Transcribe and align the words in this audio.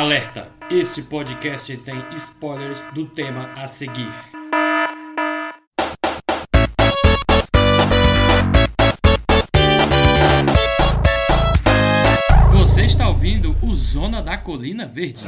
Alerta! 0.00 0.48
Este 0.70 1.02
podcast 1.02 1.76
tem 1.76 2.02
spoilers 2.16 2.86
do 2.94 3.04
tema 3.04 3.52
a 3.54 3.66
seguir. 3.66 4.10
Você 12.50 12.86
está 12.86 13.10
ouvindo 13.10 13.54
o 13.62 13.76
Zona 13.76 14.22
da 14.22 14.38
Colina 14.38 14.86
Verde. 14.86 15.26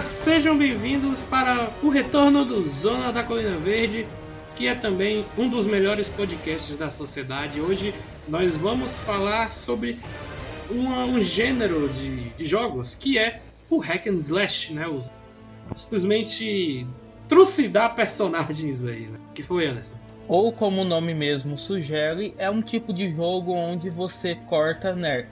Sejam 0.00 0.56
bem-vindos 0.56 1.24
para 1.24 1.70
o 1.82 1.90
retorno 1.90 2.42
do 2.42 2.66
Zona 2.66 3.12
da 3.12 3.22
Colina 3.22 3.58
Verde, 3.58 4.06
que 4.56 4.66
é 4.66 4.74
também 4.74 5.26
um 5.36 5.46
dos 5.46 5.66
melhores 5.66 6.08
podcasts 6.08 6.74
da 6.74 6.90
sociedade. 6.90 7.60
Hoje 7.60 7.94
nós 8.26 8.56
vamos 8.56 8.98
falar 8.98 9.52
sobre 9.52 9.98
um 10.70 11.20
gênero 11.20 11.86
de, 11.90 12.30
de 12.30 12.46
jogos 12.46 12.94
que 12.94 13.18
é 13.18 13.42
o 13.68 13.76
hack 13.76 14.06
and 14.06 14.16
slash, 14.16 14.72
né? 14.72 14.86
O, 14.88 15.02
simplesmente 15.76 16.86
trucidar 17.28 17.94
personagens 17.94 18.82
aí, 18.86 19.06
né? 19.06 19.18
Que 19.34 19.42
foi, 19.42 19.66
Anderson? 19.66 19.96
Ou 20.26 20.50
como 20.50 20.80
o 20.80 20.84
nome 20.84 21.12
mesmo 21.12 21.58
sugere, 21.58 22.34
é 22.38 22.48
um 22.48 22.62
tipo 22.62 22.90
de 22.90 23.14
jogo 23.14 23.52
onde 23.52 23.90
você 23.90 24.34
corta 24.48 24.94
ner 24.94 25.28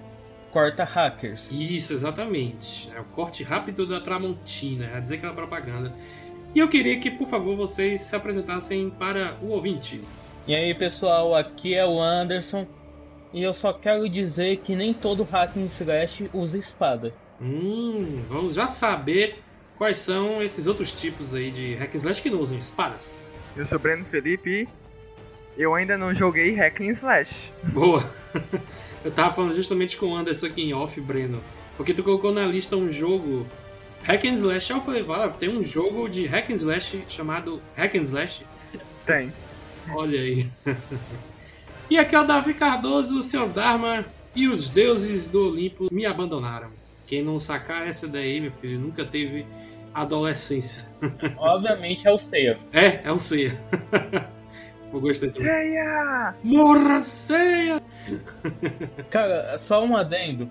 corta 0.58 0.82
hackers. 0.82 1.48
Isso, 1.52 1.92
exatamente. 1.92 2.90
É 2.92 3.00
o 3.00 3.04
corte 3.04 3.44
rápido 3.44 3.86
da 3.86 4.00
Tramontina, 4.00 4.90
é 4.92 5.00
dizer 5.00 5.14
aquela 5.14 5.32
propaganda. 5.32 5.94
E 6.52 6.58
eu 6.58 6.68
queria 6.68 6.98
que, 6.98 7.12
por 7.12 7.28
favor, 7.28 7.54
vocês 7.54 8.00
se 8.00 8.16
apresentassem 8.16 8.90
para 8.90 9.36
o 9.40 9.50
ouvinte. 9.50 10.00
E 10.48 10.56
aí 10.56 10.74
pessoal, 10.74 11.36
aqui 11.36 11.76
é 11.76 11.86
o 11.86 12.00
Anderson 12.00 12.66
e 13.32 13.40
eu 13.40 13.54
só 13.54 13.72
quero 13.72 14.08
dizer 14.08 14.56
que 14.56 14.74
nem 14.74 14.92
todo 14.92 15.22
hack 15.22 15.56
and 15.56 15.66
slash 15.66 16.28
usa 16.32 16.58
espada. 16.58 17.14
Hum, 17.40 18.24
vamos 18.28 18.56
já 18.56 18.66
saber 18.66 19.38
quais 19.76 19.98
são 19.98 20.42
esses 20.42 20.66
outros 20.66 20.90
tipos 20.90 21.36
aí 21.36 21.52
de 21.52 21.76
hack 21.76 21.94
and 21.94 21.98
slash 21.98 22.20
que 22.20 22.30
não 22.30 22.40
usam 22.40 22.58
espadas. 22.58 23.28
Eu 23.56 23.64
sou 23.64 23.78
Breno 23.78 24.04
Felipe 24.06 24.66
e 25.56 25.62
eu 25.62 25.72
ainda 25.74 25.96
não 25.96 26.12
joguei 26.12 26.54
Hack 26.54 26.80
and 26.80 26.92
Slash. 26.92 27.52
Boa! 27.62 28.02
Eu 29.04 29.10
tava 29.10 29.32
falando 29.32 29.54
justamente 29.54 29.96
com 29.96 30.06
o 30.06 30.16
Anderson 30.16 30.46
aqui 30.46 30.62
em 30.62 30.74
off, 30.74 31.00
Breno. 31.00 31.40
Porque 31.76 31.94
tu 31.94 32.02
colocou 32.02 32.32
na 32.32 32.44
lista 32.44 32.76
um 32.76 32.90
jogo 32.90 33.46
Hack 34.02 34.24
and 34.24 34.34
Slash. 34.34 34.70
Eu 34.70 34.80
falei, 34.80 35.04
fala, 35.04 35.28
tem 35.28 35.48
um 35.48 35.62
jogo 35.62 36.08
de 36.08 36.26
Hack 36.26 36.50
and 36.50 36.54
Slash 36.54 37.04
chamado 37.08 37.62
Hack 37.76 37.94
and 37.94 38.02
Slash. 38.02 38.44
Tem. 39.06 39.32
Olha 39.90 40.20
aí. 40.20 40.46
e 41.88 41.98
aqui 41.98 42.14
é 42.14 42.20
o 42.20 42.24
Davi 42.24 42.54
Cardoso, 42.54 43.18
o 43.18 43.22
Sr. 43.22 43.48
Dharma 43.48 44.04
e 44.34 44.48
os 44.48 44.68
deuses 44.68 45.26
do 45.26 45.48
Olimpo 45.48 45.86
me 45.90 46.04
abandonaram. 46.04 46.70
Quem 47.06 47.22
não 47.22 47.38
sacar 47.38 47.86
essa 47.88 48.06
daí, 48.06 48.40
meu 48.40 48.52
filho, 48.52 48.78
nunca 48.78 49.04
teve 49.04 49.46
adolescência. 49.94 50.86
Obviamente 51.38 52.06
é 52.06 52.12
o 52.12 52.18
Seiya. 52.18 52.58
É, 52.72 53.00
é 53.04 53.12
um 53.12 53.18
ceia. 53.18 53.58
Eu 54.92 55.00
gostei 55.00 55.30
também. 55.30 55.48
Ceia! 55.48 56.34
Morra 56.42 57.02
ceia! 57.02 57.82
Cara, 59.10 59.58
só 59.58 59.84
um 59.84 59.96
adendo. 59.96 60.50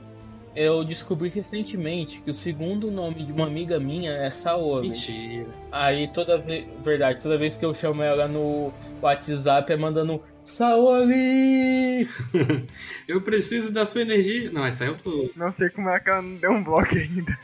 Eu 0.56 0.84
descobri 0.84 1.30
recentemente 1.30 2.20
que 2.20 2.32
o 2.32 2.34
segundo 2.34 2.90
nome 2.90 3.24
de 3.24 3.32
uma 3.32 3.46
amiga 3.46 3.80
minha 3.80 4.12
é 4.12 4.32
Saori. 4.32 4.88
Mentira. 4.88 5.46
Aí 5.72 6.08
toda 6.08 6.36
vez, 6.36 6.66
verdade, 6.84 7.22
toda 7.22 7.38
vez 7.38 7.56
que 7.56 7.64
eu 7.64 7.76
chamo 7.76 8.02
ela 8.02 8.28
no 8.28 8.74
WhatsApp 9.00 9.72
é 9.72 9.78
mandando 9.78 10.20
Saori! 10.44 12.08
Eu 13.08 13.22
preciso 13.22 13.72
da 13.72 13.86
sua 13.86 14.02
energia. 14.02 14.50
Não, 14.50 14.66
essa 14.66 14.86
aí 14.86 14.90
eu 14.90 14.96
tô. 14.98 15.30
Não 15.36 15.54
sei 15.54 15.70
como 15.70 15.90
é 15.90 16.00
que 16.00 16.10
ela 16.10 16.22
não 16.22 16.36
deu 16.36 16.52
um 16.52 16.64
bloco 16.64 16.96
ainda. 16.96 17.38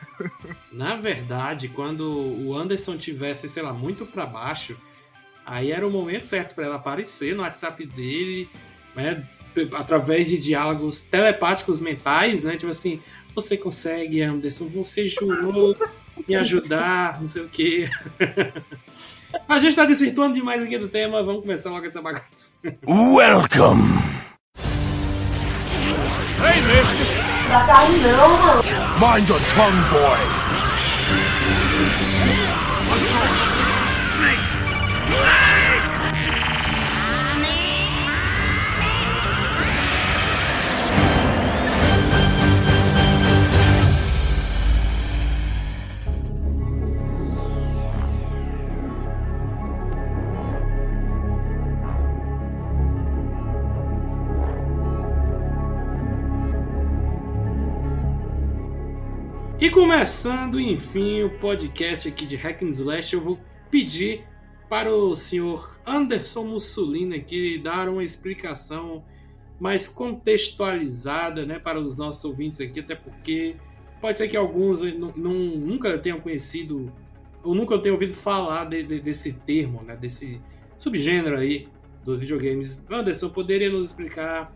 Na 0.72 0.96
verdade, 0.96 1.68
quando 1.68 2.02
o 2.02 2.56
Anderson 2.56 2.98
tivesse, 2.98 3.50
sei 3.50 3.62
lá, 3.62 3.74
muito 3.74 4.06
pra 4.06 4.26
baixo, 4.26 4.78
aí 5.46 5.72
era 5.72 5.88
o 5.88 5.92
momento 5.92 6.26
certo 6.26 6.56
pra 6.56 6.66
ela 6.66 6.76
aparecer 6.76 7.36
no 7.36 7.42
WhatsApp 7.42 7.86
dele, 7.86 8.50
né? 8.96 9.24
Através 9.74 10.28
de 10.28 10.38
diálogos 10.38 11.02
telepáticos 11.02 11.80
mentais, 11.80 12.44
né? 12.44 12.56
Tipo 12.58 12.72
assim, 12.72 13.02
você 13.36 13.58
consegue, 13.58 14.22
Anderson, 14.22 14.66
você 14.68 15.08
jurou 15.08 15.76
me 16.28 16.36
ajudar, 16.36 17.22
não 17.22 17.28
sei 17.28 17.44
o 17.44 17.50
quê. 17.50 17.86
A 19.50 19.58
gente 19.58 19.76
tá 19.76 19.84
desvirtuando 19.84 20.36
demais 20.36 20.62
aqui 20.62 20.78
do 20.78 20.88
tema, 20.88 21.24
vamos 21.24 21.42
começar 21.42 21.72
logo 21.72 21.86
essa 21.86 22.02
bagaça. 22.02 22.52
Welcome. 22.86 23.82
Mind 29.00 29.28
your 29.28 29.40
tongue, 29.56 29.82
boy. 29.92 30.44
E 59.64 59.70
começando, 59.70 60.60
enfim, 60.60 61.24
o 61.24 61.30
podcast 61.40 62.10
aqui 62.10 62.26
de 62.26 62.36
Hack 62.36 62.62
and 62.64 62.68
Slash, 62.72 63.14
eu 63.14 63.22
vou 63.22 63.40
pedir 63.72 64.26
para 64.68 64.94
o 64.94 65.16
senhor 65.16 65.80
Anderson 65.88 66.44
Mussolini 66.44 67.16
aqui 67.16 67.58
dar 67.58 67.88
uma 67.88 68.04
explicação 68.04 69.06
mais 69.58 69.88
contextualizada 69.88 71.46
né, 71.46 71.60
para 71.60 71.80
os 71.80 71.96
nossos 71.96 72.26
ouvintes 72.26 72.60
aqui, 72.60 72.82
até 72.82 72.94
porque 72.94 73.56
pode 74.02 74.18
ser 74.18 74.28
que 74.28 74.36
alguns 74.36 74.82
nu- 74.82 75.14
nu- 75.16 75.58
nunca 75.58 75.98
tenham 75.98 76.20
conhecido 76.20 76.92
ou 77.42 77.56
nunca 77.56 77.80
tenham 77.80 77.94
ouvido 77.94 78.12
falar 78.14 78.66
de- 78.66 78.84
de- 78.84 79.00
desse 79.00 79.32
termo, 79.32 79.82
né, 79.82 79.96
desse 79.96 80.42
subgênero 80.78 81.38
aí 81.38 81.70
dos 82.04 82.20
videogames. 82.20 82.84
Anderson, 82.92 83.30
poderia 83.30 83.70
nos 83.70 83.86
explicar 83.86 84.54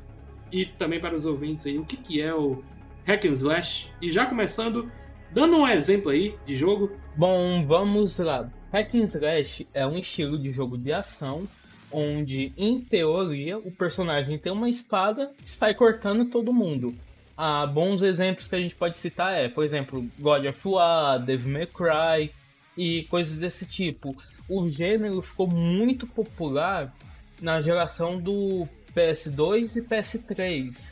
e 0.52 0.66
também 0.66 1.00
para 1.00 1.16
os 1.16 1.26
ouvintes 1.26 1.66
aí 1.66 1.78
o 1.78 1.86
que, 1.86 1.96
que 1.96 2.22
é 2.22 2.36
o 2.36 2.62
hack 3.08 3.26
and 3.26 3.32
slash. 3.32 3.90
E 4.02 4.12
já 4.12 4.26
começando, 4.26 4.92
dando 5.32 5.56
um 5.56 5.68
exemplo 5.68 6.12
aí 6.12 6.36
de 6.46 6.56
jogo. 6.56 6.92
Bom, 7.16 7.66
vamos 7.66 8.20
lá. 8.20 8.52
Hack 8.72 8.94
and 8.96 9.06
Slash 9.06 9.66
é 9.74 9.88
um 9.88 9.98
estilo 9.98 10.38
de 10.38 10.52
jogo 10.52 10.78
de 10.78 10.92
ação 10.92 11.48
onde, 11.90 12.52
em 12.58 12.82
teoria, 12.82 13.58
o 13.58 13.72
personagem 13.72 14.38
tem 14.38 14.52
uma 14.52 14.70
espada 14.70 15.32
e 15.44 15.50
sai 15.50 15.74
cortando 15.74 16.26
todo 16.26 16.52
mundo. 16.52 16.94
Ah, 17.38 17.66
bons 17.66 18.02
exemplos 18.02 18.48
que 18.50 18.56
a 18.56 18.60
gente 18.60 18.76
pode 18.76 18.98
citar 18.98 19.34
é, 19.34 19.48
por 19.48 19.64
exemplo, 19.64 20.06
God 20.20 20.46
of 20.46 20.68
War, 20.68 21.24
Devil 21.24 21.54
May 21.54 21.66
Cry 21.66 22.32
e 22.76 23.04
coisas 23.04 23.38
desse 23.38 23.66
tipo. 23.66 24.18
O 24.50 24.68
gênero 24.68 25.22
ficou 25.22 25.48
muito 25.48 26.06
popular 26.06 26.94
na 27.42 27.62
geração 27.62 28.20
do 28.20 28.68
PS2 28.94 29.78
e 29.78 29.82
PS3, 29.82 30.92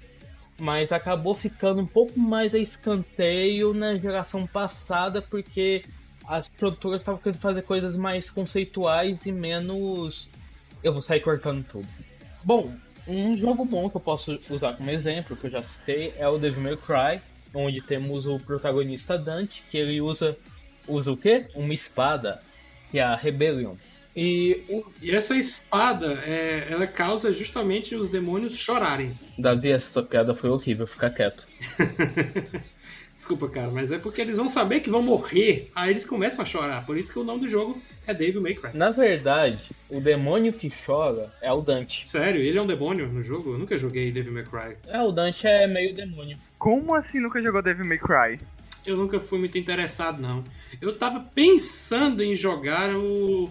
mas 0.60 0.92
acabou 0.92 1.34
ficando 1.34 1.82
um 1.82 1.86
pouco 1.86 2.20
mais 2.20 2.56
a 2.56 2.60
escanteio 2.60 3.74
na 3.74 3.96
geração 3.96 4.48
passada 4.48 5.22
porque 5.22 5.84
as 6.28 6.48
produtoras 6.48 7.02
estavam 7.02 7.22
querendo 7.22 7.40
fazer 7.40 7.62
coisas 7.62 7.98
mais 7.98 8.30
conceituais 8.30 9.26
e 9.26 9.32
menos 9.32 10.32
eu 10.84 10.92
vou 10.92 11.02
sair 11.02 11.20
cortando 11.20 11.64
tudo. 11.64 11.88
Bom, 12.44 12.74
um 13.08 13.36
jogo 13.36 13.66
bom 13.66 13.90
que 13.90 13.98
eu 13.98 14.02
posso 14.02 14.40
usar 14.50 14.74
como 14.74 14.90
exemplo, 14.90 15.36
que 15.36 15.48
eu 15.48 15.52
já 15.52 15.62
citei, 15.62 16.14
é 16.18 16.28
o 16.28 16.38
Devil 16.38 16.64
May 16.64 16.78
Cry, 16.78 17.22
onde 17.54 17.82
temos 17.82 18.26
o 18.26 18.38
protagonista 18.38 19.18
Dante, 19.18 19.64
que 19.70 19.78
ele 19.78 20.02
usa 20.02 20.38
usa 20.88 21.12
o 21.12 21.18
quê? 21.18 21.48
Uma 21.56 21.74
espada, 21.74 22.42
que 22.92 23.00
é 23.00 23.04
a 23.04 23.16
Rebellion. 23.16 23.76
E 24.16 24.64
o 24.70 24.86
E 25.02 25.12
essa 25.12 25.36
espada, 25.36 26.24
é, 26.26 26.68
ela 26.70 26.88
causa 26.88 27.34
justamente 27.34 27.96
os 27.96 28.08
demônios 28.08 28.56
chorarem. 28.56 29.18
Davi, 29.38 29.72
essa 29.72 29.92
tua 29.92 30.04
piada 30.04 30.34
foi 30.34 30.50
horrível, 30.50 30.88
fica 30.88 31.10
quieto. 31.10 31.48
Desculpa, 33.14 33.48
cara, 33.48 33.70
mas 33.72 33.94
é 33.94 33.98
porque 33.98 34.20
eles 34.20 34.36
vão 34.36 34.50
saber 34.50 34.82
que 34.82 34.90
vão 34.90 35.02
morrer, 35.02 35.72
aí 35.74 35.90
eles 35.90 36.06
começam 36.06 36.42
a 36.42 36.46
chorar. 36.46 36.86
Por 36.86 36.98
isso 36.98 37.14
que 37.14 37.20
o 37.20 37.24
nome 37.24 37.42
do 37.42 37.48
jogo 37.48 37.82
é 38.06 38.14
Devil 38.14 38.42
May 38.42 38.56
Cry. 38.56 38.72
Na 38.74 38.90
verdade, 38.90 39.72
o 39.90 40.02
demônio 40.02 40.52
que 40.52 40.70
chora 40.70 41.34
é 41.42 41.52
o 41.52 41.62
Dante. 41.62 42.08
Sério, 42.08 42.42
ele 42.42 42.58
é 42.58 42.62
um 42.62 42.68
demônio 42.68 43.08
no 43.08 43.22
jogo? 43.22 43.54
Eu 43.54 43.58
nunca 43.58 43.78
joguei 43.78 44.12
Devil 44.12 44.34
May 44.34 44.44
Cry. 44.44 44.76
É, 44.88 45.02
o 45.02 45.14
Dante 45.14 45.48
é 45.48 45.66
meio 45.66 45.94
demônio. 45.94 46.38
Como 46.60 46.94
assim 46.94 47.22
nunca 47.22 47.42
jogou 47.42 47.62
Devil 47.62 47.86
May 47.86 47.98
Cry? 47.98 48.38
eu 48.86 48.96
nunca 48.96 49.20
fui 49.20 49.40
muito 49.40 49.58
interessado, 49.58 50.22
não. 50.22 50.44
Eu 50.80 50.96
tava 50.96 51.20
pensando 51.20 52.22
em 52.22 52.36
jogar 52.36 52.96
o, 52.96 53.50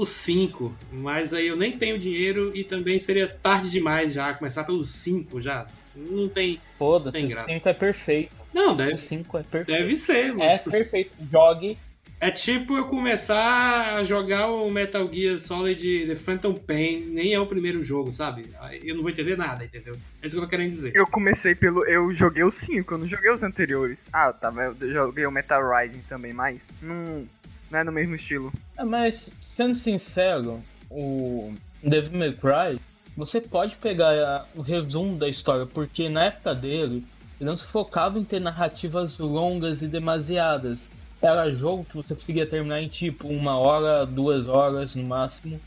o 0.00 0.04
5, 0.04 0.74
mas 0.92 1.32
aí 1.34 1.46
eu 1.46 1.56
nem 1.56 1.72
tenho 1.72 1.98
dinheiro 1.98 2.50
e 2.54 2.64
também 2.64 2.98
seria 2.98 3.28
tarde 3.28 3.70
demais 3.70 4.12
já, 4.12 4.32
começar 4.34 4.64
pelo 4.64 4.84
5 4.84 5.40
já. 5.40 5.66
Não 5.94 6.28
tem. 6.28 6.60
Foda-se, 6.78 7.18
Tem 7.18 7.26
o 7.26 7.30
graça. 7.30 7.48
5 7.48 7.68
é 7.68 7.74
perfeito. 7.74 8.36
Não, 8.54 8.72
O 8.72 8.76
deve, 8.76 8.96
5 8.98 9.38
é 9.38 9.42
perfeito. 9.42 9.78
deve 9.78 9.96
ser. 9.96 10.28
mano. 10.32 10.42
É 10.42 10.58
perfeito. 10.58 11.10
Jogue. 11.30 11.76
É 12.22 12.30
tipo 12.30 12.76
eu 12.76 12.84
começar 12.84 13.94
a 13.96 14.02
jogar 14.02 14.46
o 14.48 14.68
Metal 14.70 15.10
Gear 15.10 15.38
Solid 15.40 16.06
The 16.06 16.14
Phantom 16.14 16.52
Pain, 16.52 17.06
nem 17.06 17.32
é 17.32 17.40
o 17.40 17.46
primeiro 17.46 17.82
jogo, 17.82 18.12
sabe? 18.12 18.44
Eu 18.82 18.94
não 18.94 19.00
vou 19.02 19.10
entender 19.10 19.38
nada, 19.38 19.64
entendeu? 19.64 19.94
É 20.22 20.26
isso 20.26 20.36
que 20.36 20.38
eu 20.38 20.44
tô 20.44 20.48
querendo 20.50 20.68
dizer. 20.68 20.92
Eu 20.94 21.06
comecei 21.06 21.54
pelo. 21.54 21.82
Eu 21.86 22.14
joguei 22.14 22.44
os 22.44 22.56
5, 22.56 22.92
eu 22.92 22.98
não 22.98 23.08
joguei 23.08 23.32
os 23.32 23.42
anteriores. 23.42 23.96
Ah, 24.12 24.32
tá, 24.34 24.52
eu 24.80 24.92
joguei 24.92 25.24
o 25.24 25.30
Metal 25.30 25.62
Rising 25.74 26.02
também, 26.10 26.34
mas 26.34 26.60
não, 26.82 27.26
não 27.70 27.78
é 27.78 27.84
no 27.84 27.92
mesmo 27.92 28.14
estilo. 28.14 28.52
É, 28.76 28.84
Mas, 28.84 29.32
sendo 29.40 29.74
sincero, 29.74 30.62
o 30.90 31.52
Devil 31.82 32.18
May 32.18 32.32
Cry, 32.32 32.80
você 33.16 33.40
pode 33.40 33.76
pegar 33.76 34.10
a- 34.12 34.44
o 34.56 34.60
resumo 34.62 35.16
da 35.16 35.28
história, 35.28 35.66
porque 35.66 36.08
na 36.08 36.24
época 36.26 36.54
dele, 36.54 37.04
ele 37.40 37.48
não 37.50 37.56
se 37.56 37.64
focava 37.66 38.18
em 38.18 38.24
ter 38.24 38.40
narrativas 38.40 39.18
longas 39.18 39.82
e 39.82 39.88
demasiadas. 39.88 40.88
Era 41.22 41.52
jogo 41.52 41.84
que 41.84 41.96
você 41.96 42.14
conseguia 42.14 42.46
terminar 42.46 42.80
em 42.82 42.88
tipo 42.88 43.28
uma 43.28 43.56
hora, 43.58 44.06
duas 44.06 44.48
horas 44.48 44.94
no 44.94 45.06
máximo, 45.06 45.60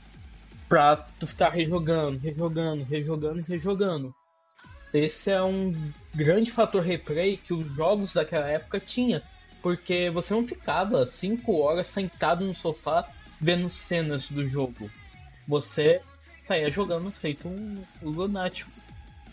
pra 0.67 0.95
tu 0.95 1.27
ficar 1.27 1.49
rejogando, 1.49 2.17
rejogando, 2.19 2.83
rejogando 2.83 3.39
e 3.39 3.43
rejogando. 3.43 4.13
Esse 4.93 5.31
é 5.31 5.41
um 5.41 5.75
grande 6.13 6.51
fator 6.51 6.81
replay 6.81 7.37
que 7.37 7.53
os 7.53 7.67
jogos 7.75 8.13
daquela 8.13 8.47
época 8.47 8.79
tinha, 8.79 9.21
porque 9.63 10.09
você 10.09 10.33
não 10.33 10.45
ficava 10.45 11.05
cinco 11.05 11.57
horas 11.59 11.87
sentado 11.87 12.45
no 12.45 12.53
sofá 12.53 13.09
vendo 13.39 13.69
cenas 13.69 14.27
do 14.27 14.47
jogo. 14.47 14.91
Você 15.47 16.01
saía 16.43 16.69
jogando 16.69 17.09
feito 17.09 17.47
um 17.47 17.81
lunático, 18.01 18.69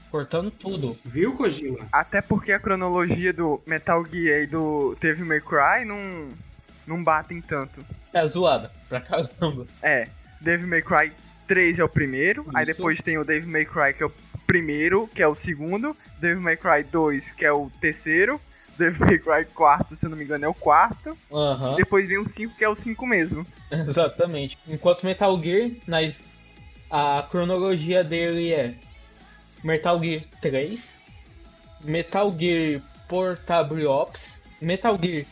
cortando 0.09 0.51
tudo. 0.51 0.97
Viu, 1.05 1.35
Kojima? 1.35 1.89
Até 1.91 2.23
porque 2.23 2.53
a 2.53 2.61
cronologia 2.61 3.33
do 3.33 3.61
Metal 3.67 4.05
Gear 4.07 4.43
e 4.43 4.47
do 4.47 4.97
Devil 5.01 5.27
May 5.27 5.41
Cry 5.41 5.85
não, 5.85 6.29
não 6.87 7.03
batem 7.03 7.43
tanto. 7.43 7.85
É 8.13 8.25
zoada, 8.25 8.71
pra 8.89 9.01
caramba. 9.01 9.67
É, 9.83 10.09
Devil 10.41 10.69
May 10.69 10.83
Cry 10.83 11.13
3 11.49 11.81
é 11.81 11.85
o 11.85 11.89
primeiro, 11.89 12.47
aí 12.55 12.63
Isso. 12.63 12.73
depois 12.73 13.01
tem 13.01 13.19
o 13.19 13.25
Devil 13.25 13.51
May 13.51 13.65
Cry 13.65 13.95
que 13.95 14.05
é 14.05 14.07
o 14.07 14.13
primeiro, 14.47 15.09
que 15.09 15.23
é 15.23 15.27
o 15.27 15.35
segundo, 15.35 15.97
Devil 16.21 16.41
May 16.41 16.57
Cry 16.57 16.85
2 16.85 17.33
que 17.33 17.45
é 17.45 17.53
o 17.53 17.69
terceiro, 17.81 18.41
Devil 18.81 19.07
May 19.07 19.19
Cry 19.19 19.45
4, 19.55 19.97
se 19.97 20.07
eu 20.07 20.11
não 20.11 20.17
me 20.17 20.25
engano, 20.25 20.45
é 20.45 20.49
o 20.49 20.55
quarto, 20.55 21.17
Aham, 21.33 21.77
depois 21.77 22.09
vem 22.09 22.19
o 22.19 22.29
5 22.29 22.55
que 22.57 22.65
é 22.65 22.69
o 22.69 22.75
5 22.75 23.07
mesmo. 23.07 23.47
exatamente. 23.71 24.59
Enquanto 24.67 25.05
Metal 25.05 25.41
Gear, 25.43 25.71
nas, 25.87 26.25
a 26.91 27.25
cronologia 27.31 28.03
dele 28.03 28.53
é 28.53 28.75
Metal 29.63 30.03
Gear 30.03 30.23
3, 30.41 30.99
Metal 31.85 32.35
Gear 32.37 32.83
Portable 33.09 33.87
Ops, 33.87 34.43
Metal 34.61 34.99
Gear 35.01 35.27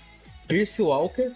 Pierce 0.47 0.81
Walker, 0.83 1.33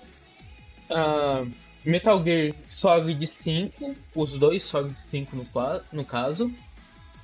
ah, 0.90 1.44
Metal 1.84 2.22
Gear 2.22 2.54
Solid 2.66 3.26
5, 3.26 3.94
os 4.14 4.38
dois 4.38 4.62
Solid 4.62 5.00
5 5.00 5.36
no, 5.36 5.46
no 5.92 6.04
caso. 6.04 6.52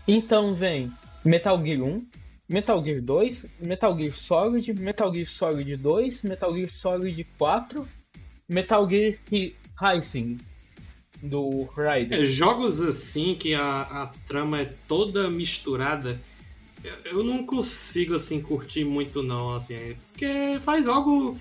Então 0.06 0.54
vem 0.54 0.92
Metal 1.24 1.62
Gear 1.62 1.80
1, 1.82 2.06
Metal 2.48 2.82
Gear 2.82 3.00
2, 3.02 3.46
Metal 3.60 3.98
Gear 3.98 4.12
Solid, 4.12 4.72
Metal 4.80 5.12
Gear 5.12 5.26
Solid 5.26 5.76
2, 5.76 6.22
Metal 6.22 6.54
Gear 6.56 6.70
Solid 6.70 7.26
4, 7.36 7.88
Metal 8.48 8.88
Gear 8.88 9.14
Ri- 9.30 9.54
Rising 9.80 10.38
do 11.22 11.64
Raiden. 11.76 12.20
É, 12.20 12.24
jogos 12.24 12.80
assim 12.80 13.34
que 13.34 13.54
a, 13.54 13.80
a 13.82 14.06
trama 14.26 14.60
é 14.62 14.72
toda 14.86 15.28
misturada, 15.30 16.18
eu, 16.82 17.18
eu 17.18 17.24
não 17.24 17.44
consigo 17.44 18.14
assim 18.14 18.40
curtir 18.40 18.84
muito 18.84 19.22
não, 19.22 19.54
assim, 19.54 19.96
porque 20.12 20.58
faz 20.60 20.86
algo 20.86 21.36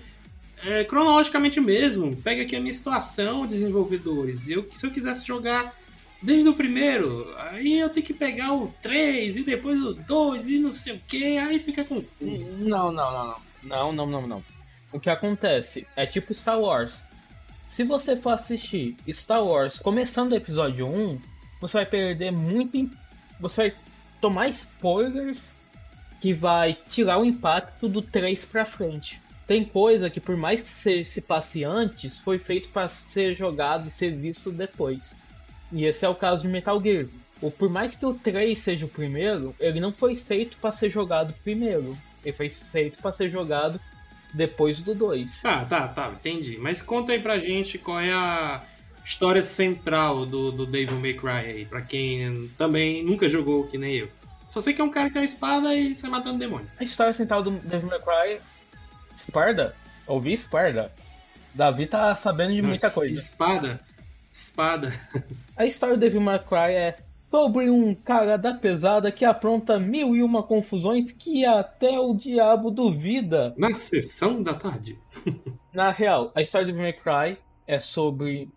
é, 0.64 0.84
cronologicamente 0.84 1.60
mesmo. 1.60 2.14
Pega 2.16 2.42
aqui 2.42 2.56
a 2.56 2.60
minha 2.60 2.72
situação, 2.72 3.46
desenvolvedores. 3.46 4.48
Eu, 4.48 4.68
se 4.72 4.84
eu 4.84 4.90
quisesse 4.90 5.26
jogar 5.26 5.77
desde 6.22 6.48
o 6.48 6.54
primeiro, 6.54 7.34
aí 7.38 7.78
eu 7.78 7.88
tenho 7.88 8.06
que 8.06 8.14
pegar 8.14 8.52
o 8.52 8.68
3 8.82 9.38
e 9.38 9.42
depois 9.42 9.80
o 9.82 9.94
2 9.94 10.48
e 10.48 10.58
não 10.58 10.72
sei 10.72 10.94
o 10.94 11.00
que, 11.06 11.38
aí 11.38 11.58
fica 11.58 11.84
confuso. 11.84 12.48
Não, 12.58 12.90
não, 12.92 13.12
não, 13.12 13.26
não. 13.26 13.48
Não, 13.62 13.92
não, 13.92 14.06
não, 14.06 14.26
não. 14.26 14.44
O 14.92 14.98
que 14.98 15.10
acontece 15.10 15.86
é 15.94 16.06
tipo 16.06 16.34
Star 16.34 16.60
Wars. 16.60 17.06
Se 17.66 17.84
você 17.84 18.16
for 18.16 18.30
assistir 18.30 18.96
Star 19.10 19.44
Wars 19.44 19.78
começando 19.78 20.32
o 20.32 20.36
episódio 20.36 20.86
1, 20.86 21.20
você 21.60 21.78
vai 21.78 21.86
perder 21.86 22.30
muito. 22.30 22.90
Você 23.38 23.68
vai 23.68 23.76
tomar 24.20 24.48
spoilers 24.48 25.52
que 26.20 26.32
vai 26.32 26.76
tirar 26.88 27.18
o 27.18 27.24
impacto 27.24 27.88
do 27.88 28.00
3 28.00 28.44
pra 28.46 28.64
frente. 28.64 29.20
Tem 29.46 29.64
coisa 29.64 30.10
que, 30.10 30.20
por 30.20 30.36
mais 30.36 30.60
que 30.60 30.68
se, 30.68 31.04
se 31.04 31.20
passe 31.20 31.64
antes, 31.64 32.18
foi 32.18 32.38
feito 32.38 32.68
para 32.70 32.88
ser 32.88 33.34
jogado 33.34 33.88
e 33.88 33.90
ser 33.90 34.14
visto 34.14 34.50
depois. 34.50 35.16
E 35.72 35.84
esse 35.84 36.04
é 36.04 36.08
o 36.08 36.14
caso 36.14 36.42
de 36.42 36.48
Metal 36.48 36.80
Gear. 36.82 37.06
O, 37.40 37.50
por 37.50 37.68
mais 37.68 37.94
que 37.94 38.04
o 38.04 38.14
3 38.14 38.56
seja 38.56 38.86
o 38.86 38.88
primeiro, 38.88 39.54
ele 39.60 39.80
não 39.80 39.92
foi 39.92 40.14
feito 40.14 40.56
para 40.58 40.72
ser 40.72 40.90
jogado 40.90 41.34
primeiro. 41.44 41.96
Ele 42.24 42.32
foi 42.32 42.48
feito 42.48 42.98
para 43.00 43.12
ser 43.12 43.28
jogado 43.28 43.80
depois 44.34 44.80
do 44.80 44.94
2. 44.94 45.42
Tá, 45.42 45.64
tá, 45.64 45.88
tá, 45.88 46.10
entendi. 46.10 46.58
Mas 46.58 46.82
conta 46.82 47.12
aí 47.12 47.20
pra 47.20 47.38
gente 47.38 47.78
qual 47.78 48.00
é 48.00 48.12
a 48.12 48.62
história 49.04 49.42
central 49.42 50.26
do, 50.26 50.50
do 50.50 50.66
Devil 50.66 51.00
May 51.00 51.14
Cry 51.14 51.30
aí, 51.30 51.64
pra 51.64 51.80
quem 51.80 52.48
também 52.58 53.02
nunca 53.04 53.28
jogou 53.28 53.66
que 53.66 53.78
nem 53.78 53.94
eu. 53.94 54.08
Só 54.48 54.60
sei 54.60 54.72
que 54.72 54.80
é 54.80 54.84
um 54.84 54.90
cara 54.90 55.08
que 55.08 55.14
tem 55.14 55.22
uma 55.22 55.26
espada 55.26 55.74
e 55.74 55.94
sai 55.94 56.10
matando 56.10 56.38
demônio. 56.38 56.68
A 56.78 56.84
história 56.84 57.12
central 57.12 57.42
do 57.42 57.50
Devil 57.50 57.88
May 57.88 58.00
Cry. 58.00 58.40
Sparda? 59.16 59.74
Ouvi 60.06 60.36
Sparda? 60.36 60.92
Davi 61.54 61.86
tá 61.86 62.14
sabendo 62.14 62.54
de 62.54 62.62
muita 62.62 62.86
Nossa, 62.86 63.00
coisa. 63.00 63.20
Espada. 63.20 63.80
Espada. 64.32 64.92
A 65.56 65.66
história 65.66 65.96
do 65.96 66.00
Devil 66.00 66.20
May 66.20 66.38
Cry 66.38 66.74
é 66.74 66.96
sobre 67.30 67.70
um 67.70 67.94
cara 67.94 68.36
da 68.36 68.54
pesada 68.54 69.12
que 69.12 69.24
apronta 69.24 69.78
mil 69.78 70.16
e 70.16 70.22
uma 70.22 70.42
confusões 70.42 71.12
que 71.12 71.44
até 71.44 71.98
o 71.98 72.14
diabo 72.14 72.70
duvida. 72.70 73.54
Na 73.58 73.74
sessão 73.74 74.42
da 74.42 74.54
tarde. 74.54 74.98
Na 75.72 75.90
real, 75.90 76.32
a 76.34 76.40
história 76.40 76.66
do 76.66 76.72
Devil 76.72 76.82
May 76.82 76.92
Cry 76.92 77.42
é 77.66 77.78
sobre 77.78 78.48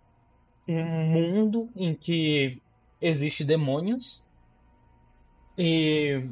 um 0.68 0.84
mundo 0.84 1.70
em 1.76 1.94
que 1.94 2.62
existe 3.02 3.44
demônios 3.44 4.24
e 5.58 6.24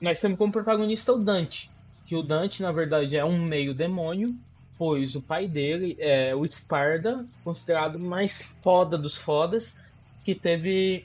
nós 0.00 0.20
temos 0.20 0.38
como 0.38 0.52
protagonista 0.52 1.12
o 1.12 1.18
Dante, 1.18 1.70
que 2.04 2.16
o 2.16 2.22
Dante 2.22 2.62
na 2.62 2.72
verdade 2.72 3.16
é 3.16 3.24
um 3.24 3.38
meio 3.38 3.74
demônio, 3.74 4.34
pois 4.80 5.14
o 5.14 5.20
pai 5.20 5.46
dele 5.46 5.94
é 5.98 6.34
o 6.34 6.42
Sparda, 6.48 7.26
considerado 7.44 7.98
mais 7.98 8.42
foda 8.62 8.96
dos 8.96 9.14
fodas, 9.14 9.76
que 10.24 10.34
teve 10.34 11.04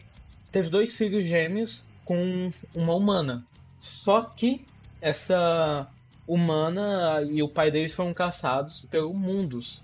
teve 0.50 0.70
dois 0.70 0.96
filhos 0.96 1.26
gêmeos 1.26 1.84
com 2.06 2.50
uma 2.74 2.96
humana. 2.96 3.46
Só 3.78 4.22
que 4.22 4.66
essa 5.02 5.90
humana 6.26 7.22
e 7.30 7.44
o 7.44 7.50
pai 7.50 7.70
deles 7.70 7.92
foram 7.92 8.14
caçados 8.14 8.86
pelo 8.90 9.14
Mundus, 9.14 9.84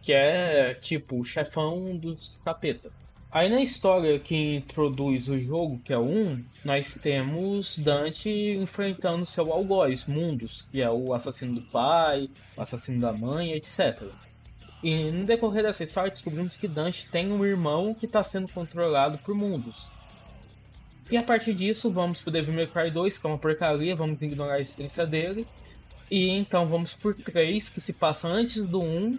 que 0.00 0.14
é 0.14 0.72
tipo 0.72 1.20
o 1.20 1.24
chefão 1.24 1.94
dos 1.94 2.40
capeta. 2.42 2.90
Aí 3.36 3.50
na 3.50 3.60
história 3.60 4.18
que 4.18 4.56
introduz 4.56 5.28
o 5.28 5.38
jogo, 5.38 5.78
que 5.84 5.92
é 5.92 5.98
o 5.98 6.04
1, 6.04 6.40
nós 6.64 6.94
temos 6.94 7.76
Dante 7.76 8.30
enfrentando 8.30 9.26
seu 9.26 9.52
algoz, 9.52 10.06
Mundus, 10.06 10.66
que 10.72 10.80
é 10.80 10.90
o 10.90 11.12
assassino 11.12 11.56
do 11.56 11.60
pai, 11.60 12.30
o 12.56 12.62
assassino 12.62 12.98
da 12.98 13.12
mãe, 13.12 13.52
etc. 13.52 14.04
E 14.82 15.10
no 15.10 15.26
decorrer 15.26 15.64
dessa 15.64 15.84
história 15.84 16.10
descobrimos 16.10 16.56
que 16.56 16.66
Dante 16.66 17.10
tem 17.10 17.30
um 17.30 17.44
irmão 17.44 17.92
que 17.92 18.06
está 18.06 18.22
sendo 18.22 18.50
controlado 18.50 19.18
por 19.18 19.34
Mundus. 19.34 19.86
E 21.10 21.18
a 21.18 21.22
partir 21.22 21.52
disso, 21.52 21.90
vamos 21.90 22.22
pro 22.22 22.32
Devil 22.32 22.54
May 22.54 22.66
Cry 22.66 22.90
2, 22.90 23.18
que 23.18 23.26
é 23.26 23.28
uma 23.28 23.38
porcaria, 23.38 23.94
vamos 23.94 24.22
ignorar 24.22 24.54
a 24.54 24.60
existência 24.60 25.06
dele. 25.06 25.46
E 26.10 26.30
então 26.30 26.66
vamos 26.66 26.94
por 26.94 27.14
3, 27.14 27.68
que 27.68 27.82
se 27.82 27.92
passa 27.92 28.28
antes 28.28 28.62
do 28.62 28.80
1, 28.80 29.18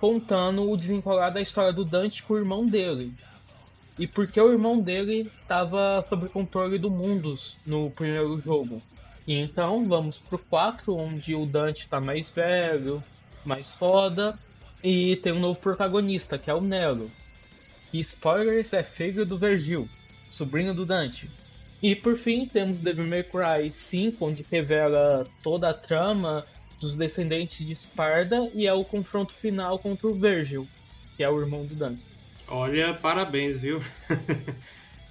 contando 0.00 0.70
o 0.70 0.74
desenrolar 0.74 1.28
da 1.28 1.42
história 1.42 1.70
do 1.70 1.84
Dante 1.84 2.22
com 2.22 2.32
o 2.32 2.38
irmão 2.38 2.66
dele. 2.66 3.12
E 3.98 4.06
porque 4.06 4.40
o 4.40 4.52
irmão 4.52 4.80
dele 4.80 5.30
estava 5.40 6.04
sob 6.08 6.28
controle 6.28 6.78
do 6.78 6.90
Mundus 6.90 7.56
no 7.66 7.90
primeiro 7.90 8.38
jogo. 8.38 8.80
E 9.26 9.34
então 9.34 9.86
vamos 9.88 10.20
pro 10.20 10.38
4, 10.38 10.96
onde 10.96 11.34
o 11.34 11.44
Dante 11.44 11.80
está 11.80 12.00
mais 12.00 12.30
velho, 12.30 13.02
mais 13.44 13.76
foda, 13.76 14.38
e 14.82 15.16
tem 15.16 15.32
um 15.32 15.40
novo 15.40 15.58
protagonista, 15.58 16.38
que 16.38 16.50
é 16.50 16.54
o 16.54 16.60
Nero. 16.60 17.10
E 17.92 17.98
spoilers 17.98 18.72
é 18.72 18.82
filho 18.82 19.26
do 19.26 19.36
Vergil, 19.36 19.88
sobrinho 20.30 20.72
do 20.72 20.86
Dante. 20.86 21.28
E 21.82 21.94
por 21.94 22.16
fim 22.16 22.46
temos 22.46 22.78
Devil 22.78 23.06
May 23.06 23.24
Cry 23.24 23.70
5, 23.70 24.24
onde 24.24 24.46
revela 24.50 25.26
toda 25.42 25.70
a 25.70 25.74
trama 25.74 26.46
dos 26.80 26.96
descendentes 26.96 27.66
de 27.66 27.72
Esparda 27.72 28.50
e 28.54 28.66
é 28.66 28.72
o 28.72 28.84
confronto 28.84 29.32
final 29.32 29.78
contra 29.78 30.06
o 30.06 30.14
Virgil, 30.14 30.66
que 31.16 31.22
é 31.22 31.28
o 31.28 31.40
irmão 31.40 31.66
do 31.66 31.74
Dante. 31.74 32.17
Olha, 32.48 32.94
parabéns, 32.94 33.60
viu? 33.60 33.80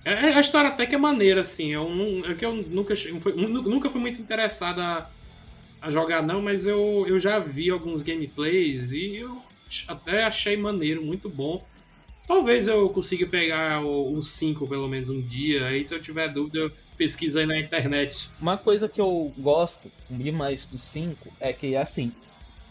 É, 0.06 0.30
é, 0.30 0.34
a 0.36 0.40
história 0.40 0.70
até 0.70 0.86
que 0.86 0.96
é 0.96 0.98
maneira, 0.98 1.42
assim. 1.42 1.74
Eu, 1.74 1.86
é 2.26 2.34
que 2.34 2.46
eu 2.46 2.56
nunca, 2.56 2.96
fui, 2.96 3.34
nunca 3.34 3.90
fui 3.90 4.00
muito 4.00 4.22
interessado 4.22 4.80
a, 4.80 5.06
a, 5.82 5.90
jogar, 5.90 6.24
não, 6.24 6.42
mas 6.42 6.66
eu, 6.66 7.04
eu 7.10 7.20
já 7.20 7.40
vi 7.40 7.70
alguns 7.70 8.04
gameplays 8.04 8.94
e 8.94 9.18
eu 9.18 9.42
até 9.86 10.24
achei 10.24 10.56
maneiro, 10.56 11.04
muito 11.04 11.28
bom. 11.28 11.62
Talvez 12.26 12.70
eu 12.70 12.90
consiga 12.90 13.28
pegar 13.28 13.82
o 13.82 14.24
5 14.24 14.66
pelo 14.70 14.88
menos 14.88 15.10
um 15.10 15.22
dia. 15.22 15.66
Aí, 15.66 15.86
se 15.86 15.94
eu 15.94 16.02
tiver 16.02 16.30
dúvida, 16.30 16.60
eu 16.60 16.72
pesquiso 16.98 17.40
aí 17.40 17.46
na 17.46 17.60
internet. 17.60 18.30
Uma 18.40 18.58
coisa 18.58 18.88
que 18.88 19.02
eu 19.02 19.34
gosto 19.38 19.92
demais 20.10 20.64
do 20.64 20.78
5 20.78 21.34
é 21.38 21.52
que, 21.52 21.76
assim, 21.76 22.14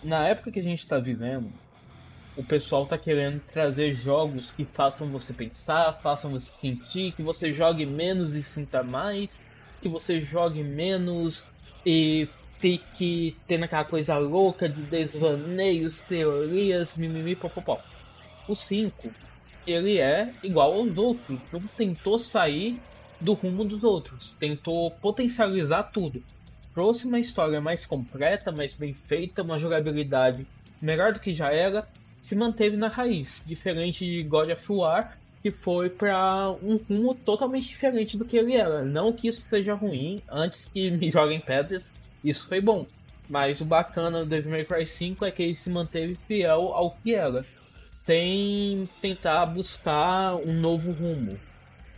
na 0.02 0.26
época 0.26 0.50
que 0.50 0.58
a 0.58 0.62
gente 0.62 0.86
tá 0.86 0.98
vivendo, 0.98 1.52
o 2.36 2.44
pessoal 2.44 2.86
tá 2.86 2.98
querendo 2.98 3.40
trazer 3.52 3.92
jogos 3.92 4.52
que 4.52 4.64
façam 4.64 5.08
você 5.08 5.32
pensar, 5.32 5.98
façam 6.02 6.30
você 6.30 6.50
sentir, 6.50 7.12
que 7.12 7.22
você 7.22 7.52
jogue 7.52 7.86
menos 7.86 8.34
e 8.34 8.42
sinta 8.42 8.82
mais, 8.82 9.42
que 9.80 9.88
você 9.88 10.20
jogue 10.20 10.62
menos 10.62 11.44
e 11.84 12.28
fique 12.58 13.36
tendo 13.46 13.64
aquela 13.64 13.84
coisa 13.84 14.18
louca 14.18 14.68
de 14.68 14.82
desvaneios, 14.82 16.00
teorias, 16.02 16.96
mimimi, 16.96 17.34
popopó. 17.34 17.80
O 18.46 18.54
5, 18.54 19.10
ele 19.66 19.98
é 19.98 20.30
igual 20.42 20.74
aos 20.74 20.96
outros, 20.96 21.40
não 21.50 21.60
tentou 21.60 22.18
sair 22.18 22.78
do 23.20 23.32
rumo 23.32 23.64
dos 23.64 23.82
outros. 23.82 24.34
Tentou 24.38 24.90
potencializar 24.90 25.84
tudo. 25.84 26.22
Trouxe 26.74 27.06
uma 27.06 27.18
história 27.18 27.60
mais 27.60 27.86
completa, 27.86 28.52
mais 28.52 28.74
bem 28.74 28.92
feita, 28.92 29.42
uma 29.42 29.58
jogabilidade 29.58 30.46
melhor 30.80 31.12
do 31.12 31.20
que 31.20 31.32
já 31.32 31.50
era, 31.50 31.88
se 32.26 32.34
manteve 32.34 32.76
na 32.76 32.88
raiz, 32.88 33.44
diferente 33.46 34.04
de 34.04 34.20
God 34.24 34.50
of 34.50 34.72
War, 34.72 35.16
que 35.40 35.48
foi 35.48 35.88
para 35.88 36.50
um 36.60 36.76
rumo 36.76 37.14
totalmente 37.14 37.68
diferente 37.68 38.16
do 38.16 38.24
que 38.24 38.36
ele 38.36 38.56
era. 38.56 38.84
Não 38.84 39.12
que 39.12 39.28
isso 39.28 39.42
seja 39.42 39.74
ruim, 39.74 40.20
antes 40.28 40.64
que 40.64 40.90
me 40.98 41.08
joguem 41.08 41.38
pedras, 41.38 41.94
isso 42.24 42.48
foi 42.48 42.60
bom. 42.60 42.84
Mas 43.28 43.60
o 43.60 43.64
bacana 43.64 44.24
do 44.24 44.26
Devil 44.26 44.50
May 44.50 44.64
Cry 44.64 44.84
5 44.84 45.24
é 45.24 45.30
que 45.30 45.40
ele 45.40 45.54
se 45.54 45.70
manteve 45.70 46.16
fiel 46.16 46.72
ao 46.74 46.96
que 46.96 47.14
era, 47.14 47.46
sem 47.92 48.88
tentar 49.00 49.46
buscar 49.46 50.34
um 50.34 50.52
novo 50.52 50.90
rumo. 50.90 51.38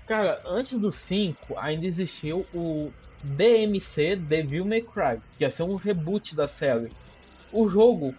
Cara, 0.06 0.42
antes 0.44 0.74
do 0.74 0.92
5, 0.92 1.54
ainda 1.56 1.86
existiu 1.86 2.44
o 2.52 2.92
DMC 3.22 4.14
Devil 4.16 4.66
May 4.66 4.82
Cry, 4.82 5.22
que 5.38 5.44
ia 5.44 5.48
ser 5.48 5.62
um 5.62 5.76
reboot 5.76 6.36
da 6.36 6.46
série. 6.46 6.90
O 7.50 7.66
jogo 7.66 8.14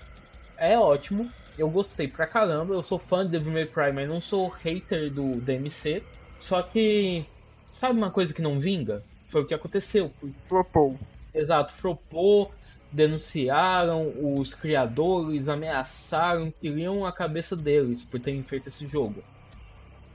é 0.57 0.75
ótimo, 0.75 1.29
eu 1.59 1.69
gostei 1.69 2.07
pra 2.07 2.25
caramba, 2.25 2.73
eu 2.73 2.81
sou 2.81 2.97
fã 2.97 3.25
de 3.25 3.31
Devil 3.31 3.51
May 3.51 3.65
Cry, 3.67 3.91
mas 3.93 4.07
não 4.07 4.21
sou 4.21 4.47
hater 4.47 5.11
do 5.11 5.39
DMC. 5.41 6.03
Só 6.37 6.61
que, 6.61 7.25
sabe 7.67 7.97
uma 7.97 8.09
coisa 8.09 8.33
que 8.33 8.41
não 8.41 8.57
vinga? 8.57 9.03
Foi 9.25 9.41
o 9.41 9.45
que 9.45 9.53
aconteceu. 9.53 10.11
Flopou. 10.47 10.97
Exato, 11.33 11.71
flopou, 11.71 12.51
denunciaram 12.91 14.11
os 14.35 14.55
criadores, 14.55 15.47
ameaçaram, 15.47 16.51
queriam 16.51 17.05
a 17.05 17.11
cabeça 17.11 17.55
deles 17.55 18.03
por 18.03 18.19
terem 18.19 18.41
feito 18.41 18.67
esse 18.67 18.87
jogo 18.87 19.23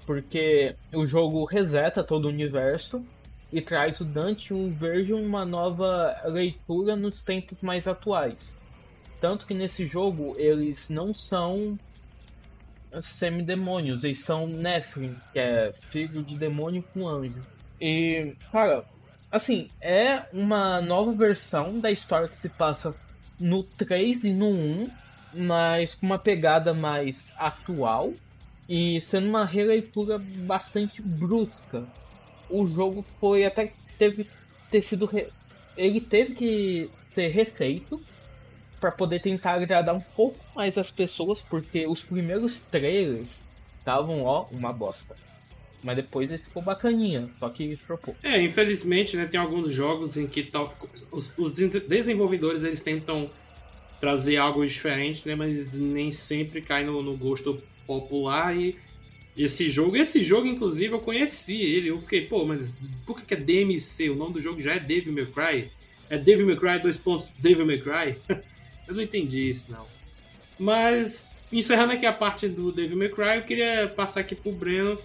porque 0.06 0.76
o 0.92 1.06
jogo 1.06 1.44
reseta 1.44 2.04
todo 2.04 2.26
o 2.26 2.28
universo 2.28 3.04
e 3.52 3.60
traz 3.60 4.00
o 4.00 4.04
Dante 4.04 4.52
o 4.52 4.68
Virgil 4.68 5.16
uma 5.16 5.44
nova 5.44 6.16
leitura 6.26 6.96
nos 6.96 7.22
tempos 7.22 7.62
mais 7.62 7.86
atuais. 7.86 8.58
Tanto 9.24 9.46
que 9.46 9.54
nesse 9.54 9.86
jogo 9.86 10.34
eles 10.36 10.90
não 10.90 11.14
são 11.14 11.78
semidemônios, 13.00 14.04
eles 14.04 14.18
são 14.18 14.46
Nephilim, 14.46 15.16
que 15.32 15.38
é 15.38 15.72
filho 15.72 16.22
de 16.22 16.36
demônio 16.36 16.84
com 16.92 17.08
anjo. 17.08 17.40
E, 17.80 18.36
cara, 18.52 18.84
assim, 19.32 19.68
é 19.80 20.24
uma 20.30 20.82
nova 20.82 21.10
versão 21.14 21.78
da 21.78 21.90
história 21.90 22.28
que 22.28 22.36
se 22.36 22.50
passa 22.50 22.94
no 23.40 23.62
3 23.62 24.24
e 24.24 24.32
no 24.34 24.50
1, 24.50 24.90
mas 25.32 25.94
com 25.94 26.04
uma 26.04 26.18
pegada 26.18 26.74
mais 26.74 27.32
atual 27.38 28.12
e 28.68 29.00
sendo 29.00 29.26
uma 29.26 29.46
releitura 29.46 30.18
bastante 30.18 31.00
brusca. 31.00 31.82
O 32.50 32.66
jogo 32.66 33.00
foi 33.00 33.46
até 33.46 33.72
teve 33.98 34.28
ter 34.70 34.82
sido 34.82 35.06
re... 35.06 35.28
ele 35.78 36.02
teve 36.02 36.34
que 36.34 36.90
ser 37.06 37.28
refeito 37.28 37.98
para 38.84 38.92
poder 38.92 39.20
tentar 39.20 39.54
agradar 39.54 39.94
um 39.94 40.00
pouco 40.14 40.38
mais 40.54 40.76
as 40.76 40.90
pessoas, 40.90 41.40
porque 41.40 41.86
os 41.86 42.02
primeiros 42.02 42.58
trailers 42.58 43.38
estavam 43.78 44.24
ó 44.24 44.46
uma 44.52 44.74
bosta. 44.74 45.16
Mas 45.82 45.96
depois 45.96 46.28
ele 46.28 46.36
ficou 46.36 46.62
bacaninha, 46.62 47.30
só 47.38 47.48
que 47.48 47.74
flopou. 47.76 48.14
É, 48.22 48.42
infelizmente, 48.42 49.16
né, 49.16 49.24
tem 49.24 49.40
alguns 49.40 49.72
jogos 49.72 50.18
em 50.18 50.26
que 50.26 50.42
tal, 50.42 50.76
os, 51.10 51.32
os 51.38 51.50
desenvolvedores 51.52 52.62
eles 52.62 52.82
tentam 52.82 53.30
trazer 53.98 54.36
algo 54.36 54.66
diferente, 54.66 55.26
né, 55.26 55.34
mas 55.34 55.78
nem 55.78 56.12
sempre 56.12 56.60
cai 56.60 56.84
no, 56.84 57.02
no 57.02 57.16
gosto 57.16 57.62
popular 57.86 58.54
e 58.54 58.76
esse 59.34 59.70
jogo, 59.70 59.96
esse 59.96 60.22
jogo 60.22 60.46
inclusive 60.46 60.92
eu 60.92 61.00
conheci 61.00 61.58
ele, 61.58 61.88
eu 61.88 61.98
fiquei, 61.98 62.20
pô, 62.20 62.44
mas 62.44 62.76
por 63.06 63.18
que 63.18 63.32
é 63.32 63.36
DMC? 63.38 64.10
O 64.10 64.14
nome 64.14 64.34
do 64.34 64.42
jogo 64.42 64.60
já 64.60 64.74
é 64.74 64.78
Devil 64.78 65.14
May 65.14 65.24
Cry? 65.24 65.70
É 66.10 66.18
Devil 66.18 66.46
May 66.46 66.56
Cry, 66.56 66.78
dois 66.80 66.98
pontos, 66.98 67.32
Devil 67.38 67.64
May 67.64 67.78
Cry? 67.78 68.18
eu 68.86 68.94
não 68.94 69.02
entendi 69.02 69.48
isso 69.50 69.70
não. 69.72 69.86
Mas, 70.58 71.30
encerrando 71.52 71.92
aqui 71.92 72.06
a 72.06 72.12
parte 72.12 72.48
do 72.48 72.70
Devil 72.70 72.96
May 72.96 73.08
Cry, 73.08 73.36
eu 73.36 73.42
queria 73.42 73.88
passar 73.88 74.20
aqui 74.20 74.34
pro 74.34 74.52
Breno. 74.52 74.98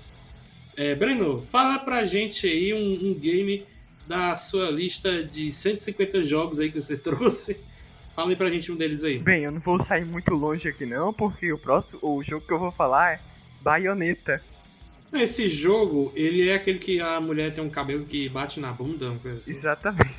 É, 0.78 0.96
Breno, 0.96 1.42
fala 1.42 1.80
pra 1.80 2.06
gente 2.06 2.48
aí 2.48 2.74
um, 2.74 3.10
um 3.10 3.14
game 3.14 3.66
da 4.08 4.36
sua 4.36 4.70
lista 4.70 5.24
de 5.24 5.52
150 5.52 6.24
jogos 6.24 6.60
aí 6.60 6.72
que 6.72 6.82
você 6.82 6.96
trouxe 6.98 7.58
Fala 8.20 8.32
aí 8.32 8.36
pra 8.36 8.50
gente 8.50 8.70
um 8.70 8.76
deles 8.76 9.02
aí. 9.06 9.18
Bem, 9.18 9.44
eu 9.44 9.52
não 9.54 9.62
vou 9.62 9.82
sair 9.82 10.06
muito 10.06 10.34
longe 10.34 10.68
aqui 10.68 10.86
não, 10.86 11.14
porque 11.14 11.54
o 11.54 11.58
próximo, 11.58 12.00
o 12.02 12.22
jogo 12.22 12.46
que 12.46 12.52
eu 12.52 12.60
vou 12.60 12.70
falar 12.70 13.14
é 13.14 13.20
Bayonetta. 13.62 14.44
Esse 15.14 15.48
jogo, 15.48 16.12
ele 16.14 16.50
é 16.50 16.56
aquele 16.56 16.80
que 16.80 17.00
a 17.00 17.22
mulher 17.22 17.54
tem 17.54 17.64
um 17.64 17.70
cabelo 17.70 18.04
que 18.04 18.28
bate 18.28 18.60
na 18.60 18.74
bunda, 18.74 19.10
uma 19.10 19.20
coisa 19.20 19.40
assim. 19.40 19.56
Exatamente. 19.56 20.18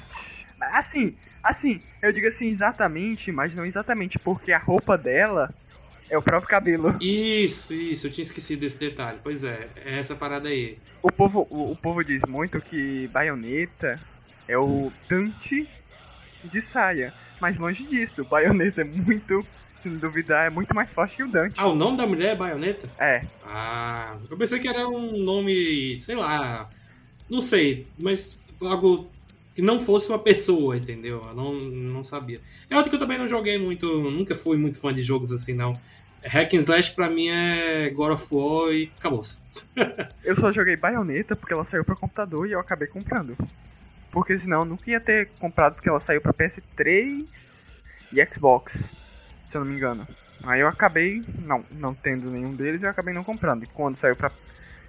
Assim, 0.58 1.14
assim, 1.42 1.80
eu 2.02 2.12
digo 2.12 2.28
assim 2.28 2.48
exatamente, 2.48 3.30
mas 3.32 3.54
não 3.54 3.64
exatamente, 3.64 4.18
porque 4.18 4.52
a 4.52 4.58
roupa 4.58 4.96
dela 4.96 5.52
é 6.10 6.18
o 6.18 6.22
próprio 6.22 6.48
cabelo. 6.48 6.96
Isso, 7.00 7.72
isso, 7.72 8.06
eu 8.06 8.10
tinha 8.10 8.22
esquecido 8.22 8.60
desse 8.60 8.78
detalhe. 8.78 9.18
Pois 9.22 9.44
é, 9.44 9.68
é 9.76 9.98
essa 9.98 10.14
parada 10.14 10.48
aí. 10.48 10.76
O 11.02 11.10
povo, 11.10 11.46
o, 11.48 11.72
o 11.72 11.76
povo 11.76 12.04
diz 12.04 12.20
muito 12.28 12.60
que 12.60 13.08
Bayonetta 13.08 13.96
é 14.48 14.58
o 14.58 14.92
Dante 15.08 15.68
de 16.44 16.62
saia. 16.62 17.14
Mas 17.40 17.56
longe 17.56 17.86
disso, 17.86 18.22
o 18.22 18.24
Bayonetta 18.24 18.82
é 18.82 18.84
muito, 18.84 19.46
se 19.82 19.88
não 19.88 19.98
duvidar, 19.98 20.46
é 20.46 20.50
muito 20.50 20.74
mais 20.74 20.92
forte 20.92 21.16
que 21.16 21.22
o 21.22 21.28
Dante. 21.28 21.54
Ah, 21.56 21.68
o 21.68 21.74
nome 21.74 21.96
da 21.96 22.06
mulher 22.06 22.32
é 22.32 22.36
Bayonetta? 22.36 22.90
É. 22.98 23.22
Ah, 23.44 24.12
eu 24.28 24.36
pensei 24.36 24.58
que 24.58 24.68
era 24.68 24.86
um 24.88 25.16
nome, 25.24 25.98
sei 26.00 26.16
lá, 26.16 26.68
não 27.30 27.40
sei, 27.40 27.86
mas 27.98 28.38
algo 28.60 29.10
que 29.54 29.62
não 29.62 29.80
fosse 29.80 30.08
uma 30.08 30.18
pessoa, 30.18 30.76
entendeu? 30.76 31.24
Eu 31.28 31.34
não, 31.34 31.54
não 31.54 32.04
sabia. 32.04 32.40
É 32.68 32.76
outro 32.76 32.90
que 32.90 32.96
eu 32.96 33.00
também 33.00 33.18
não 33.18 33.28
joguei 33.28 33.58
muito, 33.58 33.86
nunca 34.10 34.34
fui 34.34 34.56
muito 34.56 34.78
fã 34.78 34.92
de 34.92 35.02
jogos 35.02 35.32
assim, 35.32 35.54
não. 35.54 35.74
Hack 36.24 36.54
and 36.54 36.58
Slash 36.58 36.92
pra 36.92 37.08
mim 37.08 37.28
é 37.28 37.90
God 37.90 38.12
of 38.12 38.34
War 38.34 38.72
e 38.72 38.90
acabou. 38.98 39.22
eu 40.22 40.36
só 40.36 40.52
joguei 40.52 40.76
Bayonetta 40.76 41.34
porque 41.34 41.54
ela 41.54 41.64
saiu 41.64 41.84
pra 41.84 41.96
computador 41.96 42.46
e 42.46 42.52
eu 42.52 42.60
acabei 42.60 42.86
comprando. 42.86 43.36
Porque 44.10 44.38
senão 44.38 44.60
eu 44.60 44.64
nunca 44.66 44.90
ia 44.90 45.00
ter 45.00 45.30
comprado 45.38 45.74
porque 45.74 45.88
ela 45.88 46.00
saiu 46.00 46.20
pra 46.20 46.34
PS3 46.34 47.24
e 48.12 48.26
Xbox, 48.26 48.72
se 48.74 49.56
eu 49.56 49.64
não 49.64 49.70
me 49.70 49.76
engano. 49.76 50.06
Aí 50.42 50.60
eu 50.60 50.68
acabei 50.68 51.22
não, 51.38 51.64
não 51.76 51.94
tendo 51.94 52.30
nenhum 52.30 52.54
deles 52.54 52.82
eu 52.82 52.90
acabei 52.90 53.14
não 53.14 53.24
comprando. 53.24 53.64
E 53.64 53.66
quando 53.66 53.96
saiu 53.96 54.16
pra 54.16 54.30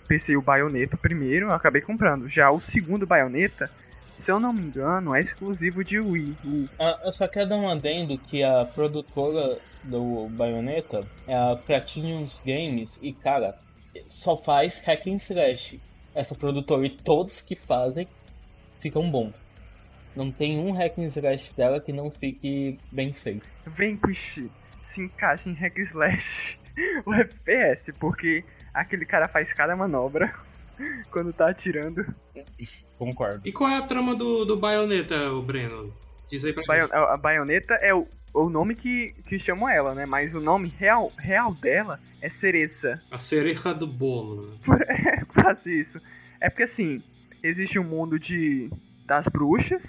PC 0.08 0.36
o 0.36 0.42
Bayonetta 0.42 0.98
primeiro, 0.98 1.48
eu 1.48 1.52
acabei 1.54 1.82
comprando. 1.82 2.28
Já 2.28 2.52
o 2.52 2.60
segundo 2.60 3.08
Bayonetta, 3.08 3.72
se 4.22 4.32
eu 4.32 4.40
não 4.40 4.54
me 4.54 4.62
engano, 4.62 5.16
é 5.16 5.20
exclusivo 5.20 5.84
de 5.84 6.00
Wii. 6.00 6.38
U. 6.46 6.70
Ah, 6.80 7.00
eu 7.04 7.12
só 7.12 7.28
quero 7.28 7.50
dar 7.50 7.58
um 7.58 7.68
adendo 7.68 8.18
que 8.20 8.44
a 8.44 8.64
produtora 8.66 9.58
do 9.84 10.30
Bayonetta 10.30 11.02
é 11.28 11.36
a 11.36 11.56
Platinum's 11.56 12.40
Games 12.46 13.00
e, 13.02 13.14
cara, 13.14 13.58
só 14.06 14.38
faz 14.38 14.80
hack 14.86 15.08
and 15.08 15.16
slash. 15.16 15.82
Essa 16.14 16.36
produtora 16.36 16.86
e 16.86 16.90
todos 16.92 17.42
que 17.42 17.56
fazem 17.56 18.08
ficam 18.80 19.10
bons. 19.10 19.34
Não 20.16 20.32
tem 20.32 20.60
um 20.60 20.72
hack 20.72 21.00
and 21.00 21.06
slash 21.06 21.52
dela 21.56 21.80
que 21.80 21.92
não 21.92 22.12
fique 22.12 22.78
bem 22.92 23.12
feito. 23.14 23.50
Vem, 23.66 23.98
Push, 23.98 24.44
se 24.84 25.02
encaixa 25.02 25.50
em 25.50 25.54
hack 25.54 25.80
and 25.80 25.84
slash 25.84 26.60
o 27.08 27.14
FPS, 27.16 27.92
porque 28.00 28.44
aquele 28.72 29.06
cara 29.06 29.28
faz 29.28 29.52
cada 29.52 29.76
manobra 29.76 30.32
quando 31.10 31.34
tá 31.34 31.50
atirando. 31.50 32.06
Concordo. 33.02 33.42
E 33.44 33.52
qual 33.52 33.68
é 33.68 33.78
a 33.78 33.82
trama 33.82 34.14
do, 34.14 34.46
do 34.46 34.56
Bayonetta, 34.56 35.32
o 35.34 35.42
Breno? 35.42 35.92
Diz 36.30 36.46
aí 36.46 36.54
pra 36.54 36.62
Baio, 36.68 36.84
gente. 36.84 36.94
A, 36.94 37.16
a 37.16 37.18
Bayonetta 37.18 37.74
é 37.74 37.96
o 37.96 38.08
o 38.32 38.48
nome 38.48 38.76
que, 38.76 39.14
que 39.28 39.40
chamam 39.40 39.68
ela, 39.68 39.96
né? 39.96 40.06
Mas 40.06 40.36
o 40.36 40.40
nome 40.40 40.72
real, 40.78 41.12
real 41.18 41.54
dela 41.54 42.00
é 42.22 42.30
Cereza. 42.30 43.02
A 43.10 43.18
cereja 43.18 43.74
do 43.74 43.88
bolo. 43.88 44.52
né? 44.68 44.86
É 45.18 45.26
quase 45.26 45.82
isso. 45.82 46.00
É 46.40 46.48
porque 46.48 46.64
assim, 46.64 47.02
existe 47.42 47.80
um 47.80 47.84
mundo 47.84 48.20
de 48.20 48.70
das 49.08 49.26
bruxas. 49.28 49.84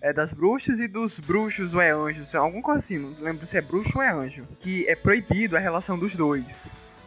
É 0.00 0.14
das 0.14 0.32
bruxas 0.32 0.80
e 0.80 0.88
dos 0.88 1.18
bruxos 1.18 1.74
ou 1.74 1.80
é 1.82 1.90
anjos. 1.90 2.34
Alguma 2.34 2.62
coisa 2.62 2.78
assim, 2.78 2.98
não 2.98 3.14
lembro 3.20 3.46
se 3.46 3.58
é 3.58 3.60
bruxo 3.60 3.92
ou 3.96 4.02
é 4.02 4.10
anjo. 4.10 4.44
Que 4.60 4.88
é 4.88 4.96
proibido 4.96 5.56
a 5.56 5.60
relação 5.60 5.98
dos 5.98 6.14
dois. 6.16 6.46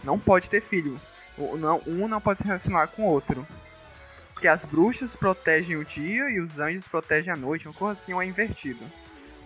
Não 0.04 0.20
pode 0.20 0.48
ter 0.48 0.62
filho. 0.62 0.96
Um 1.88 2.08
não 2.08 2.22
pode 2.22 2.40
se 2.40 2.46
relacionar 2.46 2.88
com 2.90 3.04
o 3.04 3.12
outro. 3.12 3.48
Porque 4.42 4.48
as 4.48 4.66
bruxas 4.66 5.16
protegem 5.16 5.76
o 5.78 5.86
dia 5.86 6.28
e 6.32 6.40
os 6.40 6.58
anjos 6.58 6.84
protegem 6.88 7.32
a 7.32 7.36
noite. 7.36 7.68
Uma 7.68 7.76
coisa 7.76 8.00
assim, 8.02 8.12
ou 8.12 8.24
é 8.24 8.26
invertido. 8.26 8.84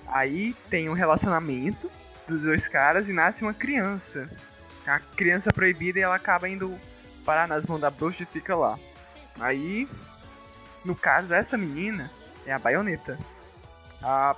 Aí 0.07 0.55
tem 0.69 0.87
um 0.87 0.93
relacionamento 0.93 1.91
dos 2.25 2.43
dois 2.43 2.65
caras 2.65 3.09
e 3.09 3.11
nasce 3.11 3.41
uma 3.41 3.53
criança. 3.53 4.29
A 4.87 4.97
criança 4.97 5.51
proibida 5.51 5.99
e 5.99 6.01
ela 6.01 6.15
acaba 6.15 6.47
indo 6.47 6.79
parar 7.25 7.45
nas 7.45 7.65
mãos 7.65 7.81
da 7.81 7.89
bruxa 7.89 8.23
e 8.23 8.25
fica 8.25 8.55
lá. 8.55 8.79
Aí, 9.37 9.85
no 10.85 10.95
caso, 10.95 11.33
essa 11.33 11.57
menina 11.57 12.09
é 12.45 12.53
a 12.53 12.59
baioneta. 12.59 13.19
A 14.01 14.33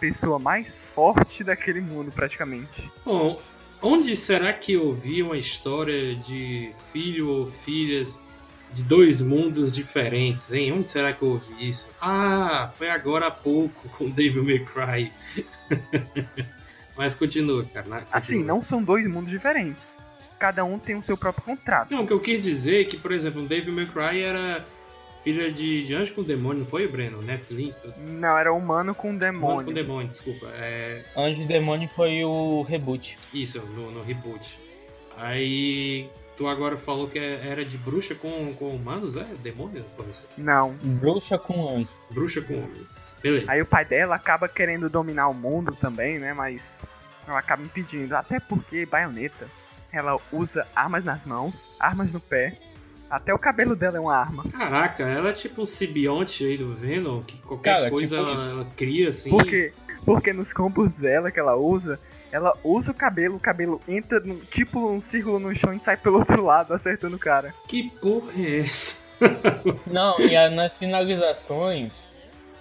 pessoa 0.00 0.36
mais 0.36 0.66
forte 0.96 1.44
daquele 1.44 1.80
mundo, 1.80 2.10
praticamente. 2.10 2.90
Bom, 3.04 3.40
onde 3.80 4.16
será 4.16 4.52
que 4.52 4.72
eu 4.72 4.92
vi 4.92 5.22
uma 5.22 5.36
história 5.36 6.16
de 6.16 6.72
filho 6.90 7.28
ou 7.28 7.46
filhas 7.46 8.18
de 8.72 8.82
dois 8.84 9.20
mundos 9.22 9.70
diferentes, 9.72 10.52
hein? 10.52 10.72
Onde 10.72 10.88
será 10.88 11.12
que 11.12 11.22
eu 11.22 11.28
ouvi 11.30 11.68
isso? 11.68 11.88
Ah, 12.00 12.70
foi 12.76 12.88
agora 12.90 13.26
há 13.26 13.30
pouco 13.30 13.88
com 13.90 14.08
Devil 14.08 14.44
May 14.44 14.60
Cry. 14.60 15.12
Mas 16.96 17.14
continua, 17.14 17.64
cara. 17.64 17.86
na- 17.88 17.96
Assim, 18.12 18.32
continua. 18.34 18.46
não 18.46 18.62
são 18.62 18.82
dois 18.82 19.06
mundos 19.08 19.30
diferentes. 19.30 19.82
Cada 20.38 20.64
um 20.64 20.78
tem 20.78 20.96
o 20.96 21.02
seu 21.02 21.16
próprio 21.16 21.44
contrato. 21.44 21.90
Não, 21.92 22.02
o 22.02 22.06
que 22.06 22.12
eu 22.12 22.20
quis 22.20 22.40
dizer 22.40 22.80
é 22.80 22.84
que, 22.84 22.96
por 22.96 23.12
exemplo, 23.12 23.42
o 23.42 23.46
Devil 23.46 23.72
May 23.72 23.86
Cry 23.86 24.20
era 24.22 24.64
filha 25.22 25.52
de, 25.52 25.84
de 25.84 25.94
anjo 25.94 26.12
com 26.14 26.22
demônio, 26.22 26.60
não 26.60 26.66
foi, 26.66 26.86
Breno? 26.88 27.22
Né? 27.22 27.40
Tudo. 27.48 27.94
Não, 28.08 28.36
era 28.36 28.52
humano 28.52 28.92
com 28.94 29.08
Humano 29.08 29.20
demônio. 29.20 29.64
com 29.66 29.72
demônio, 29.72 30.08
desculpa. 30.08 30.46
É, 30.56 31.04
Anjo 31.16 31.42
e 31.42 31.46
Demônio 31.46 31.88
foi 31.88 32.24
o 32.24 32.62
reboot. 32.62 33.16
Isso, 33.32 33.60
no, 33.60 33.90
no 33.92 34.02
reboot. 34.02 34.58
Aí 35.16 36.08
tu 36.36 36.46
agora 36.46 36.76
falou 36.76 37.08
que 37.08 37.18
é- 37.18 37.46
era 37.46 37.64
de 37.64 37.76
bruxa 37.78 38.14
com, 38.14 38.52
com 38.54 38.70
humanos, 38.70 39.16
é? 39.16 39.24
Demônios? 39.42 39.84
Pode 39.96 40.16
ser. 40.16 40.24
Não. 40.36 40.72
Bruxa 40.82 41.38
com 41.38 41.68
anjo. 41.76 41.88
Bruxa 42.10 42.40
com 42.40 42.54
homens. 42.54 43.14
Beleza. 43.22 43.46
Aí 43.48 43.60
o 43.62 43.66
pai 43.66 43.84
dela 43.84 44.14
acaba 44.16 44.48
querendo 44.48 44.88
dominar 44.88 45.28
o 45.28 45.34
mundo 45.34 45.76
também, 45.80 46.18
né? 46.18 46.32
Mas 46.32 46.60
ela 47.26 47.38
acaba 47.38 47.62
impedindo. 47.62 48.14
Até 48.16 48.40
porque 48.40 48.84
baioneta, 48.86 49.46
ela 49.92 50.18
usa 50.32 50.66
armas 50.74 51.04
nas 51.04 51.24
mãos, 51.24 51.54
armas 51.78 52.10
no 52.12 52.20
pé. 52.20 52.56
Até 53.10 53.34
o 53.34 53.38
cabelo 53.38 53.76
dela 53.76 53.98
é 53.98 54.00
uma 54.00 54.16
arma. 54.16 54.42
Caraca, 54.50 55.02
ela 55.02 55.28
é 55.28 55.32
tipo 55.34 55.60
um 55.60 55.66
simbionte 55.66 56.46
aí 56.46 56.56
do 56.56 56.74
Venom, 56.74 57.20
que 57.22 57.36
qualquer 57.42 57.74
Cara, 57.74 57.90
coisa 57.90 58.16
tipo 58.16 58.30
ela, 58.30 58.50
ela 58.50 58.66
cria 58.74 59.10
assim. 59.10 59.28
Por 59.28 59.44
quê? 59.44 59.72
Porque 60.04 60.32
nos 60.32 60.50
combos 60.50 60.94
dela 60.96 61.30
que 61.30 61.38
ela 61.38 61.54
usa, 61.54 62.00
ela 62.32 62.56
usa 62.64 62.90
o 62.90 62.94
cabelo, 62.94 63.36
o 63.36 63.40
cabelo 63.40 63.78
entra 63.86 64.18
no, 64.18 64.36
tipo 64.46 64.90
um 64.90 65.00
círculo 65.02 65.38
no 65.38 65.54
chão 65.54 65.72
e 65.72 65.78
sai 65.78 65.96
pelo 65.96 66.18
outro 66.18 66.42
lado, 66.42 66.72
acertando 66.72 67.16
o 67.16 67.18
cara. 67.18 67.54
Que 67.68 67.90
porra 67.90 68.32
é 68.38 68.60
essa? 68.60 69.02
Não, 69.86 70.18
e 70.18 70.34
a- 70.34 70.50
nas 70.50 70.76
finalizações, 70.76 72.08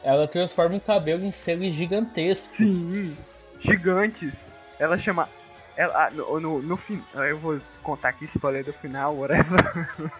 ela 0.04 0.28
transforma 0.28 0.76
o 0.76 0.82
cabelo 0.82 1.24
em 1.24 1.32
seres 1.32 1.74
gigantescos. 1.74 2.76
Sim, 2.76 3.18
gigantes. 3.62 4.36
Ela 4.78 4.98
chama. 4.98 5.30
Ela, 5.78 6.08
ah, 6.08 6.10
no, 6.12 6.40
no, 6.40 6.62
no 6.62 6.78
fim. 6.78 7.02
Eu 7.16 7.38
vou 7.38 7.60
contar 7.82 8.10
aqui 8.10 8.26
spoiler 8.26 8.64
do 8.66 8.74
final, 8.74 9.16
whatever. 9.16 10.12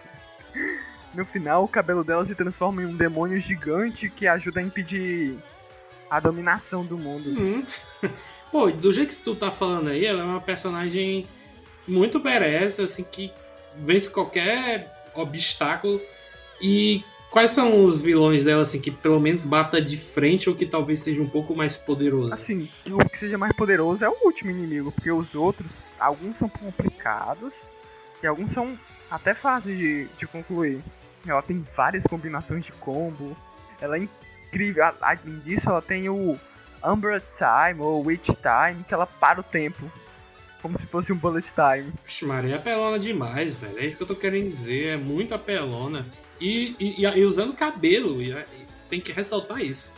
no 1.14 1.24
final, 1.24 1.64
o 1.64 1.68
cabelo 1.68 2.02
dela 2.02 2.24
se 2.24 2.34
transforma 2.34 2.82
em 2.82 2.86
um 2.86 2.96
demônio 2.96 3.38
gigante 3.40 4.08
que 4.08 4.26
ajuda 4.26 4.60
a 4.60 4.62
impedir 4.62 5.36
a 6.12 6.20
dominação 6.20 6.84
do 6.84 6.98
mundo. 6.98 7.30
Hum. 7.30 7.64
Pô, 8.52 8.70
do 8.70 8.92
jeito 8.92 9.16
que 9.16 9.22
tu 9.22 9.34
tá 9.34 9.50
falando 9.50 9.88
aí, 9.88 10.04
ela 10.04 10.20
é 10.20 10.24
uma 10.24 10.42
personagem 10.42 11.26
muito 11.88 12.20
badass, 12.20 12.80
assim, 12.80 13.02
que 13.02 13.32
vence 13.76 14.10
qualquer 14.10 15.10
obstáculo. 15.14 16.02
E 16.60 17.02
quais 17.30 17.52
são 17.52 17.86
os 17.86 18.02
vilões 18.02 18.44
dela, 18.44 18.62
assim, 18.62 18.78
que 18.78 18.90
pelo 18.90 19.18
menos 19.18 19.42
bata 19.42 19.80
de 19.80 19.96
frente 19.96 20.50
ou 20.50 20.54
que 20.54 20.66
talvez 20.66 21.00
seja 21.00 21.22
um 21.22 21.28
pouco 21.28 21.56
mais 21.56 21.78
poderoso? 21.78 22.34
Assim, 22.34 22.68
o 22.90 22.98
que 23.08 23.18
seja 23.18 23.38
mais 23.38 23.56
poderoso 23.56 24.04
é 24.04 24.08
o 24.10 24.16
último 24.22 24.50
inimigo, 24.50 24.92
porque 24.92 25.10
os 25.10 25.34
outros, 25.34 25.70
alguns 25.98 26.36
são 26.36 26.46
complicados 26.46 27.54
e 28.22 28.26
alguns 28.26 28.52
são 28.52 28.78
até 29.10 29.32
fáceis 29.32 29.78
de, 29.78 30.06
de 30.18 30.26
concluir. 30.26 30.78
Ela 31.26 31.40
tem 31.40 31.64
várias 31.74 32.04
combinações 32.04 32.66
de 32.66 32.72
combo, 32.72 33.34
ela 33.80 33.96
é 33.96 34.00
incrível. 34.52 34.84
Além 35.00 35.38
disso, 35.44 35.68
ela 35.68 35.80
tem 35.80 36.08
o 36.08 36.38
Umbra 36.84 37.20
Time 37.20 37.80
ou 37.80 38.04
Witch 38.06 38.26
Time, 38.26 38.84
que 38.84 38.92
ela 38.92 39.06
para 39.06 39.40
o 39.40 39.42
tempo, 39.42 39.90
como 40.60 40.78
se 40.78 40.86
fosse 40.86 41.12
um 41.12 41.16
Bullet 41.16 41.46
Time. 41.54 41.92
Vixe, 42.04 42.24
Maria, 42.24 42.54
é 42.54 42.58
apelona 42.58 42.98
demais, 42.98 43.56
velho. 43.56 43.78
É 43.78 43.86
isso 43.86 43.96
que 43.96 44.02
eu 44.02 44.06
tô 44.08 44.14
querendo 44.16 44.44
dizer. 44.44 44.88
É 44.88 44.96
muito 44.96 45.34
apelona. 45.34 46.06
E, 46.40 46.76
e, 46.78 47.04
e- 47.04 47.24
usando 47.24 47.54
cabelo. 47.54 48.20
E, 48.20 48.34
tem 48.88 49.00
que 49.00 49.12
ressaltar 49.12 49.60
isso. 49.60 49.94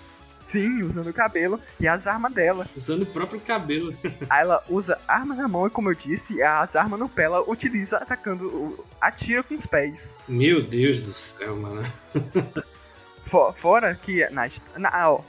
Sim, 0.49 0.83
usando 0.85 1.09
o 1.09 1.13
cabelo 1.13 1.59
e 1.81 1.89
as 1.89 2.07
armas 2.07 2.33
dela. 2.33 2.69
Usando 2.77 3.03
o 3.03 3.07
próprio 3.07 3.41
cabelo. 3.41 3.93
Aí 4.31 4.43
ela 4.43 4.63
usa 4.69 4.97
arma 5.09 5.35
na 5.35 5.49
mão 5.49 5.67
e, 5.67 5.71
como 5.71 5.91
eu 5.91 5.95
disse, 5.95 6.41
as 6.43 6.77
armas 6.77 7.01
no 7.01 7.09
pé 7.09 7.25
ela 7.25 7.41
utiliza 7.51 7.97
atacando, 7.97 8.85
atira 9.01 9.43
com 9.43 9.55
os 9.57 9.67
pés. 9.67 9.99
Meu 10.29 10.63
Deus 10.63 11.01
do 11.01 11.13
céu, 11.13 11.57
mano. 11.57 11.83
Fo- 13.35 13.53
Fora 13.55 13.97
que 14.01 14.25
na, 14.31 14.49
na- 14.77 15.11
ó, 15.11 15.21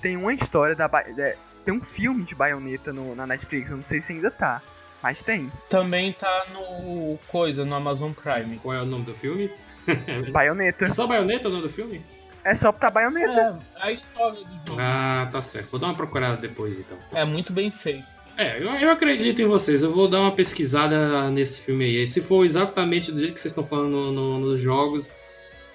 tem 0.00 0.16
uma 0.16 0.32
história 0.32 0.74
da 0.74 0.88
é, 1.18 1.36
tem 1.62 1.74
um 1.74 1.82
filme 1.82 2.24
de 2.24 2.34
baioneta 2.34 2.90
no, 2.90 3.14
na 3.14 3.26
Netflix, 3.26 3.70
eu 3.70 3.76
não 3.76 3.84
sei 3.84 4.00
se 4.00 4.14
ainda 4.14 4.30
tá, 4.30 4.62
mas 5.02 5.18
tem. 5.20 5.52
Também 5.68 6.10
tá 6.14 6.46
no 6.54 7.18
coisa, 7.28 7.62
no 7.66 7.74
Amazon 7.74 8.12
Prime. 8.12 8.58
Qual 8.60 8.74
é 8.74 8.80
o 8.80 8.86
nome 8.86 9.04
do 9.04 9.14
filme? 9.14 9.50
Baioneta. 10.32 10.86
É 10.86 10.90
só 10.90 11.06
baioneta 11.06 11.48
o 11.48 11.50
nome 11.50 11.64
do 11.64 11.68
filme? 11.68 12.00
É 12.42 12.54
só 12.54 12.72
botar 12.72 12.88
baioneta. 12.90 13.58
É, 13.76 13.82
a 13.86 13.92
história 13.92 14.40
do 14.42 14.68
jogo. 14.70 14.80
Ah, 14.80 15.28
tá 15.30 15.42
certo. 15.42 15.70
Vou 15.70 15.78
dar 15.80 15.88
uma 15.88 15.94
procurada 15.94 16.38
depois, 16.38 16.78
então. 16.78 16.96
É 17.12 17.26
muito 17.26 17.52
bem 17.52 17.70
feito. 17.70 18.06
É, 18.38 18.58
eu, 18.58 18.70
eu 18.70 18.90
acredito 18.90 19.42
em 19.42 19.46
vocês. 19.46 19.82
Eu 19.82 19.92
vou 19.92 20.08
dar 20.08 20.20
uma 20.20 20.32
pesquisada 20.32 21.30
nesse 21.30 21.60
filme 21.60 21.84
aí. 21.84 22.08
Se 22.08 22.22
for 22.22 22.42
exatamente 22.46 23.12
do 23.12 23.18
jeito 23.20 23.34
que 23.34 23.40
vocês 23.40 23.52
estão 23.52 23.64
falando 23.64 23.90
no- 23.90 24.12
no- 24.12 24.38
nos 24.40 24.58
jogos, 24.60 25.12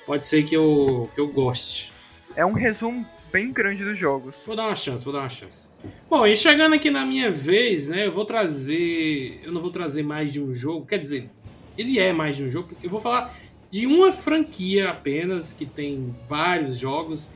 pode 0.05 0.25
ser 0.25 0.43
que 0.43 0.55
eu, 0.55 1.09
que 1.13 1.19
eu 1.19 1.27
goste. 1.27 1.91
É 2.35 2.45
um 2.45 2.53
resumo 2.53 3.05
bem 3.31 3.51
grande 3.51 3.83
dos 3.83 3.97
jogos. 3.97 4.35
Vou 4.45 4.55
dar 4.55 4.67
uma 4.67 4.75
chance, 4.75 5.03
vou 5.03 5.13
dar 5.13 5.21
uma 5.21 5.29
chance. 5.29 5.69
Bom, 6.09 6.25
e 6.25 6.35
chegando 6.35 6.73
aqui 6.75 6.89
na 6.89 7.05
minha 7.05 7.29
vez, 7.31 7.87
né? 7.87 8.05
Eu 8.07 8.11
vou 8.11 8.25
trazer. 8.25 9.41
Eu 9.43 9.51
não 9.51 9.61
vou 9.61 9.71
trazer 9.71 10.03
mais 10.03 10.31
de 10.31 10.41
um 10.41 10.53
jogo. 10.53 10.85
Quer 10.85 10.97
dizer, 10.99 11.29
ele 11.77 11.99
é 11.99 12.13
mais 12.13 12.35
de 12.37 12.43
um 12.43 12.49
jogo, 12.49 12.69
porque 12.69 12.85
eu 12.87 12.91
vou 12.91 12.99
falar 12.99 13.33
de 13.71 13.85
uma 13.87 14.11
franquia 14.11 14.89
apenas, 14.89 15.51
que 15.51 15.65
tem 15.65 16.15
vários 16.29 16.77
jogos. 16.77 17.29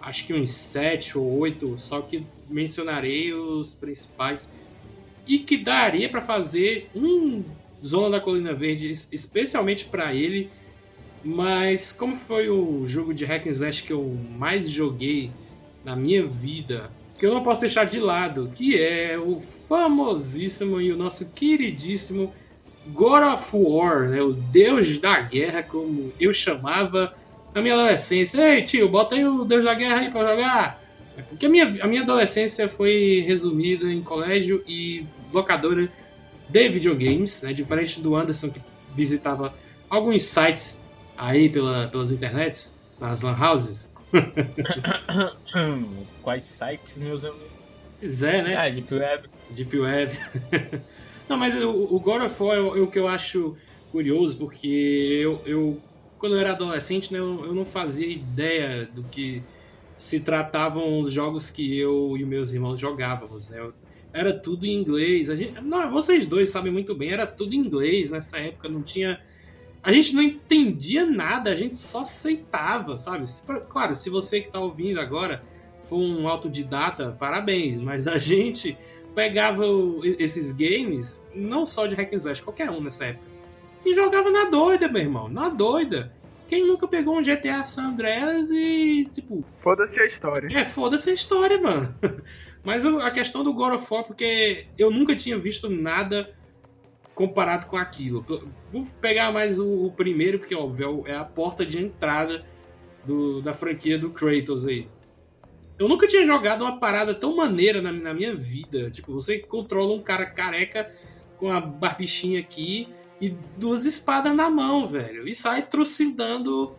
Acho 0.00 0.24
que 0.26 0.34
uns 0.34 0.50
sete 0.50 1.16
ou 1.18 1.38
oito, 1.38 1.74
só 1.78 2.00
que 2.02 2.24
mencionarei 2.48 3.32
os 3.32 3.74
principais. 3.74 4.48
E 5.26 5.38
que 5.38 5.56
daria 5.56 6.08
para 6.08 6.20
fazer 6.20 6.88
um 6.94 7.42
Zona 7.84 8.10
da 8.10 8.20
Colina 8.20 8.52
Verde 8.54 8.90
es- 8.90 9.08
especialmente 9.10 9.84
para 9.86 10.14
ele. 10.14 10.50
Mas 11.26 11.90
como 11.90 12.14
foi 12.14 12.48
o 12.48 12.86
jogo 12.86 13.12
de 13.12 13.24
hack 13.24 13.48
and 13.48 13.50
slash 13.50 13.82
que 13.82 13.92
eu 13.92 14.16
mais 14.38 14.70
joguei 14.70 15.32
na 15.84 15.96
minha 15.96 16.24
vida, 16.24 16.88
que 17.18 17.26
eu 17.26 17.34
não 17.34 17.42
posso 17.42 17.62
deixar 17.62 17.84
de 17.84 17.98
lado, 17.98 18.52
que 18.54 18.80
é 18.80 19.18
o 19.18 19.40
famosíssimo 19.40 20.80
e 20.80 20.92
o 20.92 20.96
nosso 20.96 21.28
queridíssimo 21.30 22.32
God 22.86 23.24
of 23.24 23.50
War, 23.56 24.08
né? 24.08 24.22
o 24.22 24.34
deus 24.34 24.98
da 24.98 25.20
guerra, 25.20 25.64
como 25.64 26.12
eu 26.20 26.32
chamava 26.32 27.12
na 27.52 27.60
minha 27.60 27.74
adolescência. 27.74 28.40
Ei, 28.40 28.62
tio, 28.62 28.88
bota 28.88 29.16
aí 29.16 29.24
o 29.24 29.44
deus 29.44 29.64
da 29.64 29.74
guerra 29.74 29.98
aí 29.98 30.10
pra 30.12 30.30
jogar. 30.30 30.80
É 31.16 31.22
Porque 31.22 31.46
a 31.46 31.48
minha, 31.48 31.64
a 31.82 31.88
minha 31.88 32.02
adolescência 32.02 32.68
foi 32.68 33.24
resumida 33.26 33.92
em 33.92 34.00
colégio 34.00 34.62
e 34.64 35.04
locadora 35.32 35.90
de 36.48 36.68
videogames, 36.68 37.42
né? 37.42 37.52
diferente 37.52 38.00
do 38.00 38.14
Anderson 38.14 38.48
que 38.48 38.60
visitava 38.94 39.52
alguns 39.90 40.22
sites 40.22 40.85
aí 41.16 41.48
pela, 41.48 41.88
pelas 41.88 42.12
internets, 42.12 42.72
nas 43.00 43.22
lan 43.22 43.36
houses. 43.38 43.90
Quais 46.22 46.44
sites, 46.44 46.98
meus 46.98 47.24
amigos? 47.24 47.48
Pois 48.00 48.22
é, 48.22 48.42
né? 48.42 48.56
Ah, 48.56 48.68
Deep 48.68 48.94
Web. 48.94 49.28
Deep 49.50 49.78
Web. 49.78 50.18
Não, 51.28 51.36
mas 51.36 51.56
o, 51.56 51.70
o 51.70 51.98
God 51.98 52.22
of 52.22 52.42
War 52.42 52.56
é 52.56 52.60
o, 52.60 52.76
é 52.76 52.80
o 52.80 52.86
que 52.86 52.98
eu 52.98 53.08
acho 53.08 53.56
curioso, 53.90 54.36
porque 54.36 55.20
eu, 55.22 55.42
eu 55.44 55.80
quando 56.18 56.34
eu 56.34 56.40
era 56.40 56.52
adolescente, 56.52 57.12
né, 57.12 57.18
eu, 57.18 57.44
eu 57.44 57.54
não 57.54 57.64
fazia 57.64 58.06
ideia 58.06 58.86
do 58.86 59.02
que 59.04 59.42
se 59.96 60.20
tratavam 60.20 61.00
os 61.00 61.12
jogos 61.12 61.50
que 61.50 61.78
eu 61.78 62.16
e 62.16 62.24
meus 62.24 62.52
irmãos 62.52 62.78
jogávamos, 62.78 63.48
né? 63.48 63.70
Era 64.12 64.32
tudo 64.32 64.66
em 64.66 64.72
inglês. 64.72 65.30
A 65.30 65.36
gente, 65.36 65.60
não, 65.60 65.90
vocês 65.90 66.26
dois 66.26 66.50
sabem 66.50 66.72
muito 66.72 66.94
bem, 66.94 67.10
era 67.10 67.26
tudo 67.26 67.54
em 67.54 67.58
inglês 67.58 68.10
nessa 68.10 68.38
época, 68.38 68.68
não 68.68 68.82
tinha 68.82 69.20
a 69.86 69.92
gente 69.92 70.16
não 70.16 70.22
entendia 70.22 71.06
nada, 71.06 71.52
a 71.52 71.54
gente 71.54 71.76
só 71.76 72.00
aceitava, 72.00 72.98
sabe? 72.98 73.22
Claro, 73.68 73.94
se 73.94 74.10
você 74.10 74.40
que 74.40 74.48
está 74.48 74.58
ouvindo 74.58 74.98
agora 74.98 75.44
for 75.80 75.96
um 75.96 76.26
autodidata, 76.26 77.16
parabéns, 77.16 77.78
mas 77.78 78.08
a 78.08 78.18
gente 78.18 78.76
pegava 79.14 79.62
esses 80.18 80.50
games, 80.50 81.22
não 81.32 81.64
só 81.64 81.86
de 81.86 81.94
hack 81.94 82.12
and 82.12 82.16
slash, 82.16 82.42
qualquer 82.42 82.68
um 82.68 82.80
nessa 82.80 83.04
época, 83.04 83.26
e 83.84 83.94
jogava 83.94 84.28
na 84.28 84.46
doida, 84.46 84.88
meu 84.88 85.02
irmão, 85.02 85.28
na 85.28 85.48
doida. 85.48 86.12
Quem 86.48 86.66
nunca 86.66 86.88
pegou 86.88 87.16
um 87.16 87.22
GTA 87.22 87.62
San 87.62 87.90
Andreas 87.90 88.50
e, 88.50 89.08
tipo... 89.12 89.44
Foda-se 89.60 90.00
a 90.00 90.06
história. 90.06 90.58
É, 90.58 90.64
foda-se 90.64 91.10
a 91.10 91.14
história, 91.14 91.60
mano. 91.60 91.94
Mas 92.64 92.84
a 92.84 93.10
questão 93.12 93.44
do 93.44 93.54
God 93.54 93.74
of 93.74 93.86
War, 93.88 94.02
porque 94.02 94.66
eu 94.76 94.90
nunca 94.90 95.14
tinha 95.14 95.38
visto 95.38 95.70
nada 95.70 96.35
comparado 97.16 97.66
com 97.66 97.78
aquilo. 97.78 98.24
Vou 98.70 98.86
pegar 99.00 99.32
mais 99.32 99.58
o, 99.58 99.86
o 99.86 99.90
primeiro, 99.90 100.38
porque 100.38 100.54
óbvio, 100.54 101.02
é 101.06 101.16
a 101.16 101.24
porta 101.24 101.64
de 101.64 101.82
entrada 101.82 102.44
do, 103.06 103.40
da 103.40 103.54
franquia 103.54 103.98
do 103.98 104.10
Kratos 104.10 104.66
aí. 104.66 104.86
Eu 105.78 105.88
nunca 105.88 106.06
tinha 106.06 106.24
jogado 106.26 106.60
uma 106.60 106.78
parada 106.78 107.14
tão 107.14 107.34
maneira 107.34 107.80
na, 107.80 107.90
na 107.90 108.12
minha 108.12 108.36
vida. 108.36 108.90
Tipo, 108.90 109.14
você 109.14 109.38
controla 109.38 109.94
um 109.94 110.02
cara 110.02 110.26
careca 110.26 110.92
com 111.38 111.50
a 111.50 111.58
barbichinha 111.58 112.38
aqui 112.38 112.86
e 113.18 113.30
duas 113.56 113.86
espadas 113.86 114.34
na 114.34 114.50
mão, 114.50 114.86
velho. 114.86 115.26
E 115.26 115.34
sai 115.34 115.62
trucidando 115.62 116.74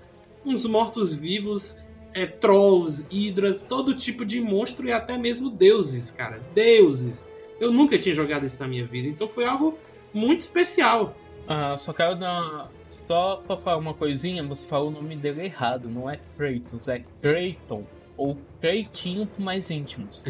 uns 0.46 0.68
mortos-vivos, 0.68 1.78
é, 2.14 2.28
trolls, 2.28 3.08
hidras, 3.10 3.64
todo 3.64 3.96
tipo 3.96 4.24
de 4.24 4.40
monstro 4.40 4.88
e 4.88 4.92
até 4.92 5.18
mesmo 5.18 5.50
deuses, 5.50 6.12
cara. 6.12 6.40
Deuses. 6.54 7.26
Eu 7.60 7.72
nunca 7.72 7.98
tinha 7.98 8.14
jogado 8.14 8.46
isso 8.46 8.60
na 8.60 8.68
minha 8.68 8.86
vida, 8.86 9.08
então 9.08 9.28
foi 9.28 9.46
algo 9.46 9.76
muito 10.18 10.40
especial. 10.40 11.16
Ah, 11.48 11.78
só 11.78 11.94
quero 11.94 12.16
dar. 12.16 12.70
Só 13.08 13.38
tocar 13.38 13.78
uma 13.78 13.94
coisinha, 13.94 14.44
você 14.44 14.68
falou 14.68 14.90
o 14.90 14.92
nome 14.92 15.16
dele 15.16 15.46
errado, 15.46 15.88
não 15.88 16.10
é 16.10 16.20
Kratos, 16.36 16.90
é 16.90 17.02
Kraton. 17.22 17.86
Ou 18.18 18.38
Kreitinho 18.60 19.26
para 19.28 19.46
mais 19.46 19.72
íntimos. 19.72 20.26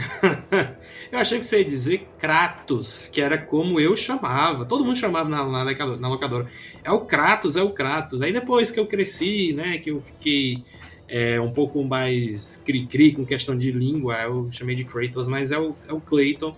eu 1.11 1.17
achei 1.17 1.39
que 1.39 1.45
você 1.45 1.59
ia 1.59 1.65
dizer 1.65 2.07
Kratos, 2.19 3.07
que 3.07 3.19
era 3.19 3.37
como 3.37 3.79
eu 3.79 3.95
chamava. 3.95 4.65
Todo 4.65 4.83
mundo 4.83 4.95
chamava 4.95 5.27
na, 5.27 5.43
na, 5.43 5.97
na 5.97 6.09
locadora. 6.09 6.45
É 6.83 6.91
o 6.91 6.99
Kratos, 6.99 7.55
é 7.55 7.63
o 7.63 7.71
Kratos. 7.71 8.21
Aí 8.21 8.31
depois 8.31 8.69
que 8.69 8.79
eu 8.79 8.85
cresci, 8.85 9.53
né, 9.53 9.77
que 9.79 9.89
eu 9.89 9.99
fiquei 9.99 10.61
é, 11.07 11.39
um 11.39 11.51
pouco 11.51 11.83
mais 11.83 12.57
cri-cri 12.57 13.13
com 13.13 13.25
questão 13.25 13.57
de 13.57 13.71
língua, 13.71 14.21
eu 14.21 14.51
chamei 14.51 14.75
de 14.75 14.83
Kratos, 14.83 15.27
mas 15.27 15.51
é 15.51 15.57
o, 15.57 15.73
é 15.87 15.93
o 15.93 16.01
Clayton. 16.01 16.55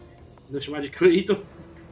Vou 0.50 0.60
chamar 0.60 0.82
de 0.82 0.90
Clayton. 0.90 1.38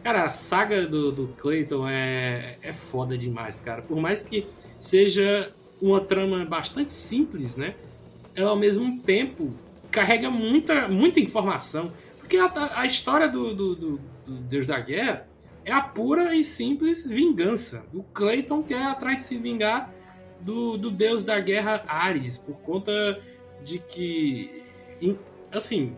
Cara, 0.03 0.25
a 0.25 0.29
saga 0.29 0.87
do, 0.87 1.11
do 1.11 1.27
Clayton 1.37 1.87
é, 1.87 2.57
é 2.61 2.73
foda 2.73 3.17
demais, 3.17 3.59
cara. 3.59 3.81
Por 3.81 3.97
mais 3.99 4.23
que 4.23 4.45
seja 4.79 5.51
uma 5.81 5.99
trama 5.99 6.45
bastante 6.45 6.93
simples, 6.93 7.57
né? 7.57 7.75
Ela 8.35 8.51
ao 8.51 8.55
mesmo 8.55 8.99
tempo 9.01 9.53
carrega 9.91 10.29
muita, 10.29 10.87
muita 10.87 11.19
informação. 11.19 11.91
Porque 12.19 12.37
a, 12.37 12.51
a 12.75 12.85
história 12.85 13.27
do, 13.27 13.53
do, 13.53 13.75
do, 13.75 13.99
Deus 14.27 14.67
da 14.67 14.79
Guerra 14.79 15.27
é 15.65 15.71
a 15.71 15.81
pura 15.81 16.35
e 16.35 16.43
simples 16.43 17.09
vingança. 17.09 17.83
O 17.93 18.01
Clayton 18.01 18.63
quer 18.63 18.83
atrás 18.83 19.17
de 19.17 19.23
se 19.23 19.37
vingar 19.37 19.93
do, 20.39 20.77
do 20.77 20.91
deus 20.91 21.25
da 21.25 21.39
guerra 21.39 21.83
Ares, 21.87 22.37
por 22.37 22.55
conta 22.59 23.19
de 23.63 23.79
que, 23.79 24.63
assim, 25.51 25.95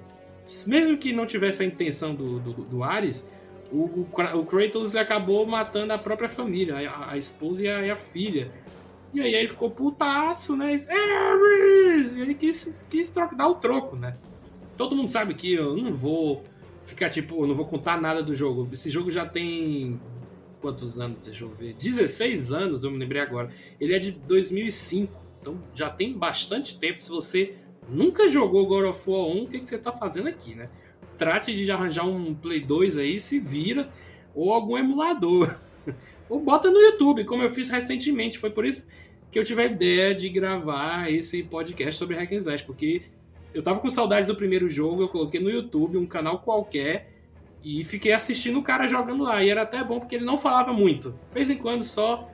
mesmo 0.66 0.98
que 0.98 1.14
não 1.14 1.26
tivesse 1.26 1.62
a 1.62 1.66
intenção 1.66 2.16
do, 2.16 2.40
do, 2.40 2.54
do 2.64 2.84
Ares, 2.84 3.28
o, 3.72 4.08
o, 4.34 4.46
Kratos 4.46 4.96
acabou 4.96 5.46
matando 5.46 5.94
a 5.94 5.98
própria 5.98 6.30
família, 6.30 6.90
a, 6.90 7.12
a 7.12 7.18
esposa 7.18 7.64
e 7.64 7.68
a, 7.70 7.86
e 7.86 7.92
a, 7.92 7.96
filha. 7.96 8.52
E 9.14 9.22
aí 9.22 9.34
ele 9.34 9.48
ficou 9.48 9.72
putaço, 9.72 10.56
né? 10.56 10.74
Ares! 10.74 12.14
E 12.14 12.22
ele 12.22 12.34
quis, 12.34 12.86
quis 12.90 13.10
dar 13.10 13.48
o 13.48 13.56
troco, 13.56 13.96
né? 13.96 14.16
Todo 14.78 14.96
mundo 14.96 15.12
sabe 15.12 15.34
que 15.34 15.54
eu 15.54 15.76
não 15.76 15.94
vou 15.94 16.44
ficar 16.86 17.10
tipo, 17.10 17.44
eu 17.44 17.48
não 17.48 17.56
vou 17.56 17.66
contar 17.66 18.00
nada 18.00 18.22
do 18.22 18.34
jogo. 18.34 18.70
Esse 18.72 18.90
jogo 18.90 19.12
já 19.12 19.26
tem 19.26 20.00
quantos 20.62 21.00
anos? 21.00 21.26
Deixa 21.26 21.44
eu 21.44 21.50
ver. 21.50 21.74
16 21.74 22.52
anos, 22.52 22.84
eu 22.84 22.92
me 22.92 22.98
lembrei 22.98 23.22
agora. 23.22 23.50
Ele 23.80 23.94
é 23.94 24.00
de 24.00 24.12
2005, 24.12 25.22
então 25.42 25.62
já 25.74 25.90
tem 25.90 26.14
bastante 26.14 26.78
tempo. 26.78 27.02
Se 27.02 27.10
você 27.10 27.56
nunca 27.88 28.28
jogou 28.28 28.68
God 28.68 28.86
of 28.86 29.10
War 29.10 29.26
1, 29.26 29.42
o 29.42 29.48
que, 29.48 29.60
que 29.60 29.70
você 29.70 29.78
tá 29.78 29.92
fazendo 29.92 30.28
aqui, 30.28 30.56
né? 30.56 30.70
Trate 31.20 31.54
de 31.54 31.70
arranjar 31.70 32.08
um 32.08 32.34
Play 32.34 32.62
2 32.62 32.98
aí, 32.98 33.20
se 33.20 33.40
vira, 33.40 33.90
ou 34.34 34.52
algum 34.52 34.78
emulador. 34.78 35.54
ou 36.30 36.40
bota 36.40 36.72
no 36.72 36.80
YouTube, 36.80 37.26
como 37.26 37.44
eu 37.44 37.50
fiz 37.50 37.70
recentemente. 37.70 38.40
Foi 38.40 38.50
por 38.50 38.66
isso 38.66 38.88
que 39.30 39.38
eu 39.38 39.44
tive 39.44 39.62
a 39.62 39.66
ideia 39.66 40.16
de 40.16 40.30
gravar 40.30 41.12
esse 41.12 41.44
podcast 41.44 42.00
sobre 42.00 42.16
Hack 42.16 42.32
and 42.32 42.38
Slash, 42.38 42.64
porque 42.64 43.04
eu 43.54 43.62
tava 43.62 43.80
com 43.80 43.90
saudade 43.90 44.26
do 44.26 44.36
primeiro 44.36 44.70
jogo, 44.70 45.04
eu 45.04 45.10
coloquei 45.10 45.40
no 45.40 45.50
YouTube, 45.50 45.98
um 45.98 46.08
canal 46.08 46.40
qualquer, 46.40 47.12
e 47.64 47.84
fiquei 47.84 48.14
assistindo 48.14 48.58
o 48.60 48.64
cara 48.64 48.88
jogando 48.88 49.24
lá. 49.24 49.44
E 49.44 49.50
era 49.50 49.64
até 49.64 49.84
bom 49.84 50.00
porque 50.00 50.16
ele 50.16 50.26
não 50.26 50.38
falava 50.38 50.72
muito, 50.72 51.14
de 51.28 51.34
vez 51.34 51.50
em 51.50 51.58
quando 51.58 51.84
só. 51.84 52.30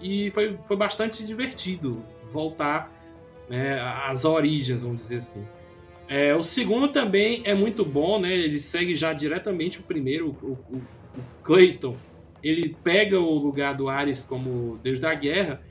E 0.00 0.30
foi, 0.30 0.58
foi 0.64 0.76
bastante 0.76 1.24
divertido 1.24 2.04
voltar 2.24 2.92
né, 3.48 3.80
às 3.80 4.24
origens, 4.24 4.82
vamos 4.82 5.02
dizer 5.02 5.16
assim. 5.16 5.44
É, 6.10 6.34
o 6.34 6.42
segundo 6.42 6.88
também 6.88 7.40
é 7.44 7.54
muito 7.54 7.84
bom, 7.84 8.18
né? 8.18 8.34
Ele 8.34 8.58
segue 8.58 8.96
já 8.96 9.12
diretamente 9.12 9.78
o 9.78 9.84
primeiro, 9.84 10.36
o, 10.42 10.48
o, 10.48 10.78
o 10.78 10.82
Clayton. 11.44 11.96
Ele 12.42 12.76
pega 12.82 13.20
o 13.20 13.38
lugar 13.38 13.76
do 13.76 13.88
Ares 13.88 14.24
como 14.24 14.76
Deus 14.82 14.98
da 14.98 15.14
Guerra, 15.14 15.62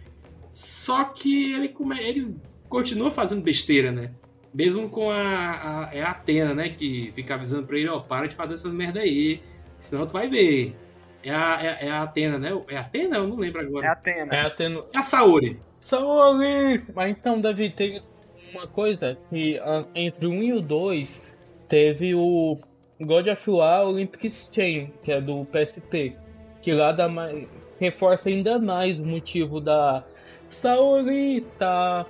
só 0.54 1.04
que 1.04 1.52
ele, 1.52 1.68
come, 1.68 2.00
ele 2.00 2.38
continua 2.70 3.12
fazendo 3.12 3.42
besteira, 3.42 3.92
né? 3.92 4.12
Mesmo 4.54 4.88
com 4.88 5.12
a, 5.12 5.90
a, 5.90 5.90
é 5.94 6.02
a 6.02 6.12
Atena, 6.12 6.54
né? 6.54 6.70
Que 6.70 7.12
fica 7.12 7.34
avisando 7.36 7.68
pra 7.68 7.78
ele, 7.78 7.90
ó, 7.90 8.00
para 8.00 8.26
de 8.26 8.34
fazer 8.34 8.54
essas 8.54 8.72
merda 8.72 9.02
aí, 9.02 9.42
senão 9.78 10.08
tu 10.08 10.14
vai 10.14 10.30
ver. 10.30 10.74
É 11.22 11.32
a, 11.32 11.60
é, 11.62 11.88
é 11.88 11.92
a 11.92 12.04
Atena, 12.04 12.40
né? 12.40 12.52
É 12.70 12.78
a 12.78 12.80
Atena? 12.80 13.18
Eu 13.18 13.28
não 13.28 13.36
lembro 13.36 13.60
agora. 13.60 13.88
É 13.88 13.90
a 13.90 13.92
Atena. 13.92 14.34
É 14.34 14.40
a 14.40 14.48
Atena. 14.48 14.84
É 14.94 14.98
a 15.00 15.04
Saori. 15.04 15.60
Saori! 15.78 16.86
Mas 16.96 17.10
então, 17.12 17.42
Davi, 17.42 17.70
tem 17.70 18.02
uma 18.54 18.68
coisa 18.68 19.18
que 19.30 19.58
ah, 19.60 19.86
entre 19.96 20.26
o 20.28 20.32
1 20.32 20.44
e 20.44 20.54
o 20.54 20.62
2 20.62 21.24
teve 21.68 22.16
o 22.16 22.58
God 23.00 23.28
of 23.28 23.50
War 23.50 23.88
Olympic 23.88 24.30
Chain, 24.52 24.92
que 25.04 25.12
é 25.12 25.22
do 25.22 25.46
PSP, 25.46 26.16
que 26.62 26.74
lá 26.74 26.92
dá 26.92 27.08
mais, 27.08 27.48
reforça 27.80 28.30
ainda 28.30 28.60
mais 28.60 29.00
o 29.00 29.08
motivo 29.08 29.62
da 29.62 30.04
Saori 30.48 31.42
tá 31.58 32.06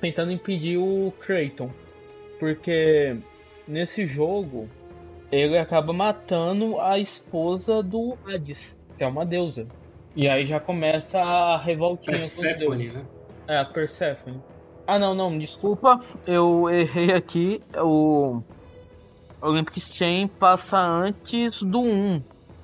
tentando 0.00 0.30
impedir 0.30 0.76
o 0.76 1.12
Kraton, 1.18 1.70
porque 2.38 3.16
nesse 3.66 4.06
jogo 4.06 4.68
ele 5.32 5.58
acaba 5.58 5.92
matando 5.92 6.80
a 6.80 6.98
esposa 6.98 7.82
do 7.82 8.16
Hades, 8.26 8.78
que 8.96 9.02
é 9.02 9.06
uma 9.06 9.26
deusa. 9.26 9.66
E 10.14 10.28
aí 10.28 10.44
já 10.44 10.60
começa 10.60 11.20
a 11.20 11.58
revoltinha 11.58 12.18
Persephone, 12.18 12.54
com 12.54 12.72
os 12.72 12.78
deuses. 12.78 13.02
Né? 13.02 13.06
É, 13.48 13.58
a 13.58 13.64
Persephone. 13.64 14.40
Ah, 14.86 14.98
não, 14.98 15.14
não, 15.14 15.36
desculpa, 15.36 16.00
eu 16.26 16.70
errei 16.70 17.12
aqui. 17.12 17.60
O 17.76 18.40
Olympic 19.42 19.80
Chain 19.80 20.28
passa 20.28 20.78
antes 20.78 21.62
do 21.62 21.80
1. 21.80 22.22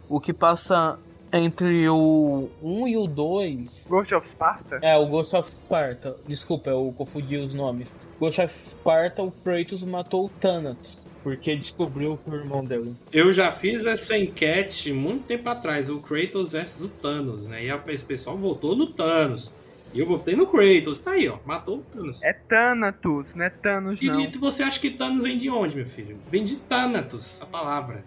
O 0.09 0.21
que 0.21 0.33
passa 0.33 0.99
entre 1.33 1.89
o 1.89 2.49
1 2.63 2.89
e 2.89 2.97
o 2.97 3.07
2. 3.07 3.87
Ghost 3.89 4.15
of 4.15 4.29
Sparta? 4.29 4.79
É, 4.83 4.97
o 4.97 5.07
Ghost 5.07 5.35
of 5.35 5.51
Sparta. 5.53 6.15
Desculpa, 6.29 6.71
eu 6.71 6.95
confundi 6.97 7.37
os 7.39 7.55
nomes. 7.55 7.93
Ghost 8.21 8.41
of 8.41 8.55
Sparta, 8.55 9.23
o 9.23 9.33
Kratos 9.33 9.83
matou 9.83 10.27
o 10.27 10.29
Thanatos. 10.29 10.99
Porque 11.23 11.57
descobriu 11.57 12.19
o 12.27 12.35
irmão 12.35 12.65
dele. 12.65 12.95
Eu 13.13 13.33
já 13.33 13.51
fiz 13.51 13.87
essa 13.87 14.19
enquete 14.19 14.93
muito 14.93 15.25
tempo 15.25 15.49
atrás, 15.49 15.89
o 15.89 16.01
Kratos 16.01 16.53
versus 16.53 16.85
o 16.85 16.89
Thanos, 16.89 17.47
né? 17.47 17.65
E 17.65 17.73
o 17.73 17.81
pessoal 18.07 18.37
votou 18.37 18.77
no 18.77 18.89
Thanos. 18.89 19.51
E 19.95 20.01
eu 20.01 20.07
votei 20.07 20.35
no 20.35 20.47
Kratos, 20.47 21.01
tá 21.01 21.13
aí, 21.13 21.29
ó. 21.29 21.39
Matou 21.45 21.79
o 21.79 21.83
Thanos. 21.83 22.23
É 22.23 22.33
Thanatos, 22.33 23.35
não 23.35 23.45
é 23.45 23.51
Thanos, 23.51 24.01
e, 24.01 24.07
não. 24.07 24.21
E 24.21 24.39
você 24.39 24.63
acha 24.63 24.81
que 24.81 24.91
Thanos 24.91 25.23
vem 25.23 25.37
de 25.37 25.51
onde, 25.51 25.77
meu 25.77 25.87
filho? 25.87 26.17
Vem 26.31 26.45
de 26.45 26.57
Thanatos, 26.57 27.41
a 27.43 27.47
palavra. 27.47 28.03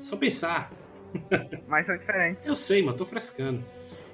Só 0.00 0.16
pensar. 0.16 0.70
Mas 1.66 1.86
são 1.86 1.96
diferentes. 1.96 2.44
Eu 2.44 2.54
sei, 2.54 2.82
mas 2.82 2.94
tô 2.94 3.04
frescando. 3.04 3.64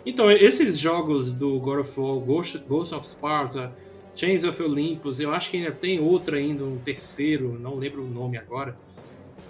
Então, 0.07 0.31
esses 0.31 0.79
jogos 0.79 1.33
do 1.33 1.59
God 1.59 1.81
of 1.81 2.01
War, 2.01 2.19
Ghost, 2.21 2.59
Ghost 2.59 2.95
of 2.95 3.07
Sparta, 3.07 3.73
Chains 4.15 4.45
of 4.45 4.63
Olympus, 4.63 5.19
eu 5.19 5.33
acho 5.33 5.51
que 5.51 5.57
ainda 5.57 5.73
tem 5.73 5.99
outro 5.99 6.37
ainda, 6.37 6.65
um 6.65 6.79
terceiro, 6.79 7.59
não 7.59 7.75
lembro 7.75 8.03
o 8.03 8.09
nome 8.09 8.39
agora. 8.39 8.77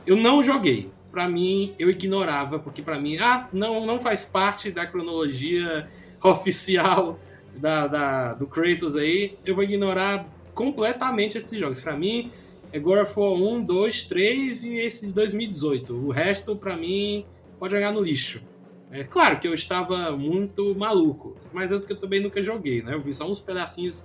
Eu 0.06 0.16
não 0.16 0.42
joguei. 0.42 0.90
Para 1.10 1.28
mim, 1.28 1.74
eu 1.78 1.90
ignorava, 1.90 2.58
porque 2.58 2.82
para 2.82 2.98
mim, 2.98 3.18
ah, 3.18 3.48
não, 3.52 3.84
não 3.84 4.00
faz 4.00 4.24
parte 4.24 4.70
da 4.70 4.86
cronologia 4.86 5.88
oficial 6.22 7.18
da, 7.56 7.86
da, 7.86 8.34
do 8.34 8.46
Kratos 8.46 8.96
aí, 8.96 9.36
eu 9.44 9.54
vou 9.54 9.64
ignorar 9.64 10.26
completamente 10.52 11.38
esses 11.38 11.58
jogos. 11.58 11.80
Pra 11.80 11.96
mim, 11.96 12.30
é 12.72 12.78
God 12.78 13.00
of 13.00 13.18
War 13.18 13.32
1, 13.32 13.64
2, 13.64 14.04
3 14.04 14.64
e 14.64 14.78
esse 14.78 15.06
de 15.06 15.12
2018. 15.12 15.94
O 15.94 16.10
resto, 16.10 16.56
pra 16.56 16.76
mim, 16.76 17.24
pode 17.58 17.74
jogar 17.74 17.92
no 17.92 18.00
lixo. 18.00 18.42
É 18.90 19.02
claro 19.02 19.38
que 19.40 19.48
eu 19.48 19.54
estava 19.54 20.12
muito 20.16 20.74
maluco, 20.76 21.36
mas 21.52 21.72
eu, 21.72 21.84
eu 21.88 21.98
também 21.98 22.20
nunca 22.20 22.40
joguei, 22.42 22.82
né? 22.82 22.94
Eu 22.94 23.00
vi 23.00 23.12
só 23.12 23.28
uns 23.28 23.40
pedacinhos 23.40 24.04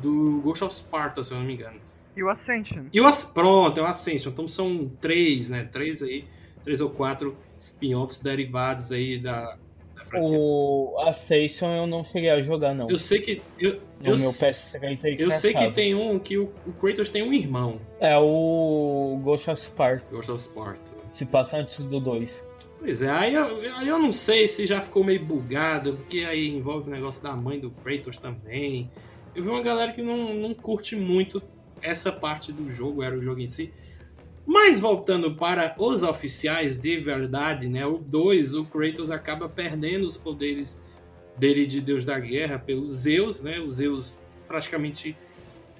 do 0.00 0.40
Ghost 0.42 0.64
of 0.64 0.74
Sparta, 0.74 1.22
se 1.22 1.32
eu 1.32 1.38
não 1.38 1.44
me 1.44 1.54
engano. 1.54 1.78
E 2.16 2.22
o 2.22 2.30
Ascension. 2.30 2.86
E 2.92 3.00
o 3.00 3.06
As 3.06 3.22
Pronto, 3.22 3.78
é 3.78 3.82
o 3.82 3.86
Ascension. 3.86 4.32
Então 4.32 4.48
são 4.48 4.90
três, 5.00 5.50
né? 5.50 5.64
Três 5.64 6.02
aí, 6.02 6.24
três 6.64 6.80
ou 6.80 6.88
quatro 6.88 7.36
spin-offs 7.60 8.18
derivados 8.18 8.90
aí 8.90 9.18
da. 9.18 9.58
O 10.14 10.98
Ascension 11.00 11.70
eu 11.74 11.86
não 11.86 12.04
cheguei 12.04 12.30
a 12.30 12.40
jogar, 12.40 12.74
não. 12.74 12.88
Eu 12.88 12.98
sei 12.98 13.20
que. 13.20 13.42
Eu, 13.58 13.80
No 14.00 14.10
eu, 14.10 14.18
meu 14.18 14.30
PS3 14.30 15.04
aí 15.04 15.16
eu 15.18 15.30
sei 15.30 15.52
que 15.52 15.70
tem 15.70 15.94
um 15.94 16.18
que 16.18 16.38
o, 16.38 16.52
o 16.66 16.72
Kratos 16.72 17.08
tem 17.08 17.22
um 17.22 17.32
irmão, 17.32 17.80
É 17.98 18.16
o 18.16 19.18
Ghost 19.22 19.50
of 19.50 19.60
Sparta. 19.60 20.14
Ghost 20.14 20.30
of 20.30 20.42
Sparta. 20.42 20.96
Se 21.10 21.24
passa 21.24 21.58
antes 21.58 21.78
do 21.78 21.98
2. 21.98 22.46
Pois 22.78 23.00
é, 23.02 23.10
aí 23.10 23.34
eu, 23.34 23.60
aí 23.78 23.88
eu 23.88 23.98
não 23.98 24.12
sei 24.12 24.46
se 24.46 24.66
já 24.66 24.80
ficou 24.80 25.02
meio 25.02 25.24
bugado, 25.24 25.94
porque 25.94 26.20
aí 26.20 26.48
envolve 26.48 26.88
o 26.88 26.92
negócio 26.92 27.22
da 27.22 27.32
mãe 27.32 27.58
do 27.58 27.70
Kratos 27.70 28.18
também. 28.18 28.90
Eu 29.34 29.42
vi 29.42 29.48
uma 29.48 29.62
galera 29.62 29.92
que 29.92 30.02
não, 30.02 30.34
não 30.34 30.54
curte 30.54 30.94
muito 30.94 31.42
essa 31.82 32.12
parte 32.12 32.52
do 32.52 32.70
jogo, 32.70 33.02
era 33.02 33.16
o 33.16 33.20
jogo 33.20 33.40
em 33.40 33.48
si. 33.48 33.72
Mas 34.46 34.78
voltando 34.78 35.34
para 35.34 35.74
os 35.76 36.04
oficiais 36.04 36.78
de 36.78 36.96
verdade, 36.98 37.68
né? 37.68 37.84
O 37.84 37.98
2, 37.98 38.54
o 38.54 38.64
Kratos 38.64 39.10
acaba 39.10 39.48
perdendo 39.48 40.06
os 40.06 40.16
poderes 40.16 40.80
dele 41.36 41.66
de 41.66 41.80
Deus 41.80 42.04
da 42.04 42.18
Guerra 42.18 42.58
pelos 42.58 42.92
Zeus, 42.92 43.40
né? 43.40 43.58
O 43.58 43.68
Zeus 43.68 44.16
praticamente 44.46 45.16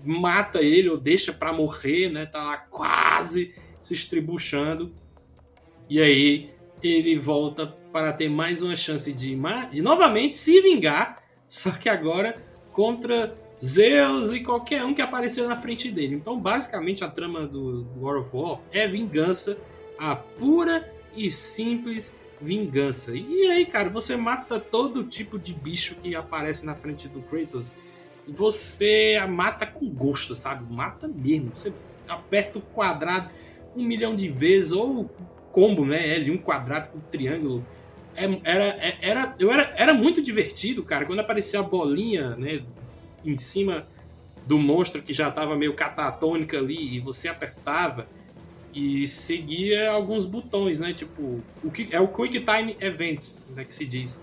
mata 0.05 0.61
ele 0.61 0.89
ou 0.89 0.99
deixa 0.99 1.33
pra 1.33 1.53
morrer, 1.53 2.11
né? 2.11 2.27
Tá 2.27 2.43
lá 2.43 2.57
quase 2.59 3.55
se 3.81 3.95
estribuchando. 3.95 4.93
E 5.89 6.01
aí 6.01 6.51
ele 6.83 7.17
volta 7.17 7.67
para 7.93 8.13
ter 8.13 8.29
mais 8.29 8.63
uma 8.63 8.75
chance 8.75 9.13
de, 9.13 9.37
de 9.71 9.83
novamente 9.83 10.35
se 10.35 10.61
vingar, 10.61 11.23
só 11.49 11.71
que 11.71 11.89
agora 11.89 12.35
contra 12.73 13.33
Zeus 13.63 14.33
e 14.33 14.41
qualquer 14.41 14.85
um 14.85 14.93
que 14.93 15.03
apareceu 15.03 15.49
na 15.49 15.57
frente 15.57 15.91
dele. 15.91 16.15
Então, 16.15 16.39
basicamente, 16.39 17.03
a 17.05 17.09
trama 17.09 17.47
do 17.47 17.85
God 17.97 18.19
of 18.19 18.37
War 18.37 18.61
é 18.71 18.87
vingança, 18.87 19.57
a 19.99 20.15
pura 20.15 20.89
e 21.15 21.31
simples 21.31 22.13
vingança. 22.41 23.17
E 23.17 23.47
aí, 23.51 23.65
cara, 23.65 23.89
você 23.89 24.15
mata 24.17 24.61
todo 24.61 25.05
tipo 25.05 25.39
de 25.39 25.55
bicho 25.55 25.95
que 25.97 26.15
aparece 26.15 26.67
na 26.67 26.75
frente 26.75 27.09
do 27.09 27.23
Kratos. 27.23 27.73
E 28.29 28.33
você 28.33 29.19
a 29.21 29.27
mata 29.27 29.67
com 29.67 29.89
gosto, 29.89 30.35
sabe? 30.35 30.71
Mata 30.73 31.09
mesmo. 31.09 31.51
Você 31.55 31.73
aperta 32.09 32.59
o 32.59 32.63
quadrado 32.63 33.31
um 33.75 33.83
milhão 33.85 34.15
de 34.15 34.29
vezes, 34.29 34.73
ou 34.73 35.11
combo, 35.51 35.85
né? 35.87 36.19
L1 36.19 36.39
quadrado 36.43 36.89
com 36.89 36.99
triângulo. 36.99 37.65
É, 38.15 38.25
era, 38.45 38.65
é- 38.65 38.99
era, 39.01 39.35
eu 39.39 39.53
era, 39.53 39.75
era 39.77 39.95
muito 39.95 40.23
divertido, 40.23 40.83
cara, 40.83 41.05
quando 41.07 41.21
aparecia 41.21 41.61
a 41.61 41.63
bolinha, 41.63 42.37
né? 42.37 42.63
Em 43.27 43.37
cima 43.37 43.87
do 44.47 44.59
monstro 44.59 45.03
que 45.03 45.13
já 45.13 45.31
tava 45.31 45.57
meio 45.57 45.75
catatônica 45.75 46.57
ali, 46.57 46.97
e 46.97 47.01
você 47.01 47.29
apertava 47.29 48.07
e 48.73 49.07
seguia 49.09 49.91
alguns 49.91 50.25
botões, 50.27 50.81
né? 50.81 50.93
Tipo, 50.93 51.41
o 51.65 51.71
que 51.71 51.89
é 51.91 52.01
o 52.01 52.09
Quick 52.09 52.41
Time 52.41 52.77
Event, 52.81 53.31
né, 53.55 53.65
que 53.65 53.75
se 53.75 53.85
diz. 53.85 54.21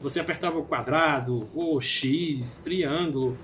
Você 0.00 0.18
apertava 0.18 0.58
o 0.58 0.64
quadrado, 0.64 1.48
ou 1.54 1.78
X, 1.80 2.56
triângulo, 2.56 3.36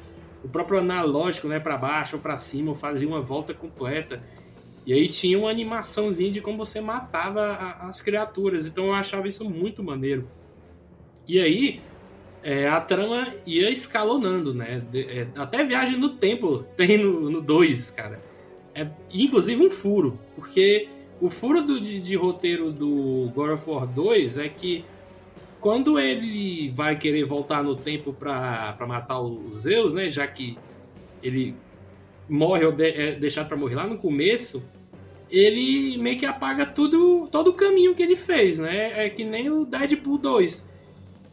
o 0.42 0.48
próprio 0.48 0.78
analógico, 0.78 1.46
né, 1.46 1.60
para 1.60 1.76
baixo 1.76 2.16
ou 2.16 2.22
para 2.22 2.36
cima, 2.36 2.74
fazia 2.74 3.06
uma 3.06 3.20
volta 3.20 3.52
completa. 3.52 4.20
E 4.86 4.92
aí 4.92 5.08
tinha 5.08 5.38
uma 5.38 5.50
animaçãozinha 5.50 6.30
de 6.30 6.40
como 6.40 6.56
você 6.56 6.80
matava 6.80 7.42
a- 7.42 7.88
as 7.88 8.00
criaturas. 8.00 8.66
Então 8.66 8.86
eu 8.86 8.94
achava 8.94 9.28
isso 9.28 9.44
muito 9.48 9.82
maneiro. 9.82 10.26
E 11.28 11.38
aí 11.40 11.80
é, 12.48 12.68
a 12.68 12.80
trama 12.80 13.34
ia 13.44 13.70
escalonando, 13.72 14.54
né? 14.54 14.80
De- 14.90 15.02
é, 15.02 15.26
até 15.36 15.64
viagem 15.64 15.98
no 15.98 16.10
tempo 16.10 16.64
tem 16.76 16.96
no 16.96 17.40
2, 17.40 17.90
cara. 17.90 18.20
É, 18.72 18.86
inclusive 19.12 19.64
um 19.66 19.68
furo, 19.70 20.16
porque 20.36 20.86
o 21.20 21.28
furo 21.28 21.60
do- 21.60 21.80
de, 21.80 21.98
de 21.98 22.14
roteiro 22.14 22.70
do 22.70 23.32
God 23.34 23.50
of 23.50 23.68
War 23.68 23.84
2 23.86 24.38
é 24.38 24.48
que 24.48 24.84
quando 25.58 25.98
ele 25.98 26.70
vai 26.70 26.96
querer 26.96 27.24
voltar 27.24 27.64
no 27.64 27.74
tempo 27.74 28.12
pra 28.12 28.76
matar 28.86 29.20
os 29.20 29.62
Zeus, 29.62 29.92
né? 29.92 30.08
Já 30.08 30.24
que 30.26 30.56
ele 31.22 31.52
morre 32.28 32.64
ou 32.64 32.70
de, 32.70 32.84
é 32.90 33.12
deixado 33.16 33.48
pra 33.48 33.56
morrer 33.56 33.74
lá 33.74 33.86
no 33.88 33.96
começo, 33.96 34.62
ele 35.28 35.98
meio 35.98 36.16
que 36.16 36.26
apaga 36.26 36.64
tudo, 36.64 37.26
todo 37.32 37.48
o 37.50 37.54
caminho 37.54 37.94
que 37.94 38.02
ele 38.02 38.14
fez, 38.14 38.58
né? 38.60 39.04
É 39.06 39.10
que 39.10 39.24
nem 39.24 39.50
o 39.50 39.64
Deadpool 39.64 40.18
2, 40.18 40.64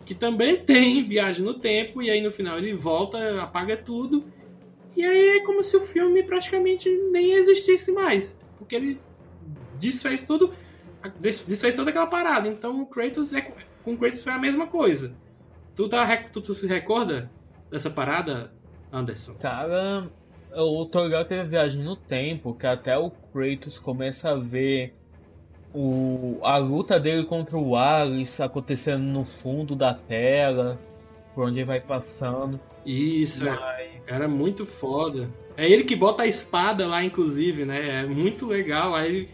que 0.06 0.14
também 0.14 0.58
tem 0.64 1.06
viagem 1.08 1.44
no 1.46 1.54
tempo, 1.54 2.02
e 2.02 2.10
aí 2.10 2.22
no 2.22 2.32
final 2.32 2.58
ele 2.58 2.74
volta, 2.74 3.42
apaga 3.42 3.78
tudo, 3.78 4.26
e 4.96 5.04
aí 5.04 5.38
é 5.38 5.40
como 5.46 5.64
se 5.64 5.76
o 5.78 5.82
filme 5.82 6.22
praticamente 6.24 6.90
nem 7.12 7.34
existisse 7.34 7.92
mais, 7.92 8.40
porque 8.58 8.76
ele 8.76 9.00
desfez 9.80 10.24
tudo, 10.24 10.54
des- 11.20 11.44
desfez 11.46 11.76
toda 11.76 11.90
aquela 11.90 12.08
parada. 12.08 12.48
Então 12.48 12.82
o 12.82 12.86
Kratos 12.86 13.34
é, 13.34 13.42
com 13.84 13.94
o 13.94 13.98
Kratos 13.98 14.24
foi 14.24 14.34
a 14.34 14.40
mesma 14.40 14.68
coisa. 14.68 15.14
Tu, 15.76 15.90
tá, 15.90 16.06
tu, 16.32 16.42
tu 16.42 16.54
se 16.54 16.68
recorda 16.68 17.32
dessa 17.72 17.90
parada, 17.90 18.54
Anderson? 18.92 19.34
Cara, 19.36 20.10
o 20.56 20.86
que 20.86 21.34
é 21.34 21.44
viagem 21.44 21.82
no 21.82 21.96
tempo, 21.96 22.54
que 22.54 22.68
até 22.68 22.96
o 22.98 23.10
Kratos 23.10 23.80
começa 23.80 24.30
a 24.30 24.36
ver 24.36 24.94
o, 25.74 26.40
a 26.44 26.58
luta 26.58 27.00
dele 27.00 27.24
contra 27.24 27.58
o 27.58 27.76
Ares 27.76 28.40
acontecendo 28.40 29.04
no 29.04 29.26
fundo 29.26 29.76
da 29.76 29.94
tela, 29.94 30.78
por 31.34 31.46
onde 31.46 31.60
ele 31.60 31.66
vai 31.66 31.82
passando. 31.82 32.60
Isso, 32.86 33.48
é. 33.48 33.52
Mas, 33.52 33.92
Era 34.06 34.28
muito 34.28 34.66
foda. 34.66 35.30
É 35.58 35.70
ele 35.70 35.84
que 35.84 35.96
bota 35.96 36.24
a 36.24 36.28
espada 36.28 36.88
lá, 36.88 37.04
inclusive, 37.04 37.66
né? 37.66 38.02
É 38.02 38.06
muito 38.06 38.46
legal. 38.46 38.94
Aí 38.96 39.08
ele, 39.08 39.30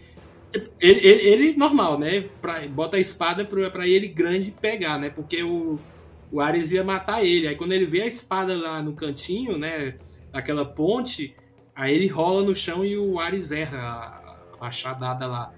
ele, 0.80 1.06
ele, 1.06 1.28
ele 1.28 1.56
normal, 1.56 1.98
né? 1.98 2.24
Pra, 2.40 2.60
bota 2.68 2.96
a 2.96 3.00
espada 3.00 3.44
pra, 3.44 3.70
pra 3.70 3.86
ele 3.86 4.08
grande 4.08 4.50
pegar, 4.50 4.98
né? 4.98 5.10
Porque 5.10 5.42
o, 5.42 5.78
o 6.32 6.40
Ares 6.40 6.72
ia 6.72 6.84
matar 6.84 7.24
ele. 7.24 7.48
Aí 7.48 7.56
quando 7.56 7.72
ele 7.72 7.86
vê 7.86 8.02
a 8.02 8.06
espada 8.06 8.56
lá 8.56 8.82
no 8.82 8.94
cantinho, 8.94 9.58
né? 9.58 9.94
Daquela 10.32 10.64
ponte, 10.64 11.34
aí 11.74 11.94
ele 11.94 12.06
rola 12.06 12.42
no 12.42 12.54
chão 12.54 12.84
e 12.84 12.96
o 12.96 13.18
Ares 13.18 13.50
erra 13.50 13.78
a, 13.78 14.56
a 14.56 14.60
machadada 14.60 15.26
lá. 15.26 15.52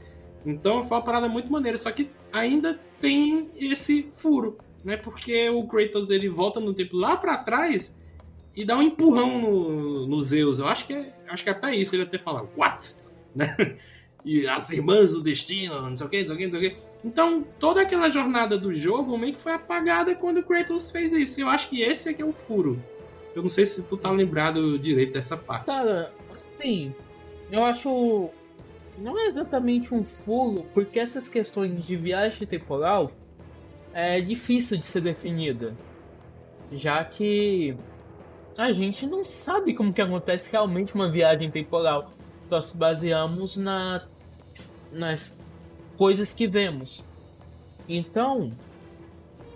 Então 0.44 0.83
foi 0.83 0.96
uma 0.96 1.05
parada 1.05 1.28
muito 1.28 1.50
maneira. 1.50 1.78
Só 1.78 1.90
que 1.90 2.11
ainda 2.33 2.78
tem 3.00 3.50
esse 3.57 4.09
furo, 4.12 4.59
né? 4.85 4.96
Porque 4.96 5.48
o 5.50 5.66
Kratos 5.66 6.11
ele 6.11 6.28
volta 6.28 6.61
no 6.61 6.74
tempo 6.74 6.96
lá 6.96 7.16
pra 7.16 7.37
trás 7.37 7.94
e 8.55 8.64
dá 8.64 8.76
um 8.76 8.83
empurrão 8.83 9.40
no, 9.40 10.07
no 10.07 10.20
Zeus. 10.20 10.59
Eu 10.59 10.68
acho 10.68 10.87
que 10.87 10.92
é, 10.92 11.12
acho 11.28 11.42
que 11.42 11.50
é 11.50 11.52
até 11.52 11.74
isso. 11.74 11.94
Ele 11.94 12.02
até 12.02 12.18
fala, 12.18 12.48
what? 12.57 12.96
Né? 13.35 13.76
E 14.24 14.46
as 14.46 14.70
irmãs 14.70 15.12
do 15.14 15.22
destino, 15.22 15.81
não 15.81 15.96
sei 15.96 16.07
o 16.07 16.11
que, 16.11 16.20
não 16.20 16.26
sei 16.28 16.35
o 16.35 16.38
que, 16.38 16.44
não 16.44 16.50
sei 16.52 16.61
o 16.61 16.70
que. 16.70 16.76
Então, 17.05 17.42
toda 17.59 17.81
aquela 17.81 18.09
jornada 18.09 18.57
do 18.57 18.72
jogo 18.72 19.18
meio 19.18 19.33
que 19.33 19.40
foi 19.40 19.52
apagada 19.52 20.14
quando 20.14 20.38
o 20.38 20.42
Kratos 20.42 20.90
fez 20.90 21.12
isso. 21.12 21.40
Eu 21.40 21.48
acho 21.48 21.68
que 21.68 21.81
esse 21.81 22.09
é 22.09 22.12
que 22.12 22.22
é 22.22 22.24
o 22.24 22.33
furo. 22.33 22.81
Eu 23.35 23.42
não 23.42 23.50
sei 23.50 23.66
se 23.66 23.83
tu 23.83 23.96
tá 23.96 24.11
lembrado 24.11 24.78
direito 24.78 25.14
dessa 25.14 25.37
parte. 25.37 25.66
cara, 25.66 26.12
assim, 26.33 26.94
eu 27.50 27.64
acho. 27.64 28.31
Não 29.02 29.18
é 29.18 29.26
exatamente 29.26 29.92
um 29.92 30.04
furo, 30.04 30.64
porque 30.72 31.00
essas 31.00 31.28
questões 31.28 31.84
de 31.84 31.96
viagem 31.96 32.46
temporal 32.46 33.10
é 33.92 34.20
difícil 34.20 34.78
de 34.78 34.86
ser 34.86 35.00
definida. 35.00 35.74
Já 36.70 37.04
que 37.04 37.76
a 38.56 38.70
gente 38.70 39.04
não 39.04 39.24
sabe 39.24 39.74
como 39.74 39.92
que 39.92 40.00
acontece 40.00 40.52
realmente 40.52 40.94
uma 40.94 41.10
viagem 41.10 41.50
temporal. 41.50 42.12
Só 42.48 42.60
se 42.60 42.76
baseamos 42.76 43.56
na, 43.56 44.06
nas 44.92 45.36
coisas 45.96 46.32
que 46.32 46.46
vemos. 46.46 47.04
Então, 47.88 48.52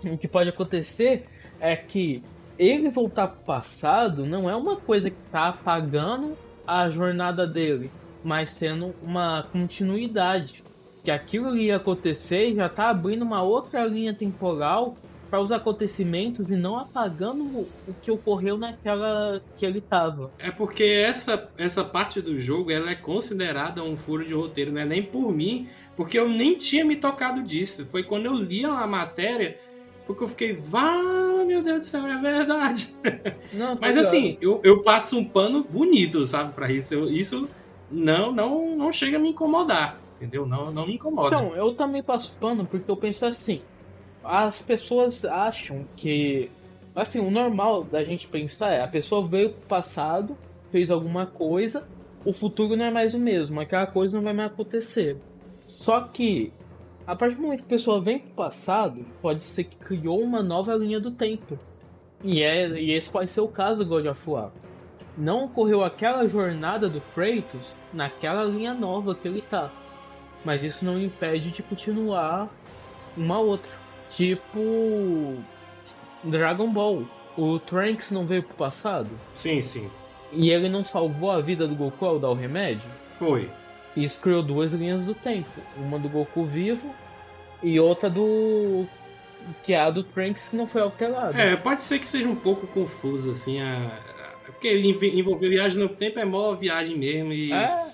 o 0.03 0.17
que 0.17 0.27
pode 0.27 0.49
acontecer 0.49 1.25
é 1.61 1.73
que 1.73 2.21
ele 2.59 2.89
voltar 2.89 3.29
pro 3.29 3.45
passado 3.45 4.25
não 4.25 4.49
é 4.49 4.55
uma 4.57 4.75
coisa 4.75 5.09
que 5.09 5.17
tá 5.31 5.47
apagando 5.47 6.37
a 6.65 6.89
jornada 6.89 7.47
dele, 7.47 7.89
mas 8.27 8.49
sendo 8.49 8.93
uma 9.01 9.47
continuidade. 9.53 10.61
Que 11.01 11.09
aquilo 11.09 11.55
ia 11.55 11.77
acontecer 11.77 12.53
já 12.53 12.67
tá 12.67 12.89
abrindo 12.89 13.21
uma 13.21 13.41
outra 13.41 13.85
linha 13.85 14.13
temporal 14.13 14.97
para 15.29 15.39
os 15.39 15.49
acontecimentos 15.51 16.49
e 16.49 16.57
não 16.57 16.77
apagando 16.77 17.43
o 17.45 17.67
que 18.01 18.11
ocorreu 18.11 18.57
naquela 18.57 19.41
que 19.55 19.65
ele 19.65 19.79
tava. 19.79 20.29
É 20.39 20.51
porque 20.51 20.83
essa, 20.83 21.49
essa 21.57 21.83
parte 21.85 22.21
do 22.21 22.35
jogo 22.35 22.69
ela 22.71 22.91
é 22.91 22.95
considerada 22.95 23.81
um 23.81 23.95
furo 23.95 24.25
de 24.25 24.33
roteiro, 24.33 24.73
não 24.73 24.81
é 24.81 24.85
nem 24.85 25.01
por 25.01 25.31
mim, 25.33 25.67
porque 25.95 26.19
eu 26.19 26.27
nem 26.27 26.55
tinha 26.55 26.83
me 26.83 26.97
tocado 26.97 27.41
disso. 27.41 27.85
Foi 27.85 28.03
quando 28.03 28.25
eu 28.25 28.35
li 28.35 28.65
a 28.65 28.85
matéria, 28.87 29.57
foi 30.03 30.13
que 30.15 30.23
eu 30.23 30.27
fiquei, 30.27 30.51
vá 30.53 31.01
meu 31.45 31.61
Deus 31.63 31.79
do 31.79 31.85
céu, 31.85 32.05
é 32.05 32.17
verdade. 32.17 32.93
Não, 33.53 33.75
tá 33.75 33.81
Mas 33.81 33.95
ligado. 33.95 34.07
assim, 34.07 34.37
eu, 34.41 34.59
eu 34.63 34.81
passo 34.81 35.17
um 35.17 35.23
pano 35.23 35.63
bonito, 35.63 36.27
sabe, 36.27 36.51
pra 36.53 36.69
isso. 36.69 36.93
Eu- 36.93 37.09
isso 37.09 37.47
não, 37.89 38.31
não, 38.31 38.75
não 38.75 38.91
chega 38.91 39.17
a 39.17 39.19
me 39.19 39.29
incomodar, 39.29 39.97
entendeu? 40.15 40.45
Não, 40.45 40.71
não 40.71 40.85
me 40.85 40.95
incomoda. 40.95 41.27
Então, 41.27 41.55
eu 41.55 41.73
também 41.73 42.03
passo 42.03 42.35
pano 42.39 42.65
porque 42.65 42.89
eu 42.89 42.97
penso 42.97 43.25
assim. 43.25 43.61
As 44.23 44.61
pessoas 44.61 45.23
acham 45.23 45.85
que. 45.95 46.51
Assim, 46.93 47.19
o 47.19 47.31
normal 47.31 47.83
da 47.83 48.03
gente 48.03 48.27
pensar 48.27 48.71
é: 48.71 48.81
a 48.81 48.87
pessoa 48.87 49.25
veio 49.25 49.51
pro 49.51 49.67
passado, 49.67 50.37
fez 50.69 50.91
alguma 50.91 51.25
coisa, 51.25 51.87
o 52.25 52.33
futuro 52.33 52.75
não 52.75 52.85
é 52.85 52.91
mais 52.91 53.13
o 53.13 53.19
mesmo, 53.19 53.59
aquela 53.61 53.85
coisa 53.85 54.17
não 54.17 54.23
vai 54.23 54.33
mais 54.33 54.51
acontecer. 54.51 55.17
Só 55.65 56.01
que, 56.01 56.51
a 57.05 57.15
partir 57.15 57.35
do 57.35 57.43
momento 57.43 57.59
que 57.59 57.65
a 57.65 57.77
pessoa 57.77 58.01
vem 58.01 58.19
pro 58.19 58.31
passado, 58.31 59.05
pode 59.21 59.43
ser 59.43 59.63
que 59.63 59.77
criou 59.77 60.21
uma 60.21 60.43
nova 60.43 60.75
linha 60.75 60.99
do 60.99 61.11
tempo. 61.11 61.57
E, 62.23 62.41
é, 62.41 62.67
e 62.67 62.91
esse 62.91 63.09
pode 63.09 63.29
ser 63.29 63.41
o 63.41 63.47
caso 63.47 63.85
do 63.85 63.89
God 63.89 64.07
of 64.07 64.29
War. 64.29 64.51
Não 65.17 65.45
ocorreu 65.45 65.83
aquela 65.83 66.27
jornada 66.27 66.87
do 66.87 67.01
Kratos 67.15 67.75
naquela 67.91 68.43
linha 68.43 68.73
nova 68.73 69.15
que 69.15 69.27
ele 69.27 69.41
tá. 69.41 69.71
Mas 70.45 70.63
isso 70.63 70.85
não 70.85 70.99
impede 70.99 71.49
de 71.49 71.63
continuar 71.63 72.47
uma 73.15 73.39
outra. 73.39 73.71
Tipo. 74.09 75.37
Dragon 76.23 76.71
Ball. 76.71 77.05
O 77.35 77.59
Trunks 77.59 78.11
não 78.11 78.25
veio 78.25 78.43
pro 78.43 78.55
passado? 78.55 79.09
Sim, 79.33 79.61
sim. 79.61 79.89
E 80.31 80.49
ele 80.49 80.69
não 80.69 80.83
salvou 80.83 81.31
a 81.31 81.41
vida 81.41 81.67
do 81.67 81.75
Goku 81.75 82.05
ao 82.05 82.19
dar 82.19 82.29
o 82.29 82.33
remédio? 82.33 82.87
Foi. 82.87 83.49
Isso 83.95 84.19
criou 84.21 84.43
duas 84.43 84.73
linhas 84.73 85.05
do 85.05 85.13
tempo. 85.13 85.49
Uma 85.77 85.97
do 85.97 86.09
Goku 86.09 86.45
vivo 86.45 86.93
e 87.61 87.79
outra 87.79 88.09
do. 88.09 88.85
Que 89.63 89.73
é 89.73 89.79
a 89.79 89.89
do 89.89 90.03
Trunks 90.03 90.49
que 90.49 90.55
não 90.55 90.67
foi 90.67 90.81
alterada. 90.81 91.39
É, 91.39 91.55
pode 91.55 91.83
ser 91.83 91.99
que 91.99 92.05
seja 92.05 92.27
um 92.27 92.35
pouco 92.35 92.67
confuso, 92.67 93.31
assim, 93.31 93.61
a... 93.61 93.91
a- 94.47 94.51
porque 94.51 94.69
envolver 94.69 95.49
viagem 95.49 95.79
no 95.79 95.89
tempo 95.89 96.19
é 96.19 96.25
mó 96.25 96.53
viagem 96.53 96.97
mesmo 96.97 97.33
e 97.33 97.51
É, 97.51 97.85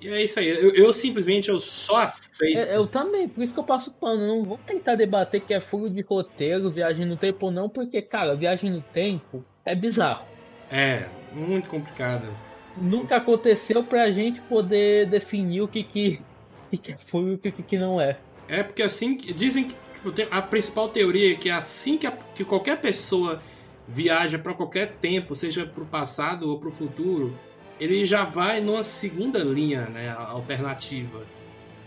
e 0.00 0.08
é 0.08 0.22
isso 0.22 0.38
aí. 0.38 0.48
Eu, 0.48 0.74
eu 0.74 0.92
simplesmente 0.92 1.48
eu 1.48 1.58
só 1.58 2.02
aceito. 2.02 2.58
é, 2.58 2.76
eu 2.76 2.86
também, 2.86 3.28
por 3.28 3.42
isso 3.42 3.52
que 3.54 3.60
eu 3.60 3.64
passo 3.64 3.92
pano. 3.92 4.26
Não 4.26 4.44
vou 4.44 4.58
tentar 4.58 4.94
debater 4.94 5.40
que 5.40 5.52
é 5.54 5.60
furo 5.60 5.88
de 5.90 6.00
roteiro, 6.02 6.70
viagem 6.70 7.04
no 7.06 7.16
tempo 7.16 7.46
ou 7.46 7.52
não, 7.52 7.68
porque, 7.68 8.00
cara, 8.02 8.34
viagem 8.36 8.70
no 8.70 8.82
tempo 8.82 9.44
é 9.64 9.74
bizarro. 9.74 10.24
É, 10.70 11.06
muito 11.32 11.68
complicado. 11.68 12.26
nunca 12.76 13.16
aconteceu 13.16 13.82
pra 13.82 14.10
gente 14.10 14.40
poder 14.42 15.06
definir 15.06 15.62
o 15.62 15.68
que 15.68 15.82
que, 15.82 16.20
que, 16.70 16.76
que 16.76 16.92
é 16.92 16.96
furo 16.98 17.30
e 17.30 17.34
o 17.34 17.38
que, 17.38 17.50
que 17.62 17.78
não 17.78 17.98
é. 18.00 18.18
É 18.48 18.62
porque 18.62 18.82
assim 18.82 19.16
que- 19.16 19.32
dizem 19.32 19.64
que 19.64 19.74
tipo, 19.94 20.12
a 20.30 20.42
principal 20.42 20.88
teoria 20.90 21.32
é 21.32 21.34
que 21.36 21.48
assim 21.48 21.96
que, 21.96 22.06
a- 22.06 22.12
que 22.34 22.44
qualquer 22.44 22.78
pessoa 22.80 23.40
viaja 23.88 24.38
para 24.38 24.54
qualquer 24.54 24.96
tempo, 24.96 25.36
seja 25.36 25.66
para 25.66 25.82
o 25.82 25.86
passado 25.86 26.48
ou 26.48 26.58
para 26.58 26.68
o 26.68 26.72
futuro, 26.72 27.38
ele 27.78 28.04
já 28.04 28.24
vai 28.24 28.60
numa 28.60 28.82
segunda 28.82 29.38
linha, 29.40 29.82
né, 29.86 30.10
alternativa 30.10 31.22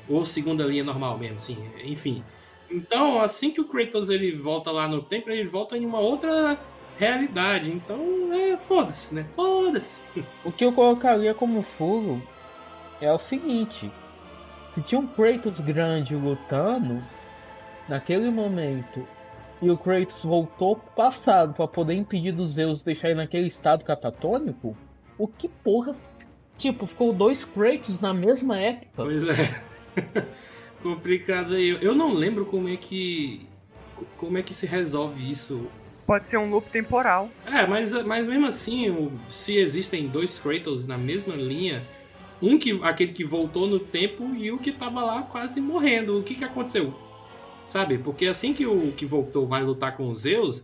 ou 0.07 0.23
segunda 0.25 0.63
linha 0.63 0.83
normal 0.83 1.17
mesmo, 1.17 1.39
sim, 1.39 1.57
enfim. 1.83 2.23
Então, 2.69 3.19
assim 3.19 3.51
que 3.51 3.61
o 3.61 3.65
Kratos 3.65 4.09
ele 4.09 4.31
volta 4.31 4.71
lá 4.71 4.87
no 4.87 5.01
tempo, 5.01 5.29
ele 5.29 5.43
volta 5.43 5.77
em 5.77 5.85
uma 5.85 5.99
outra 5.99 6.57
realidade. 6.97 7.71
Então, 7.71 8.31
é 8.31 8.57
foda-se, 8.57 9.15
né? 9.15 9.25
Foda-se. 9.31 10.01
O 10.43 10.51
que 10.51 10.63
eu 10.63 10.71
colocaria 10.71 11.33
como 11.33 11.63
furo 11.63 12.21
é 13.01 13.11
o 13.11 13.17
seguinte: 13.17 13.91
se 14.69 14.81
tinha 14.81 14.99
um 14.99 15.07
Kratos 15.07 15.59
grande 15.61 16.15
lutando 16.15 17.01
naquele 17.87 18.29
momento 18.29 19.07
e 19.61 19.69
o 19.69 19.77
Kratos 19.77 20.23
voltou 20.23 20.75
pro 20.75 20.91
passado 20.91 21.53
pra 21.53 21.67
poder 21.67 21.93
impedir 21.93 22.31
dos 22.31 22.53
Zeus 22.53 22.81
deixar 22.81 23.09
ele 23.09 23.17
naquele 23.17 23.47
estado 23.47 23.83
catatônico, 23.83 24.75
o 25.17 25.27
que 25.27 25.47
porra. 25.47 25.95
Tipo, 26.57 26.85
ficou 26.85 27.13
dois 27.13 27.45
Kratos 27.45 27.99
na 27.99 28.13
mesma 28.13 28.57
época. 28.57 28.87
Pois 28.95 29.23
é. 29.25 29.61
Complicado 30.83 31.55
aí. 31.55 31.77
Eu 31.81 31.93
não 31.93 32.13
lembro 32.13 32.45
como 32.45 32.69
é 32.69 32.77
que 32.77 33.41
como 34.17 34.37
é 34.37 34.41
que 34.41 34.53
se 34.53 34.65
resolve 34.65 35.29
isso. 35.29 35.67
Pode 36.05 36.29
ser 36.29 36.37
um 36.37 36.49
loop 36.49 36.69
temporal. 36.71 37.29
É, 37.45 37.67
mas, 37.67 37.93
mas 38.05 38.25
mesmo 38.25 38.47
assim, 38.47 39.11
se 39.27 39.55
existem 39.55 40.07
dois 40.07 40.39
Kratos 40.39 40.87
na 40.87 40.97
mesma 40.97 41.35
linha, 41.35 41.85
um 42.41 42.57
que 42.57 42.79
aquele 42.83 43.11
que 43.11 43.23
voltou 43.23 43.67
no 43.67 43.79
tempo 43.79 44.33
e 44.35 44.51
o 44.51 44.57
que 44.57 44.71
tava 44.71 45.03
lá 45.03 45.21
quase 45.23 45.61
morrendo, 45.61 46.17
o 46.17 46.23
que 46.23 46.35
que 46.35 46.43
aconteceu? 46.43 46.93
Sabe? 47.69 47.99
Porque 47.99 48.25
assim 48.25 48.51
que 48.51 48.65
o 48.65 48.91
que 48.93 49.05
voltou 49.05 49.45
vai 49.45 49.61
lutar 49.61 49.95
com 49.95 50.09
os 50.09 50.21
Zeus, 50.21 50.63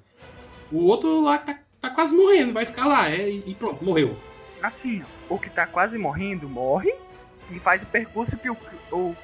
o 0.71 0.85
outro 0.85 1.21
lá 1.21 1.37
tá, 1.37 1.55
tá 1.79 1.87
quase 1.91 2.15
morrendo, 2.15 2.51
vai 2.51 2.65
ficar 2.65 2.87
lá, 2.87 3.07
é, 3.07 3.29
e 3.29 3.53
pronto, 3.53 3.85
morreu. 3.85 4.17
Assim, 4.63 5.03
o 5.29 5.37
que 5.37 5.47
tá 5.51 5.67
quase 5.67 5.99
morrendo 5.99 6.49
morre 6.49 6.91
e 7.51 7.59
faz 7.59 7.83
o 7.83 7.85
percurso 7.85 8.35
que 8.37 8.49
o, 8.49 8.57
o 8.91 9.15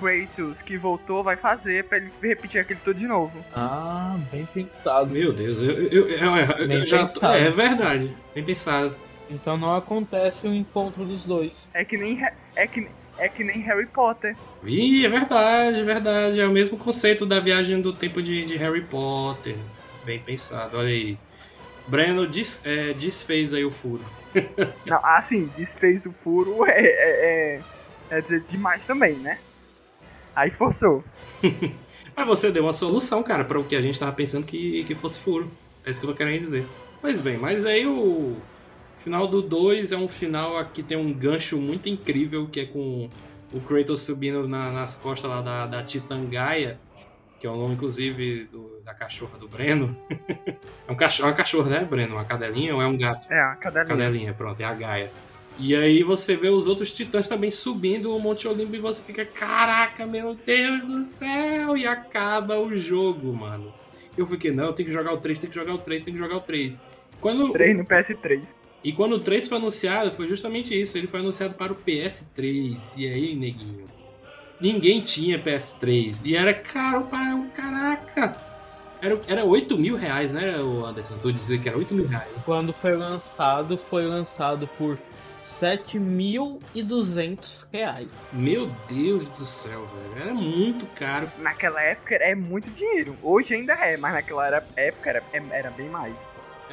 Kratos 0.00 0.60
que 0.62 0.76
voltou 0.76 1.22
vai 1.22 1.36
fazer 1.36 1.84
pra 1.84 1.98
ele 1.98 2.10
repetir 2.20 2.60
aquele 2.60 2.80
tudo 2.80 2.98
de 2.98 3.06
novo. 3.06 3.38
Ah, 3.54 4.18
bem 4.32 4.44
pensado. 4.52 5.06
Meu 5.10 5.32
Deus, 5.32 5.62
eu, 5.62 5.70
eu, 5.70 6.08
eu- 6.08 6.68
eu- 6.70 6.86
já. 6.88 7.06
tô- 7.06 7.20
pensado. 7.20 7.36
é 7.36 7.50
verdade, 7.50 8.16
bem 8.34 8.44
pensado. 8.44 8.96
Então 9.30 9.56
não 9.56 9.76
acontece 9.76 10.48
o 10.48 10.52
encontro 10.52 11.04
dos 11.04 11.24
dois. 11.24 11.70
É 11.72 11.84
que 11.84 11.96
nem 11.96 12.20
é 12.56 12.66
que, 12.66 12.88
é 13.16 13.28
que 13.28 13.44
nem 13.44 13.60
Harry 13.62 13.86
Potter. 13.86 14.36
Vi, 14.60 15.04
é 15.04 15.08
verdade, 15.08 15.80
é 15.80 15.84
verdade. 15.84 16.40
É 16.40 16.46
o 16.46 16.52
mesmo 16.52 16.78
conceito 16.78 17.26
da 17.26 17.40
viagem 17.40 17.80
do 17.80 17.92
tempo 17.92 18.22
de, 18.22 18.44
de 18.44 18.56
Harry 18.56 18.82
Potter. 18.82 19.56
Bem 20.04 20.20
pensado, 20.20 20.76
olha 20.78 20.88
aí. 20.88 21.18
Breno 21.86 22.26
des- 22.26 22.62
é, 22.64 22.92
desfez 22.94 23.52
aí 23.54 23.64
o 23.64 23.70
furo. 23.70 24.04
Não, 24.84 25.04
assim, 25.04 25.46
desfez 25.48 26.04
o 26.06 26.12
furo 26.12 26.64
é, 26.66 26.72
é, 26.80 27.64
é, 28.10 28.16
é 28.18 28.20
dizer 28.20 28.44
demais 28.48 28.84
também, 28.84 29.18
né? 29.18 29.40
Aí 30.34 30.50
forçou. 30.52 31.04
Mas 32.16 32.26
você 32.26 32.50
deu 32.50 32.64
uma 32.64 32.72
solução, 32.72 33.22
cara, 33.22 33.44
para 33.44 33.58
o 33.58 33.64
que 33.64 33.76
a 33.76 33.80
gente 33.80 33.98
tava 33.98 34.12
pensando 34.12 34.46
que, 34.46 34.84
que 34.84 34.94
fosse 34.94 35.20
furo. 35.20 35.50
É 35.84 35.90
isso 35.90 36.00
que 36.00 36.06
eu 36.06 36.10
tô 36.10 36.16
querendo 36.16 36.38
dizer. 36.38 36.66
Pois 37.00 37.20
bem, 37.20 37.36
mas 37.36 37.64
aí 37.66 37.84
o 37.84 38.36
final 39.02 39.26
do 39.26 39.42
2 39.42 39.92
é 39.92 39.96
um 39.96 40.08
final 40.08 40.64
que 40.66 40.82
tem 40.82 40.96
um 40.96 41.12
gancho 41.12 41.58
muito 41.58 41.88
incrível, 41.88 42.46
que 42.46 42.60
é 42.60 42.66
com 42.66 43.08
o 43.52 43.60
Kratos 43.60 44.00
subindo 44.02 44.46
na- 44.48 44.70
nas 44.72 44.96
costas 44.96 45.30
lá 45.30 45.40
da, 45.42 45.66
da 45.66 45.82
Titã 45.82 46.24
Gaia, 46.24 46.78
que 47.38 47.46
é 47.46 47.50
o 47.50 47.56
nome, 47.56 47.74
inclusive, 47.74 48.44
do- 48.44 48.80
da 48.84 48.94
cachorra 48.94 49.36
do 49.38 49.48
Breno. 49.48 49.96
é 50.88 50.92
um 50.92 50.94
cachorro, 50.94 51.28
uma 51.28 51.34
cachorra, 51.34 51.70
né, 51.70 51.84
Breno? 51.84 52.14
Uma 52.14 52.24
cadelinha 52.24 52.74
ou 52.74 52.80
é 52.80 52.86
um 52.86 52.96
gato? 52.96 53.30
É, 53.30 53.40
a 53.40 53.56
cadelinha. 53.56 53.86
Cadelinha, 53.96 54.34
pronto, 54.34 54.60
é 54.60 54.64
a 54.64 54.72
Gaia. 54.74 55.10
E 55.58 55.76
aí 55.76 56.02
você 56.02 56.34
vê 56.34 56.48
os 56.48 56.66
outros 56.66 56.90
titãs 56.92 57.28
também 57.28 57.50
subindo 57.50 58.16
o 58.16 58.18
Monte 58.18 58.48
Olimpo 58.48 58.74
e 58.74 58.78
você 58.78 59.02
fica, 59.02 59.24
caraca, 59.24 60.06
meu 60.06 60.34
Deus 60.34 60.82
do 60.84 61.02
céu! 61.02 61.76
E 61.76 61.86
acaba 61.86 62.58
o 62.58 62.74
jogo, 62.74 63.32
mano. 63.34 63.72
Eu 64.16 64.26
fiquei, 64.26 64.50
não, 64.50 64.72
tem 64.72 64.86
que 64.86 64.90
jogar 64.92 65.12
o 65.12 65.18
3, 65.18 65.38
tem 65.38 65.50
que 65.50 65.54
jogar 65.54 65.74
o 65.74 65.78
3, 65.78 66.02
tem 66.02 66.14
que 66.14 66.18
jogar 66.18 66.36
o 66.36 66.40
3. 66.40 66.80
Quando, 67.20 67.52
3 67.52 67.76
no 67.76 67.84
PS3. 67.84 68.42
E 68.84 68.92
quando 68.92 69.14
o 69.14 69.18
3 69.18 69.48
foi 69.48 69.58
anunciado, 69.58 70.10
foi 70.12 70.26
justamente 70.28 70.78
isso. 70.80 70.96
Ele 70.98 71.06
foi 71.06 71.20
anunciado 71.20 71.54
para 71.54 71.72
o 71.72 71.76
PS3. 71.76 72.94
E 72.96 73.06
aí, 73.08 73.34
neguinho? 73.34 73.86
Ninguém 74.60 75.00
tinha 75.02 75.38
PS3. 75.42 76.22
E 76.24 76.36
era 76.36 76.52
caro 76.54 77.02
para 77.04 77.34
um 77.34 77.48
caraca. 77.50 78.36
Era, 79.00 79.20
era 79.26 79.44
8 79.44 79.76
mil 79.78 79.96
reais, 79.96 80.32
né, 80.32 80.58
o 80.60 80.84
Anderson? 80.86 81.18
Tu 81.18 81.32
dizia 81.32 81.58
que 81.58 81.68
era 81.68 81.76
8 81.76 81.92
mil 81.94 82.06
reais. 82.06 82.28
Quando 82.44 82.72
foi 82.72 82.96
lançado, 82.96 83.76
foi 83.76 84.06
lançado 84.06 84.68
por 84.78 84.96
7.200 85.40 87.66
reais. 87.72 88.28
Meu 88.32 88.70
Deus 88.88 89.28
do 89.28 89.44
céu, 89.44 89.86
velho. 89.86 90.22
Era 90.24 90.34
muito 90.34 90.86
caro. 90.94 91.28
Naquela 91.38 91.82
época 91.82 92.14
é 92.14 92.34
muito 92.34 92.70
dinheiro. 92.70 93.16
Hoje 93.22 93.54
ainda 93.54 93.74
é, 93.74 93.96
mas 93.96 94.12
naquela 94.14 94.46
época 94.76 95.10
era, 95.10 95.22
é- 95.32 95.42
era 95.50 95.70
bem 95.70 95.88
mais. 95.88 96.14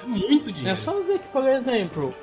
É 0.03 0.07
muito 0.07 0.49
É 0.49 0.51
dinheiro. 0.53 0.77
só 0.79 0.99
ver 1.01 1.19
que, 1.19 1.27
por 1.29 1.47
exemplo, 1.47 2.13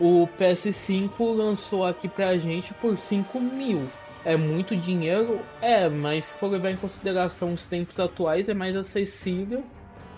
o 0.00 0.28
PS5 0.38 1.10
lançou 1.36 1.84
aqui 1.84 2.08
pra 2.08 2.36
gente 2.38 2.72
por 2.74 2.96
5 2.96 3.40
mil. 3.40 3.82
É 4.24 4.36
muito 4.36 4.76
dinheiro? 4.76 5.40
É, 5.60 5.88
mas 5.88 6.26
se 6.26 6.38
for 6.38 6.48
levar 6.50 6.70
em 6.70 6.76
consideração 6.76 7.52
os 7.52 7.66
tempos 7.66 7.98
atuais, 7.98 8.48
é 8.48 8.54
mais 8.54 8.76
acessível 8.76 9.64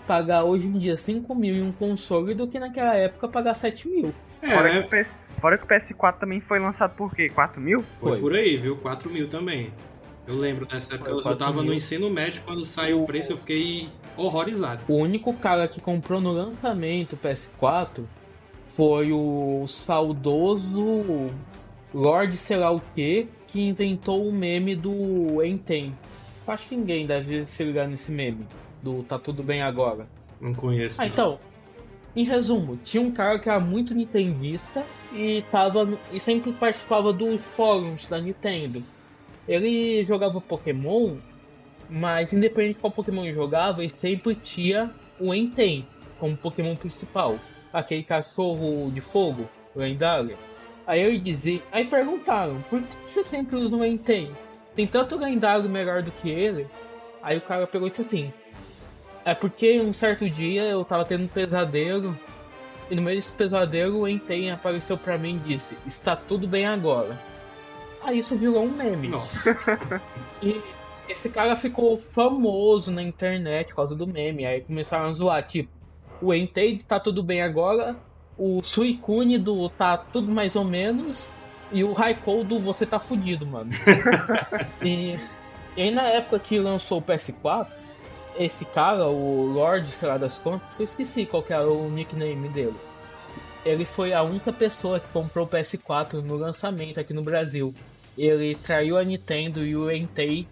pagar 0.07 0.43
hoje 0.43 0.67
em 0.67 0.77
dia 0.77 0.95
5 0.95 1.33
mil 1.33 1.55
em 1.55 1.63
um 1.63 1.71
console 1.71 2.35
do 2.35 2.47
que 2.47 2.59
naquela 2.59 2.95
época 2.95 3.27
pagar 3.27 3.55
7 3.55 3.87
mil. 3.87 4.13
É, 4.41 4.49
Fora, 4.51 4.71
né? 4.71 4.81
que 4.83 4.87
o 4.87 4.89
PS, 5.03 5.15
fora 5.41 5.57
que 5.57 5.63
o 5.63 5.67
PS4 5.67 6.19
também 6.19 6.39
foi 6.39 6.59
lançado 6.59 6.95
por 6.95 7.15
quê? 7.15 7.29
4 7.29 7.59
mil? 7.59 7.81
Foi 7.81 8.11
Foi. 8.11 8.19
por 8.19 8.35
aí, 8.35 8.55
viu? 8.57 8.77
4 8.77 9.09
mil 9.09 9.27
também. 9.27 9.73
Eu 10.27 10.35
lembro 10.37 10.65
dessa 10.65 10.95
época. 10.95 11.09
Eu, 11.11 11.17
eu 11.17 11.23
4 11.23 11.37
tava 11.39 11.57
no 11.57 11.63
mil. 11.63 11.73
ensino 11.73 12.09
médio, 12.09 12.41
quando 12.45 12.65
saiu 12.65 13.03
o 13.03 13.05
preço, 13.05 13.31
eu 13.33 13.37
fiquei 13.37 13.89
horrorizado. 14.17 14.83
O 14.87 14.95
único 14.95 15.33
cara 15.33 15.67
que 15.67 15.79
comprou 15.79 16.19
no 16.19 16.31
lançamento 16.31 17.13
o 17.13 17.17
PS4 17.17 18.03
foi 18.65 19.11
o 19.11 19.65
saudoso 19.67 21.27
Lord 21.93 22.35
sei 22.37 22.57
lá 22.57 22.71
o 22.71 22.81
que, 22.93 23.27
que 23.47 23.61
inventou 23.61 24.27
o 24.27 24.31
meme 24.33 24.75
do 24.75 25.43
Enten. 25.43 25.95
Acho 26.47 26.67
que 26.67 26.75
ninguém 26.75 27.05
deve 27.07 27.45
se 27.45 27.63
ligar 27.63 27.87
nesse 27.87 28.11
meme, 28.11 28.45
do 28.83 29.01
Tá 29.03 29.17
Tudo 29.17 29.41
Bem 29.41 29.61
Agora. 29.61 30.07
Não 30.39 30.53
conheço. 30.53 31.01
Ah, 31.01 31.05
não. 31.05 31.11
então. 31.11 31.39
Em 32.15 32.23
resumo, 32.23 32.77
tinha 32.83 33.01
um 33.03 33.11
cara 33.11 33.37
que 33.39 33.49
era 33.49 33.59
muito 33.59 33.93
nintendista 33.93 34.83
e 35.13 35.43
tava 35.51 35.83
no- 35.85 35.99
e 36.13 36.19
sempre 36.19 36.53
participava 36.53 37.11
dos 37.11 37.43
fóruns 37.43 38.07
da 38.07 38.19
Nintendo. 38.21 38.81
Ele 39.47 40.03
jogava 40.03 40.41
Pokémon, 40.41 41.17
mas 41.89 42.33
independente 42.33 42.75
de 42.75 42.81
qual 42.81 42.91
Pokémon 42.91 43.23
ele 43.23 43.33
jogava, 43.33 43.81
ele 43.81 43.89
sempre 43.89 44.35
tinha 44.35 44.91
o 45.19 45.33
Entei 45.33 45.85
como 46.19 46.35
Pokémon 46.35 46.75
principal. 46.75 47.37
Aquele 47.71 48.03
cachorro 48.03 48.89
de 48.91 49.01
fogo, 49.01 49.49
lendário. 49.75 50.37
Aí 50.87 51.01
ele 51.01 51.19
dizia. 51.19 51.61
Aí 51.71 51.85
perguntaram, 51.85 52.61
por 52.69 52.81
que 52.81 52.87
você 53.05 53.23
sempre 53.23 53.55
usa 53.57 53.75
o 53.75 53.85
Entei? 53.85 54.31
Tem 54.75 54.87
tanto 54.87 55.17
lendário 55.17 55.69
melhor 55.69 56.01
do 56.01 56.11
que 56.11 56.29
ele. 56.29 56.67
Aí 57.21 57.37
o 57.37 57.41
cara 57.41 57.67
pegou 57.67 57.87
e 57.87 57.89
disse 57.89 58.01
assim: 58.01 58.31
é 59.25 59.33
porque 59.33 59.81
um 59.81 59.91
certo 59.91 60.29
dia 60.29 60.61
eu 60.65 60.85
tava 60.85 61.03
tendo 61.03 61.23
um 61.23 61.27
pesadelo. 61.27 62.15
E 62.91 62.95
no 62.95 63.01
meio 63.01 63.17
desse 63.17 63.31
pesadelo 63.31 64.01
o 64.01 64.07
Entei 64.07 64.51
apareceu 64.51 64.95
pra 64.95 65.17
mim 65.17 65.41
e 65.43 65.49
disse: 65.49 65.75
Está 65.87 66.15
tudo 66.15 66.47
bem 66.47 66.67
agora. 66.67 67.19
Aí 68.05 68.19
isso 68.19 68.37
virou 68.37 68.63
um 68.63 68.71
meme. 68.71 69.07
Nossa. 69.07 69.57
E 70.41 70.61
esse 71.09 71.29
cara 71.29 71.55
ficou 71.55 71.97
famoso 71.97 72.91
na 72.91 73.01
internet 73.01 73.69
por 73.69 73.77
causa 73.77 73.95
do 73.95 74.05
meme. 74.05 74.45
Aí 74.45 74.61
começaram 74.61 75.05
a 75.05 75.13
zoar, 75.13 75.47
tipo, 75.47 75.69
o 76.21 76.33
Entei 76.33 76.79
tá 76.79 76.99
tudo 76.99 77.23
bem 77.23 77.41
agora, 77.41 77.95
o 78.37 78.61
Suicune 78.63 79.37
do 79.37 79.69
tá 79.69 79.97
tudo 79.97 80.31
mais 80.31 80.55
ou 80.55 80.63
menos, 80.63 81.31
e 81.71 81.83
o 81.83 81.93
Raikou 81.93 82.43
do 82.43 82.59
você 82.59 82.85
tá 82.85 82.99
fudido, 82.99 83.45
mano. 83.45 83.71
e, 84.81 85.17
e 85.75 85.81
aí 85.81 85.91
na 85.91 86.03
época 86.03 86.39
que 86.39 86.59
lançou 86.59 86.99
o 86.99 87.01
PS4, 87.01 87.67
esse 88.37 88.65
cara, 88.65 89.07
o 89.07 89.45
Lord, 89.45 89.89
sei 89.89 90.07
lá 90.07 90.17
das 90.17 90.37
contas, 90.37 90.75
eu 90.77 90.85
esqueci 90.85 91.25
qual 91.25 91.41
que 91.41 91.53
era 91.53 91.69
o 91.69 91.89
nickname 91.89 92.49
dele. 92.49 92.75
Ele 93.65 93.83
foi 93.83 94.13
a 94.13 94.21
única 94.21 94.53
pessoa 94.53 94.99
que 94.99 95.07
comprou 95.07 95.45
o 95.45 95.49
PS4 95.49 96.21
no 96.21 96.35
lançamento 96.35 96.99
aqui 96.99 97.13
no 97.13 97.23
Brasil. 97.23 97.73
Ele 98.17 98.55
traiu 98.55 98.97
a 98.97 99.03
Nintendo 99.03 99.65
e 99.65 99.75
o 99.75 99.91
Entei 99.91 100.47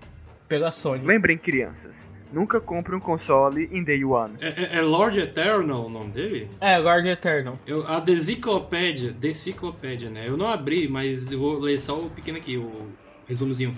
pela 0.47 0.71
Sony. 0.71 1.05
Lembrem, 1.05 1.37
crianças, 1.37 1.95
nunca 2.31 2.59
compre 2.59 2.95
um 2.95 2.99
console 2.99 3.69
em 3.71 3.83
Day 3.83 4.03
One. 4.03 4.33
É, 4.41 4.47
é- 4.47 4.77
é 4.77 4.81
Lord 4.81 5.19
Eternal 5.19 5.85
o 5.85 5.89
nome 5.89 6.11
dele? 6.11 6.49
É, 6.59 6.77
Lord 6.77 7.07
Eternal. 7.07 7.57
Eu, 7.65 7.87
a 7.87 7.99
Deciclopédia, 7.99 9.11
Deciclopédia, 9.11 10.09
né? 10.09 10.25
Eu 10.27 10.35
não 10.35 10.47
abri, 10.47 10.87
mas 10.87 11.31
eu 11.31 11.39
vou 11.39 11.59
ler 11.59 11.79
só 11.79 11.99
o 11.99 12.09
pequeno 12.09 12.37
aqui, 12.37 12.57
o 12.57 12.89
resumozinho. 13.27 13.77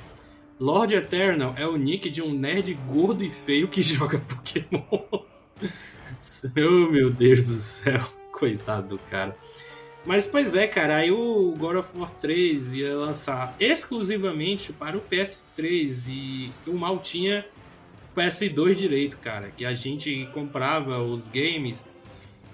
Lord 0.59 0.95
Eternal 0.95 1.53
é 1.57 1.67
o 1.67 1.75
nick 1.77 2.09
de 2.09 2.21
um 2.21 2.33
nerd 2.33 2.73
gordo 2.87 3.23
e 3.23 3.29
feio 3.29 3.67
que 3.67 3.81
joga 3.83 4.17
Pokémon. 4.19 4.83
oh, 4.91 6.91
meu 6.91 7.09
Deus 7.09 7.43
do 7.45 7.53
céu. 7.53 8.01
Coitado 8.31 8.89
do 8.89 8.97
cara. 9.09 9.35
Mas, 10.05 10.27
pois 10.27 10.53
é, 10.53 10.67
cara, 10.67 10.97
aí 10.97 11.11
o 11.11 11.55
God 11.57 11.77
of 11.77 11.97
War 11.97 12.09
3 12.11 12.75
ia 12.75 12.95
lançar 12.95 13.55
exclusivamente 13.59 14.71
para 14.71 14.95
o 14.95 15.01
PS3 15.01 16.09
e 16.09 16.51
eu 16.67 16.73
mal 16.75 16.99
tinha 16.99 17.43
PS2 18.15 18.75
direito, 18.75 19.17
cara. 19.17 19.51
Que 19.55 19.65
a 19.65 19.73
gente 19.73 20.29
comprava 20.31 20.99
os 20.99 21.27
games 21.29 21.83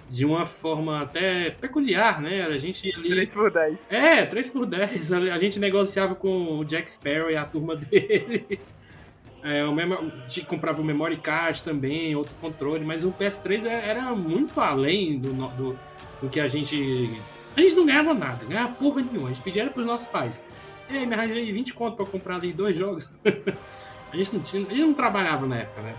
de 0.10 0.26
uma 0.26 0.46
forma 0.46 1.02
até 1.02 1.50
peculiar, 1.50 2.22
né? 2.22 2.42
A 2.44 2.58
gente 2.58 2.94
ali 2.96 3.10
3 3.10 3.30
por 3.30 3.52
10. 3.52 3.78
é, 3.90 4.26
3 4.26 4.50
por 4.50 4.66
10 4.66 5.12
A 5.32 5.38
gente 5.38 5.60
negociava 5.60 6.16
com 6.16 6.58
o 6.60 6.64
Jack 6.66 6.90
Sparrow 6.90 7.30
e 7.30 7.36
a 7.36 7.46
turma 7.46 7.76
dele. 7.78 8.60
É, 9.44 9.66
o 9.66 9.74
memo- 9.74 10.12
comprava 10.48 10.82
o 10.82 10.86
memory 10.86 11.18
card 11.18 11.64
também, 11.64 12.16
outro 12.16 12.34
controle, 12.40 12.86
mas 12.86 13.04
o 13.04 13.12
PS3 13.12 13.66
é- 13.66 13.90
era 13.90 14.14
muito 14.16 14.62
além 14.62 15.18
do, 15.18 15.34
do, 15.34 15.80
do 16.22 16.30
que 16.30 16.40
a 16.40 16.48
gente. 16.48 17.20
A 17.56 17.62
gente 17.62 17.76
não 17.76 17.86
ganhava 17.86 18.14
nada, 18.14 18.46
ganhava 18.46 18.74
porra 18.74 19.02
nenhuma. 19.02 19.30
A 19.30 19.34
gente 19.34 19.44
pedia 19.44 19.64
era 19.64 19.72
pros 19.72 19.86
nossos 19.86 20.08
pais. 20.08 20.44
Ei, 20.90 21.06
me 21.06 21.14
arranjei 21.14 21.52
20 21.52 21.74
conto 21.74 21.96
pra 21.96 22.06
comprar 22.06 22.36
ali 22.36 22.54
dois 22.54 22.76
jogos. 22.76 23.12
a, 24.12 24.16
gente 24.16 24.34
não 24.34 24.42
tinha, 24.42 24.66
a 24.66 24.70
gente 24.70 24.82
não 24.82 24.94
trabalhava 24.94 25.46
na 25.46 25.58
época, 25.58 25.82
né? 25.82 25.96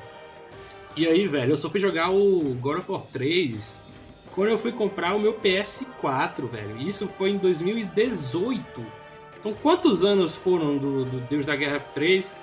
E 0.96 1.06
aí, 1.06 1.26
velho, 1.26 1.52
eu 1.52 1.56
só 1.56 1.70
fui 1.70 1.80
jogar 1.80 2.10
o 2.10 2.54
God 2.54 2.78
of 2.78 2.90
War 2.90 3.02
3 3.12 3.80
quando 4.34 4.48
eu 4.48 4.58
fui 4.58 4.72
comprar 4.72 5.14
o 5.14 5.20
meu 5.20 5.34
PS4, 5.34 6.46
velho. 6.46 6.76
Isso 6.78 7.06
foi 7.06 7.30
em 7.30 7.38
2018. 7.38 8.84
Então, 9.38 9.54
quantos 9.54 10.04
anos 10.04 10.36
foram 10.36 10.76
do, 10.76 11.04
do 11.04 11.20
Deus 11.28 11.44
da 11.44 11.56
Guerra 11.56 11.80
3 11.80 12.38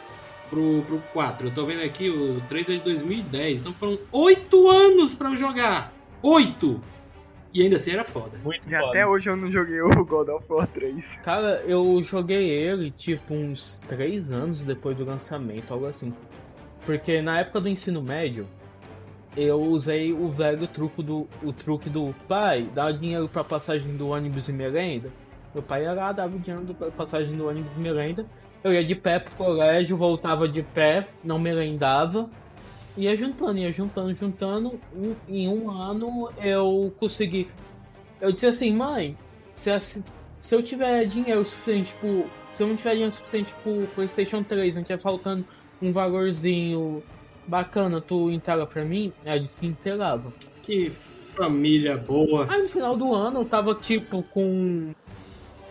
pro, 0.50 0.84
pro 0.84 1.02
4? 1.14 1.48
Eu 1.48 1.54
tô 1.54 1.66
vendo 1.66 1.84
aqui, 1.84 2.10
o 2.10 2.42
3 2.48 2.70
é 2.70 2.74
de 2.74 2.84
2010. 2.84 3.62
Então, 3.62 3.74
foram 3.74 3.98
8 4.12 4.70
anos 4.70 5.16
pra 5.16 5.30
eu 5.30 5.36
jogar. 5.36 5.94
8! 6.22 6.82
E 7.54 7.64
ainda 7.64 7.78
assim 7.78 7.92
era 7.92 8.04
foda. 8.04 8.38
Muito 8.44 8.70
E 8.70 8.76
até 8.76 9.06
hoje 9.06 9.30
eu 9.30 9.36
não 9.36 9.52
joguei 9.52 9.82
o 9.82 9.90
God 10.06 10.30
of 10.30 10.46
War 10.50 10.68
3. 10.68 11.04
Cara, 11.24 11.64
eu 11.66 12.02
joguei 12.02 12.50
ele 12.50 12.92
tipo 12.92 13.34
uns 13.34 13.80
3 13.88 14.32
anos 14.32 14.62
depois 14.62 14.96
do 14.96 15.04
lançamento, 15.04 15.74
algo 15.74 15.88
assim. 15.88 16.14
Porque 16.86 17.22
na 17.22 17.40
época 17.40 17.62
do 17.62 17.70
ensino 17.70 18.02
médio, 18.02 18.48
eu 19.36 19.62
usei 19.62 20.14
o 20.14 20.30
velho 20.30 20.68
truque 20.68 21.02
do, 21.02 21.28
o 21.44 21.54
truque 21.54 21.90
do 21.90 22.14
pai, 22.28 22.70
dá 22.74 22.92
dinheiro 22.92 23.28
pra 23.28 23.44
passagem 23.44 23.96
do 23.96 24.10
ônibus 24.10 24.50
e 24.50 24.54
merenda. 24.54 25.10
Meu 25.54 25.64
pai 25.64 25.84
ia 25.84 25.94
lá, 25.94 26.12
dava 26.12 26.36
o 26.36 26.40
dinheiro 26.40 26.74
pra 26.74 26.92
passagem 26.92 27.34
do 27.34 27.48
ônibus 27.48 27.72
e 27.78 27.80
merenda. 27.80 28.26
Eu 28.64 28.74
ia 28.74 28.84
de 28.84 28.94
pé 28.96 29.20
pro 29.20 29.36
colégio, 29.36 29.96
voltava 29.96 30.48
de 30.48 30.62
pé, 30.62 31.08
não 31.24 31.40
merendava. 31.40 32.30
Ia 32.98 33.16
juntando, 33.16 33.58
ia 33.60 33.72
juntando, 33.72 34.14
juntando. 34.14 34.80
Um- 34.96 35.16
em 35.28 35.48
um 35.48 35.70
ano 35.72 36.30
eu 36.44 36.94
consegui. 36.98 37.48
Eu 38.20 38.32
disse 38.32 38.48
assim, 38.48 38.74
mãe, 38.74 39.18
se, 39.54 39.72
se 40.40 40.56
eu 40.56 40.62
tiver 40.62 41.06
dinheiro 41.06 41.44
suficiente, 41.46 41.94
tipo. 41.94 42.26
Se 42.52 42.64
eu 42.64 42.68
não 42.68 42.76
tiver 42.76 42.92
dinheiro 42.94 43.12
suficiente 43.14 43.54
pro 43.64 43.88
PlayStation 43.94 44.42
3, 44.44 44.76
não 44.76 44.84
tiver 44.84 45.00
faltando 45.00 45.46
um 45.82 45.92
valorzinho 45.92 47.02
bacana, 47.48 48.02
tu 48.02 48.30
integra 48.32 48.66
pra 48.66 48.84
mim? 48.84 49.14
Ela 49.24 49.40
disse 49.40 49.60
que 49.60 49.68
integrava. 49.68 50.34
Que 50.64 50.90
família 50.90 51.96
boa. 51.96 52.48
Aí 52.52 52.62
no 52.64 52.68
final 52.68 52.98
do 52.98 53.14
ano 53.14 53.42
eu 53.42 53.46
tava 53.46 53.74
tipo 53.76 54.24
com. 54.24 54.94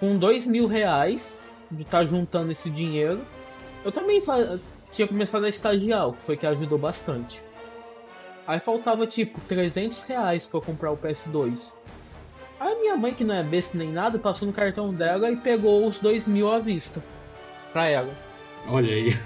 com 0.01 0.17
dois 0.17 0.47
mil 0.47 0.67
reais 0.67 1.41
de 1.71 1.83
estar 1.83 2.05
juntando 2.07 2.53
esse 2.53 2.71
dinheiro. 2.71 3.21
Eu 3.85 3.93
também 3.93 4.21
fa- 4.21 4.59
tinha 4.91 5.07
começado 5.07 5.45
a 5.45 5.49
estagiar, 5.49 6.09
o 6.09 6.13
que 6.13 6.23
foi 6.23 6.37
que 6.37 6.47
ajudou 6.47 6.79
bastante. 6.79 7.43
Aí 8.47 8.61
faltava 8.61 9.07
tipo 9.07 9.41
300 9.43 10.03
reais 10.05 10.47
pra 10.47 10.61
comprar 10.61 10.91
o 10.91 10.97
PS2. 10.97 11.73
Aí 12.59 12.73
a 12.73 12.77
minha 12.81 12.97
mãe, 12.97 13.15
que 13.15 13.23
não 13.23 13.35
é 13.35 13.43
besta 13.43 13.77
nem 13.77 13.93
nada, 13.93 14.19
passou 14.19 14.47
no 14.49 14.55
cartão 14.55 14.93
dela 14.93 15.31
e 15.31 15.37
pegou 15.37 15.87
os 15.87 15.99
dois 15.99 16.27
mil 16.27 16.51
à 16.51 16.59
vista 16.59 17.03
pra 17.73 17.87
ela. 17.87 18.13
Olha 18.69 18.93
aí. 18.93 19.11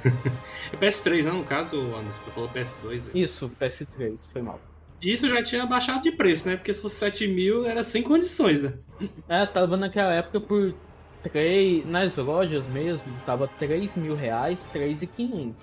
É 0.73 0.77
PS3, 0.77 1.25
né? 1.27 1.33
No 1.33 1.45
caso, 1.45 1.79
Anderson, 1.79 2.23
tu 2.25 2.31
falou 2.31 2.49
PS2. 2.49 3.11
aí. 3.15 3.23
Isso, 3.23 3.51
PS3, 3.61 4.19
foi 4.33 4.41
mal. 4.41 4.59
E 5.03 5.13
isso 5.13 5.29
já 5.29 5.43
tinha 5.43 5.67
baixado 5.67 6.01
de 6.01 6.11
preço, 6.13 6.49
né? 6.49 6.57
Porque 6.57 6.73
se 6.73 6.81
fosse 6.81 6.95
7 6.97 7.29
mil 7.29 7.67
era 7.67 7.83
sem 7.83 8.03
condições, 8.03 8.63
né? 8.63 8.73
É, 9.29 9.45
tava 9.45 9.77
naquela 9.77 10.15
época 10.15 10.41
por 10.41 10.75
3. 11.23 11.87
Nas 11.87 12.17
lojas 12.17 12.67
mesmo, 12.67 13.07
tava 13.25 13.49
3 13.59 13.97
mil 13.97 14.15
reais, 14.15 14.69
3,500. 14.73 15.55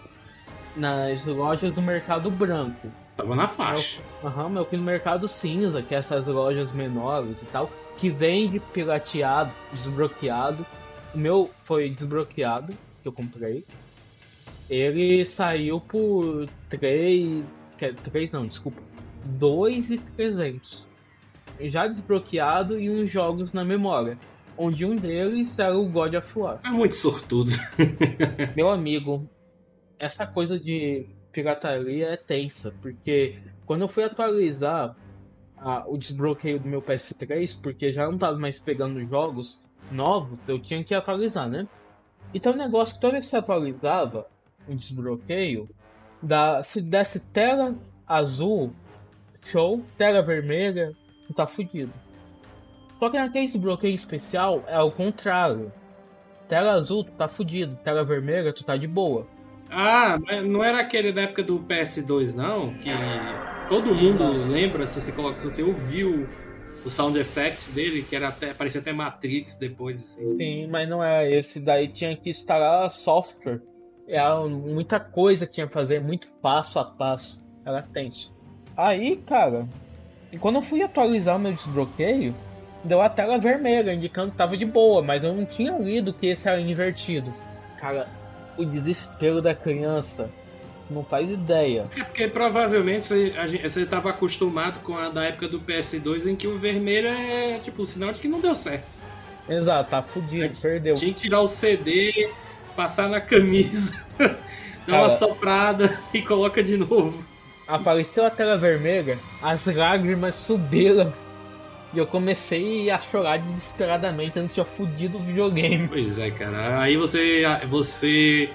Nas 0.76 1.26
lojas 1.26 1.74
do 1.74 1.82
mercado 1.82 2.30
branco. 2.30 2.89
Tava 3.16 3.36
na 3.36 3.47
faixa. 3.47 4.01
Aham, 4.24 4.49
mas 4.49 4.57
eu 4.57 4.66
fui 4.66 4.78
no 4.78 4.84
mercado 4.84 5.28
cinza, 5.28 5.82
que 5.82 5.93
é 5.93 5.97
essas 5.97 6.26
lojas 6.26 6.72
menores 6.72 7.41
e 7.41 7.45
tal, 7.47 7.70
que 7.97 8.10
vende 8.10 8.60
pirateado, 8.60 9.51
desbloqueado. 9.74 10.66
O 11.14 11.18
meu 11.18 11.49
foi 11.64 11.89
desbloqueado, 11.89 12.74
que 13.01 13.07
eu 13.07 13.12
comprei. 13.12 13.66
Ele 14.70 15.26
saiu 15.26 15.82
por 15.82 16.47
3. 16.70 17.43
3 18.03 18.32
não, 18.32 18.47
desculpa. 18.47 18.82
2,300. 19.26 20.88
Já 21.62 21.88
desbloqueado 21.88 22.80
e 22.80 22.89
uns 22.89 23.10
jogos 23.10 23.51
na 23.51 23.66
memória. 23.66 24.18
Onde 24.62 24.86
um 24.86 24.93
deles 24.95 25.57
era 25.57 25.78
o 25.78 25.86
God 25.88 26.16
of 26.16 26.38
War. 26.39 26.60
É 26.66 26.70
muito 26.70 26.93
sortudo. 26.95 27.49
Meu 28.57 28.70
amigo, 28.70 29.26
essa 29.97 30.28
coisa 30.28 30.60
de 30.60 31.05
pirataria 31.32 32.07
é 32.07 32.18
tensa, 32.18 32.74
porque 32.82 33.39
quando 33.66 33.82
eu 33.82 33.88
fui 33.88 34.03
atualizar 34.03 34.95
a- 35.57 35.86
o 35.88 35.97
desbloqueio 35.97 36.60
do 36.60 36.68
meu 36.68 36.82
PS3, 36.82 37.57
porque 37.62 37.91
já 37.93 38.05
não 38.10 38.18
tava 38.18 38.38
mais 38.38 38.60
pegando 38.60 38.99
jogos 39.07 39.62
novos, 39.91 40.38
eu 40.47 40.60
tinha 40.60 40.84
que 40.84 40.93
atualizar, 40.93 41.47
né? 41.49 41.66
Então 42.34 42.51
o 42.53 42.57
negócio, 42.57 42.95
que 42.95 43.01
toda 43.01 43.14
vez 43.14 43.26
que 43.26 43.30
você 43.32 43.38
atualizava 43.38 44.28
o 44.68 44.76
desbloqueio, 44.76 45.70
da, 46.22 46.62
se 46.64 46.82
desse 46.82 47.20
tela 47.20 47.76
azul, 48.05 48.74
show, 49.45 49.82
tela 49.97 50.22
vermelha, 50.22 50.91
tá 51.36 51.47
fudido. 51.47 51.93
Só 53.00 53.10
que 53.10 53.18
naquele 53.18 53.45
desbloqueio 53.45 53.95
especial 53.95 54.64
é 54.68 54.80
o 54.80 54.91
contrário. 54.91 55.72
Tela 56.47 56.74
azul, 56.74 57.04
tu 57.04 57.12
tá 57.14 57.28
fudido. 57.28 57.78
Tela 57.84 58.04
vermelha, 58.04 58.52
tu 58.52 58.64
tá 58.64 58.76
de 58.76 58.88
boa. 58.88 59.26
Ah, 59.70 60.20
mas 60.26 60.43
não 60.43 60.64
era 60.64 60.80
aquele 60.80 61.12
da 61.12 61.22
época 61.22 61.43
do 61.43 61.60
PS2, 61.60 62.34
não? 62.34 62.74
Que 62.74 62.89
todo 63.70 63.93
mundo 63.93 64.24
lembra, 64.47 64.88
se 64.88 65.00
você 65.00 65.12
coloca, 65.12 65.38
se 65.38 65.50
você 65.50 65.62
ouviu 65.62 66.28
o 66.84 66.89
sound 66.89 67.18
effect 67.20 67.72
dele, 67.72 68.02
que 68.02 68.16
era 68.16 68.30
até, 68.30 68.54
parecia 68.54 68.82
até 68.82 68.91
Matrix 68.91 69.56
depois, 69.58 70.04
assim. 70.04 70.28
Sim, 70.30 70.68
mas 70.68 70.89
não 70.89 71.04
é 71.04 71.30
esse. 71.32 71.60
Daí 71.60 71.88
tinha 71.88 72.18
que 72.18 72.30
instalar 72.30 72.89
software. 72.89 73.62
Era 74.08 74.43
muita 74.47 75.00
coisa 75.00 75.45
que 75.45 75.54
tinha 75.54 75.68
que 75.68 75.74
fazer, 75.74 76.02
muito 76.02 76.30
passo 76.41 76.80
a 76.80 76.86
passo. 76.86 77.41
Era 77.64 77.84
tenso. 77.84 78.36
Aí, 78.76 79.18
cara, 79.18 79.68
e 80.32 80.38
quando 80.38 80.56
eu 80.56 80.62
fui 80.62 80.82
atualizar 80.82 81.36
o 81.36 81.39
meu 81.39 81.54
desbloqueio, 81.54 82.34
deu 82.84 83.02
a 83.02 83.10
tela 83.10 83.38
vermelha, 83.38 83.94
indicando 83.94 84.32
que 84.32 84.38
tava 84.38 84.56
de 84.56 84.66
boa, 84.66 85.02
mas 85.02 85.24
eu 85.24 85.34
não 85.34 85.46
tinha 85.46 85.78
lido 85.78 86.14
que 86.14 86.28
esse 86.28 86.48
era 86.48 86.60
invertido. 86.60 87.34
Cara, 87.78 88.08
o 88.58 88.66
desespero 88.66 89.42
da 89.42 89.54
criança 89.56 90.30
não 90.90 91.04
faz 91.04 91.30
ideia. 91.30 91.88
É 91.96 92.04
porque 92.04 92.28
provavelmente 92.28 93.06
você, 93.06 93.34
a 93.38 93.48
gente, 93.48 93.70
você 93.70 93.86
tava 93.86 94.10
acostumado 94.10 94.80
com 94.82 94.98
a 94.98 95.10
da 95.10 95.26
época 95.26 95.48
do 95.48 95.60
PS2 95.60 96.26
em 96.26 96.36
que 96.36 96.48
o 96.48 96.58
vermelho 96.58 97.08
é 97.08 97.60
tipo 97.60 97.84
o 97.84 97.86
sinal 97.86 98.12
de 98.12 98.20
que 98.20 98.28
não 98.28 98.40
deu 98.40 98.56
certo. 98.56 98.98
Exato, 99.48 99.90
tá 99.90 100.02
fudido, 100.02 100.56
perdeu. 100.60 100.94
Tinha 100.94 101.14
que 101.14 101.22
tirar 101.22 101.42
o 101.42 101.48
CD, 101.48 102.32
passar 102.76 103.10
na 103.10 103.22
camisa, 103.22 103.94
dar 104.18 104.38
Cara. 104.86 105.02
uma 105.04 105.10
soprada 105.10 106.00
e 106.14 106.22
coloca 106.22 106.62
de 106.64 106.78
novo. 106.78 107.28
Apareceu 107.68 108.26
a 108.26 108.30
tela 108.30 108.58
vermelha, 108.58 109.20
as 109.42 109.66
lágrimas 109.66 110.36
subiram. 110.36 111.14
E 111.94 111.98
eu 111.98 112.06
comecei 112.06 112.90
a 112.90 113.00
chorar 113.00 113.38
desesperadamente, 113.38 114.38
eu 114.38 114.44
não 114.44 114.50
tinha 114.50 114.66
fudido 114.66 115.18
o 115.18 115.20
videogame. 115.20 115.88
Pois 115.88 116.20
é, 116.20 116.30
cara. 116.30 116.82
Aí 116.82 116.96
você, 116.96 117.44
você 117.68 118.50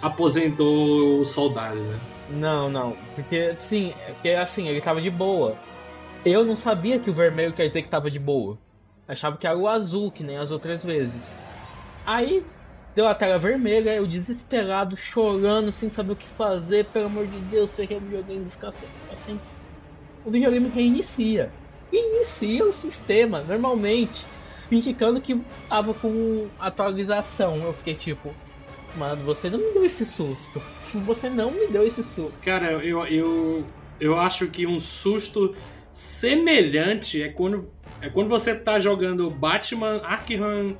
aposentou 0.00 1.20
o 1.20 1.24
soldado, 1.24 1.80
né? 1.80 1.98
Não, 2.30 2.70
não. 2.70 2.96
Porque, 3.14 3.54
sim, 3.56 3.92
porque 4.06 4.30
assim, 4.30 4.68
ele 4.68 4.80
tava 4.80 5.00
de 5.00 5.10
boa. 5.10 5.56
Eu 6.24 6.44
não 6.44 6.54
sabia 6.54 6.98
que 6.98 7.10
o 7.10 7.12
vermelho 7.12 7.52
quer 7.52 7.66
dizer 7.66 7.82
que 7.82 7.88
tava 7.88 8.10
de 8.10 8.18
boa. 8.18 8.58
Achava 9.08 9.36
que 9.36 9.46
era 9.46 9.56
o 9.56 9.66
azul, 9.66 10.10
que 10.10 10.22
nem 10.22 10.36
as 10.36 10.50
outras 10.50 10.84
vezes. 10.84 11.36
Aí 12.04 12.44
deu 12.94 13.08
a 13.08 13.14
tela 13.14 13.38
vermelha, 13.38 13.94
eu 13.94 14.06
desesperado, 14.06 14.96
chorando, 14.96 15.72
sem 15.72 15.90
saber 15.90 16.12
o 16.12 16.16
que 16.16 16.28
fazer. 16.28 16.84
Pelo 16.86 17.06
amor 17.06 17.26
de 17.26 17.38
Deus, 17.40 17.74
ferrei 17.74 17.96
o 17.96 18.00
videogame, 18.00 18.48
ficar 18.50 18.70
sem, 18.70 18.88
ficar 18.98 19.16
sem. 19.16 19.40
O 20.24 20.30
videogame 20.30 20.68
reinicia. 20.68 21.50
Inicia 21.92 22.64
o 22.64 22.72
sistema, 22.72 23.40
normalmente, 23.40 24.26
indicando 24.70 25.20
que 25.20 25.40
tava 25.68 25.94
com 25.94 26.48
atualização. 26.58 27.62
Eu 27.62 27.72
fiquei 27.72 27.94
tipo, 27.94 28.34
mano, 28.96 29.22
você 29.24 29.48
não 29.48 29.58
me 29.58 29.72
deu 29.72 29.84
esse 29.84 30.04
susto. 30.04 30.60
Você 31.06 31.28
não 31.30 31.50
me 31.50 31.66
deu 31.66 31.86
esse 31.86 32.02
susto. 32.02 32.38
Cara, 32.40 32.72
eu, 32.72 33.06
eu, 33.06 33.64
eu 34.00 34.18
acho 34.18 34.48
que 34.48 34.66
um 34.66 34.78
susto 34.78 35.54
semelhante 35.92 37.22
é 37.22 37.28
quando, 37.28 37.70
é 38.00 38.08
quando 38.08 38.28
você 38.28 38.54
tá 38.54 38.78
jogando 38.78 39.30
Batman 39.30 40.00
Arkham 40.04 40.76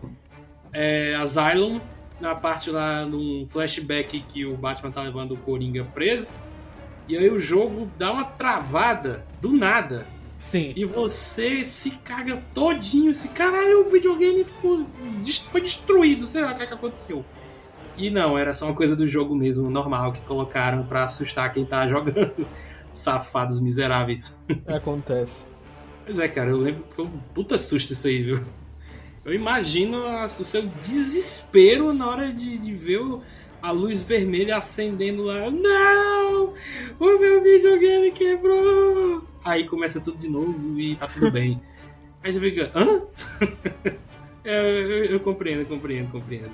é, 0.72 1.14
Asylum, 1.16 1.80
na 2.20 2.34
parte 2.34 2.70
lá, 2.70 3.04
num 3.04 3.46
flashback 3.46 4.20
que 4.20 4.44
o 4.44 4.56
Batman 4.56 4.90
tá 4.90 5.02
levando 5.02 5.32
o 5.32 5.36
Coringa 5.36 5.84
preso. 5.84 6.32
E 7.08 7.16
aí 7.16 7.30
o 7.30 7.38
jogo 7.38 7.90
dá 7.96 8.12
uma 8.12 8.24
travada 8.24 9.24
do 9.40 9.52
nada. 9.52 10.06
Sim. 10.50 10.72
E 10.76 10.84
você 10.84 11.64
se 11.64 11.90
caga 11.90 12.42
todinho. 12.54 13.14
Se 13.14 13.28
caralho, 13.28 13.80
o 13.80 13.90
videogame 13.90 14.44
foi, 14.44 14.84
foi 15.50 15.60
destruído. 15.60 16.26
Sei 16.26 16.40
lá 16.42 16.52
o 16.52 16.56
que, 16.56 16.62
é 16.62 16.66
que 16.66 16.74
aconteceu. 16.74 17.24
E 17.96 18.10
não, 18.10 18.38
era 18.38 18.52
só 18.52 18.66
uma 18.66 18.74
coisa 18.74 18.94
do 18.94 19.06
jogo 19.06 19.34
mesmo, 19.34 19.68
normal, 19.68 20.12
que 20.12 20.20
colocaram 20.20 20.84
pra 20.86 21.04
assustar 21.04 21.52
quem 21.52 21.64
tá 21.64 21.86
jogando. 21.86 22.46
Safados 22.92 23.60
miseráveis. 23.60 24.36
Acontece. 24.66 25.46
Pois 26.06 26.18
é, 26.18 26.26
cara, 26.28 26.50
eu 26.50 26.58
lembro 26.58 26.84
que 26.84 26.94
foi 26.94 27.04
um 27.04 27.18
puta 27.34 27.58
susto 27.58 27.92
isso 27.92 28.06
aí, 28.06 28.22
viu? 28.22 28.40
Eu 29.24 29.34
imagino 29.34 29.98
o 30.24 30.28
seu 30.28 30.62
desespero 30.80 31.92
na 31.92 32.08
hora 32.08 32.32
de, 32.32 32.56
de 32.58 32.72
ver 32.72 32.98
o- 33.02 33.20
a 33.60 33.70
luz 33.72 34.02
vermelha 34.04 34.56
acendendo 34.56 35.24
lá. 35.24 35.50
Não! 35.50 36.54
O 36.98 37.18
meu 37.18 37.42
videogame 37.42 38.10
quebrou! 38.12 39.22
Aí 39.44 39.64
começa 39.64 40.00
tudo 40.00 40.18
de 40.18 40.28
novo 40.28 40.78
e 40.78 40.96
tá 40.96 41.06
tudo 41.06 41.30
bem. 41.30 41.60
Aí 42.22 42.32
você 42.32 42.40
fica, 42.40 42.70
hã? 42.74 43.02
É, 44.44 44.60
eu, 44.62 45.04
eu 45.04 45.20
compreendo, 45.20 45.66
compreendo, 45.66 46.10
compreendo. 46.10 46.52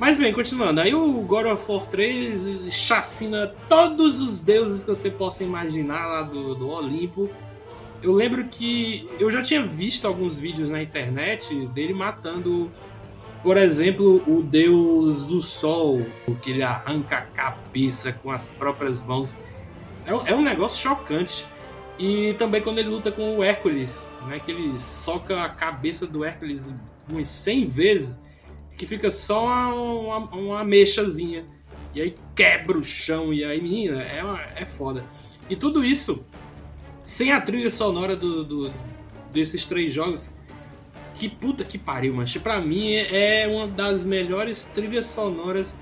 Mas 0.00 0.18
bem, 0.18 0.32
continuando. 0.32 0.80
Aí 0.80 0.94
o 0.94 1.22
God 1.22 1.46
of 1.46 1.70
War 1.70 1.86
3 1.86 2.72
chacina 2.72 3.54
todos 3.68 4.20
os 4.20 4.40
deuses 4.40 4.82
que 4.82 4.88
você 4.88 5.10
possa 5.10 5.44
imaginar 5.44 6.06
lá 6.06 6.22
do, 6.22 6.54
do 6.54 6.68
Olimpo. 6.68 7.30
Eu 8.02 8.12
lembro 8.12 8.44
que 8.46 9.08
eu 9.18 9.30
já 9.30 9.42
tinha 9.42 9.62
visto 9.62 10.06
alguns 10.06 10.38
vídeos 10.38 10.70
na 10.70 10.82
internet 10.82 11.66
dele 11.68 11.94
matando, 11.94 12.70
por 13.42 13.56
exemplo, 13.56 14.22
o 14.26 14.42
deus 14.42 15.24
do 15.24 15.40
sol, 15.40 16.04
que 16.42 16.50
ele 16.50 16.62
arranca 16.62 17.18
a 17.18 17.22
cabeça 17.22 18.12
com 18.12 18.30
as 18.30 18.50
próprias 18.50 19.02
mãos. 19.02 19.34
É 20.04 20.32
é 20.32 20.34
um 20.34 20.42
negócio 20.42 20.78
chocante. 20.78 21.46
E 21.98 22.34
também 22.34 22.60
quando 22.60 22.78
ele 22.78 22.88
luta 22.90 23.10
com 23.10 23.38
o 23.38 23.42
Hércules, 23.42 24.12
né, 24.26 24.38
que 24.38 24.50
ele 24.52 24.78
soca 24.78 25.42
a 25.42 25.48
cabeça 25.48 26.06
do 26.06 26.24
Hércules 26.24 26.70
umas 27.08 27.28
100 27.28 27.66
vezes, 27.66 28.20
que 28.76 28.86
fica 28.86 29.10
só 29.10 29.44
uma, 29.46 29.74
uma, 29.74 30.16
uma 30.36 30.64
mexazinha. 30.64 31.46
E 31.94 32.00
aí 32.02 32.14
quebra 32.34 32.76
o 32.76 32.82
chão, 32.82 33.32
e 33.32 33.42
aí, 33.42 33.60
menina, 33.62 34.02
é, 34.02 34.22
uma- 34.22 34.42
é 34.54 34.66
foda. 34.66 35.02
E 35.48 35.56
tudo 35.56 35.82
isso 35.84 36.22
sem 37.02 37.32
a 37.32 37.40
trilha 37.40 37.70
sonora 37.70 38.14
do, 38.14 38.44
do- 38.44 38.72
desses 39.32 39.64
três 39.64 39.92
jogos. 39.92 40.34
Que 41.14 41.30
puta 41.30 41.64
que 41.64 41.78
pariu, 41.78 42.12
mas 42.12 42.36
pra 42.36 42.60
mim 42.60 42.92
é 42.92 43.48
uma 43.48 43.66
das 43.66 44.04
melhores 44.04 44.64
trilhas 44.64 45.06
sonoras 45.06 45.74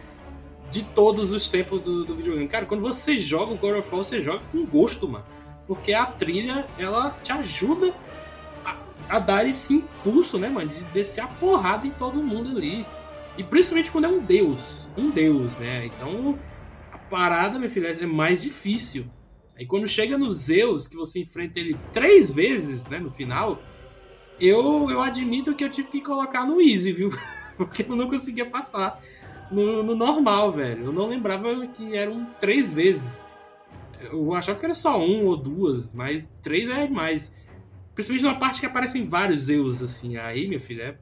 de 0.70 0.84
todos 0.84 1.32
os 1.32 1.48
tempos 1.50 1.82
do, 1.82 2.04
do 2.04 2.14
videogame. 2.14 2.46
Cara, 2.46 2.66
quando 2.66 2.82
você 2.82 3.18
joga 3.18 3.52
o 3.52 3.56
God 3.56 3.78
of 3.80 3.88
War, 3.92 4.04
você 4.04 4.22
joga 4.22 4.40
com 4.52 4.64
gosto, 4.64 5.08
mano. 5.08 5.24
Porque 5.66 5.92
a 5.92 6.06
trilha, 6.06 6.66
ela 6.78 7.16
te 7.22 7.32
ajuda 7.32 7.94
a, 8.64 8.76
a 9.08 9.18
dar 9.18 9.46
esse 9.46 9.74
impulso, 9.74 10.38
né, 10.38 10.48
mano? 10.48 10.68
De 10.68 10.84
descer 10.84 11.22
a 11.22 11.26
porrada 11.26 11.86
em 11.86 11.90
todo 11.90 12.22
mundo 12.22 12.56
ali. 12.56 12.86
E 13.36 13.42
principalmente 13.42 13.90
quando 13.90 14.04
é 14.04 14.08
um 14.08 14.20
deus. 14.20 14.90
Um 14.96 15.10
deus, 15.10 15.56
né? 15.56 15.86
Então, 15.86 16.38
a 16.92 16.98
parada, 16.98 17.58
meu 17.58 17.70
filho, 17.70 17.86
é 17.86 18.06
mais 18.06 18.42
difícil. 18.42 19.06
Aí 19.56 19.66
quando 19.66 19.86
chega 19.86 20.18
no 20.18 20.30
Zeus, 20.30 20.88
que 20.88 20.96
você 20.96 21.20
enfrenta 21.20 21.60
ele 21.60 21.76
três 21.92 22.32
vezes, 22.32 22.84
né, 22.86 22.98
no 22.98 23.10
final, 23.10 23.62
eu, 24.40 24.90
eu 24.90 25.00
admito 25.00 25.54
que 25.54 25.64
eu 25.64 25.70
tive 25.70 25.88
que 25.88 26.00
colocar 26.00 26.44
no 26.44 26.60
easy, 26.60 26.92
viu? 26.92 27.10
Porque 27.56 27.86
eu 27.88 27.94
não 27.94 28.08
conseguia 28.08 28.44
passar 28.44 29.00
no, 29.50 29.82
no 29.82 29.94
normal, 29.94 30.50
velho. 30.50 30.86
Eu 30.86 30.92
não 30.92 31.06
lembrava 31.06 31.66
que 31.68 31.96
eram 31.96 32.26
três 32.40 32.72
vezes. 32.72 33.22
Eu 34.10 34.34
achava 34.34 34.58
que 34.58 34.64
era 34.64 34.74
só 34.74 34.98
um 34.98 35.24
ou 35.24 35.36
duas, 35.36 35.92
mas 35.92 36.30
três 36.42 36.68
é 36.68 36.86
demais. 36.86 37.34
Principalmente 37.94 38.24
numa 38.24 38.38
parte 38.38 38.60
que 38.60 38.66
aparecem 38.66 39.06
vários 39.06 39.42
Zeus, 39.42 39.82
assim. 39.82 40.16
Aí, 40.16 40.48
meu 40.48 40.60
filho, 40.60 40.82
é, 40.82 40.96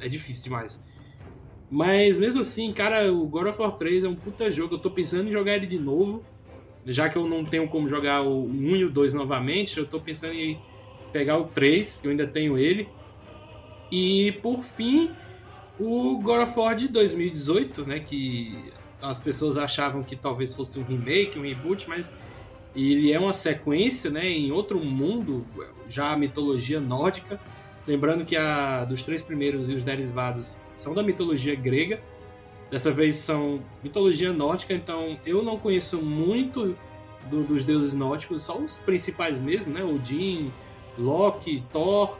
é 0.00 0.08
difícil 0.08 0.44
demais. 0.44 0.80
Mas 1.70 2.18
mesmo 2.18 2.40
assim, 2.40 2.72
cara, 2.72 3.10
o 3.10 3.26
God 3.26 3.46
of 3.46 3.60
War 3.60 3.72
3 3.72 4.04
é 4.04 4.08
um 4.08 4.14
puta 4.14 4.50
jogo. 4.50 4.74
Eu 4.74 4.78
tô 4.78 4.90
pensando 4.90 5.28
em 5.28 5.32
jogar 5.32 5.54
ele 5.54 5.66
de 5.66 5.78
novo. 5.78 6.22
Já 6.84 7.08
que 7.08 7.16
eu 7.16 7.26
não 7.26 7.44
tenho 7.44 7.68
como 7.68 7.88
jogar 7.88 8.22
o 8.22 8.44
1 8.44 8.76
e 8.76 8.84
o 8.84 8.90
2 8.90 9.14
novamente, 9.14 9.78
eu 9.78 9.86
tô 9.86 10.00
pensando 10.00 10.34
em 10.34 10.60
pegar 11.12 11.38
o 11.38 11.44
3, 11.44 12.00
que 12.00 12.08
eu 12.08 12.10
ainda 12.10 12.26
tenho 12.26 12.58
ele. 12.58 12.88
E 13.90 14.32
por 14.42 14.62
fim, 14.62 15.10
o 15.78 16.18
God 16.20 16.42
of 16.42 16.58
War 16.58 16.74
de 16.74 16.88
2018, 16.88 17.86
né? 17.86 18.00
Que 18.00 18.72
as 19.00 19.18
pessoas 19.18 19.56
achavam 19.56 20.02
que 20.02 20.14
talvez 20.14 20.54
fosse 20.54 20.78
um 20.78 20.84
remake, 20.84 21.38
um 21.38 21.42
reboot, 21.42 21.88
mas 21.88 22.12
ele 22.74 23.12
é 23.12 23.18
uma 23.18 23.32
sequência, 23.32 24.10
né? 24.10 24.28
Em 24.28 24.50
outro 24.52 24.80
mundo, 24.84 25.44
já 25.88 26.12
a 26.12 26.16
mitologia 26.16 26.80
nórdica. 26.80 27.38
Lembrando 27.86 28.24
que 28.24 28.36
a 28.36 28.84
dos 28.84 29.02
três 29.02 29.22
primeiros 29.22 29.68
e 29.68 29.74
os 29.74 29.82
derivados 29.82 30.64
são 30.74 30.94
da 30.94 31.02
mitologia 31.02 31.54
grega. 31.54 32.00
Dessa 32.70 32.90
vez 32.90 33.16
são 33.16 33.60
mitologia 33.82 34.32
nórdica, 34.32 34.72
então 34.72 35.18
eu 35.26 35.42
não 35.42 35.58
conheço 35.58 36.00
muito 36.00 36.76
do- 37.28 37.44
dos 37.44 37.64
deuses 37.64 37.92
nórdicos, 37.92 38.42
só 38.44 38.56
os 38.56 38.78
principais 38.78 39.38
mesmo, 39.38 39.72
né? 39.72 39.84
Odin, 39.84 40.50
Loki, 40.98 41.62
Thor. 41.72 42.18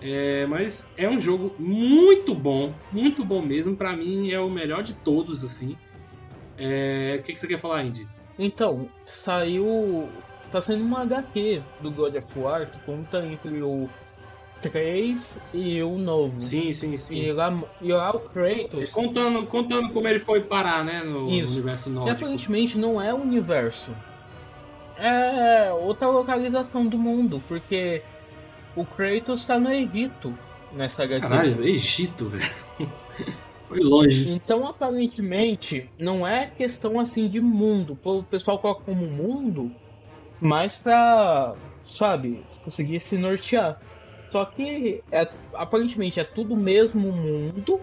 É, 0.00 0.46
mas 0.46 0.86
é 0.96 1.08
um 1.08 1.18
jogo 1.18 1.52
muito 1.58 2.34
bom, 2.34 2.74
muito 2.92 3.24
bom 3.24 3.40
mesmo. 3.40 3.74
Pra 3.76 3.96
mim 3.96 4.30
é 4.30 4.38
o 4.40 4.50
melhor 4.50 4.82
de 4.82 4.94
todos, 4.94 5.42
assim. 5.44 5.76
É, 6.58 7.16
O 7.18 7.22
que, 7.22 7.32
que 7.32 7.40
você 7.40 7.46
quer 7.46 7.58
falar, 7.58 7.84
Indy? 7.84 8.06
Então, 8.44 8.88
saiu. 9.06 10.08
Tá 10.50 10.60
saindo 10.60 10.84
uma 10.84 11.02
HQ 11.02 11.62
do 11.80 11.90
God 11.90 12.14
of 12.16 12.38
War 12.38 12.66
que 12.70 12.78
conta 12.80 13.24
entre 13.24 13.62
o 13.62 13.88
3 14.60 15.38
e 15.54 15.82
o 15.82 15.96
novo. 15.96 16.38
Sim, 16.40 16.72
sim, 16.72 16.96
sim. 16.96 17.16
E 17.16 17.32
lá, 17.32 17.56
e 17.80 17.90
lá 17.92 18.10
o 18.10 18.20
Kratos. 18.20 18.90
Contando, 18.90 19.46
contando 19.46 19.90
como 19.90 20.06
ele 20.08 20.18
foi 20.18 20.40
parar, 20.42 20.84
né? 20.84 21.02
No 21.04 21.30
Isso. 21.30 21.54
universo 21.54 21.88
E 21.88 21.92
nórdico. 21.92 22.16
aparentemente 22.16 22.78
não 22.78 23.00
é 23.00 23.14
o 23.14 23.18
universo. 23.18 23.94
é 24.98 25.72
outra 25.72 26.08
localização 26.08 26.86
do 26.86 26.98
mundo, 26.98 27.42
porque 27.48 28.02
o 28.76 28.84
Kratos 28.84 29.46
tá 29.46 29.58
no 29.58 29.70
Egito 29.72 30.36
nessa 30.72 31.04
HQ. 31.04 31.20
Caralho, 31.28 31.64
Egito, 31.64 32.26
velho. 32.26 32.50
Foi 33.72 33.80
longe. 33.80 34.30
Então, 34.30 34.66
aparentemente, 34.66 35.88
não 35.98 36.26
é 36.26 36.46
questão 36.46 37.00
assim 37.00 37.28
de 37.28 37.40
mundo. 37.40 37.98
O 38.04 38.22
pessoal 38.22 38.58
coloca 38.58 38.82
como 38.84 39.06
mundo, 39.06 39.72
mas 40.40 40.76
pra, 40.76 41.54
sabe, 41.82 42.44
conseguir 42.62 43.00
se 43.00 43.16
nortear. 43.16 43.80
Só 44.30 44.44
que 44.44 45.02
é, 45.10 45.28
aparentemente 45.54 46.18
é 46.18 46.24
tudo 46.24 46.54
o 46.54 46.56
mesmo 46.56 47.12
mundo, 47.12 47.80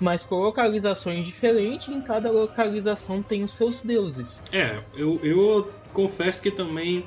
mas 0.00 0.24
com 0.24 0.36
localizações 0.36 1.26
diferentes. 1.26 1.88
E 1.88 1.94
em 1.94 2.00
cada 2.00 2.30
localização 2.30 3.22
tem 3.22 3.44
os 3.44 3.52
seus 3.52 3.82
deuses. 3.82 4.42
É, 4.52 4.82
eu, 4.94 5.20
eu 5.22 5.70
confesso 5.92 6.42
que 6.42 6.50
também 6.50 7.04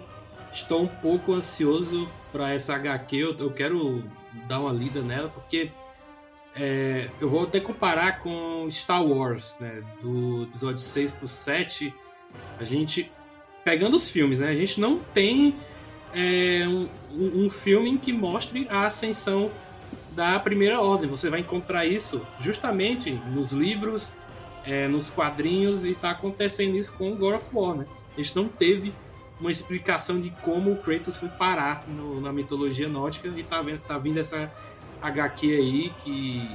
estou 0.51 0.83
um 0.83 0.87
pouco 0.87 1.33
ansioso 1.33 2.07
para 2.31 2.53
essa 2.53 2.75
HQ. 2.75 3.17
Eu, 3.17 3.37
eu, 3.37 3.51
quero 3.51 4.03
dar 4.47 4.59
uma 4.59 4.71
lida 4.71 5.01
nela, 5.01 5.29
porque 5.29 5.71
é, 6.55 7.09
eu 7.19 7.29
vou 7.29 7.43
até 7.43 7.59
comparar 7.59 8.19
com 8.19 8.67
Star 8.69 9.03
Wars, 9.03 9.57
né? 9.59 9.83
Do 10.01 10.43
episódio 10.43 10.79
6 10.79 11.13
pro 11.13 11.27
7. 11.27 11.93
A 12.59 12.63
gente. 12.63 13.11
Pegando 13.63 13.95
os 13.95 14.09
filmes, 14.09 14.39
né? 14.39 14.49
A 14.49 14.55
gente 14.55 14.79
não 14.79 14.99
tem 14.99 15.55
é, 16.13 16.67
um, 16.67 16.89
um 17.45 17.49
filme 17.49 17.97
que 17.97 18.11
mostre 18.11 18.67
a 18.69 18.85
ascensão 18.85 19.49
da 20.11 20.39
Primeira 20.39 20.79
Ordem. 20.79 21.09
Você 21.09 21.29
vai 21.29 21.39
encontrar 21.39 21.85
isso 21.85 22.25
justamente 22.39 23.11
nos 23.11 23.51
livros, 23.51 24.11
é, 24.65 24.87
nos 24.87 25.09
quadrinhos, 25.09 25.85
e 25.85 25.95
tá 25.95 26.11
acontecendo 26.11 26.75
isso 26.75 26.93
com 26.93 27.13
o 27.13 27.15
God 27.15 27.35
of 27.35 27.49
War, 27.53 27.75
né? 27.77 27.85
A 28.13 28.21
gente 28.21 28.35
não 28.35 28.47
teve 28.47 28.93
uma 29.39 29.49
explicação 29.49 30.19
de 30.19 30.29
como 30.41 30.71
o 30.71 30.77
Kratos 30.77 31.17
foi 31.17 31.29
parar 31.29 31.83
no, 31.87 32.21
na 32.21 32.31
mitologia 32.31 32.87
nórdica 32.87 33.27
e 33.27 33.43
tá, 33.43 33.63
tá 33.87 33.97
vindo 33.97 34.19
essa 34.19 34.51
HQ 35.03 35.55
aí 35.55 35.93
que 36.03 36.49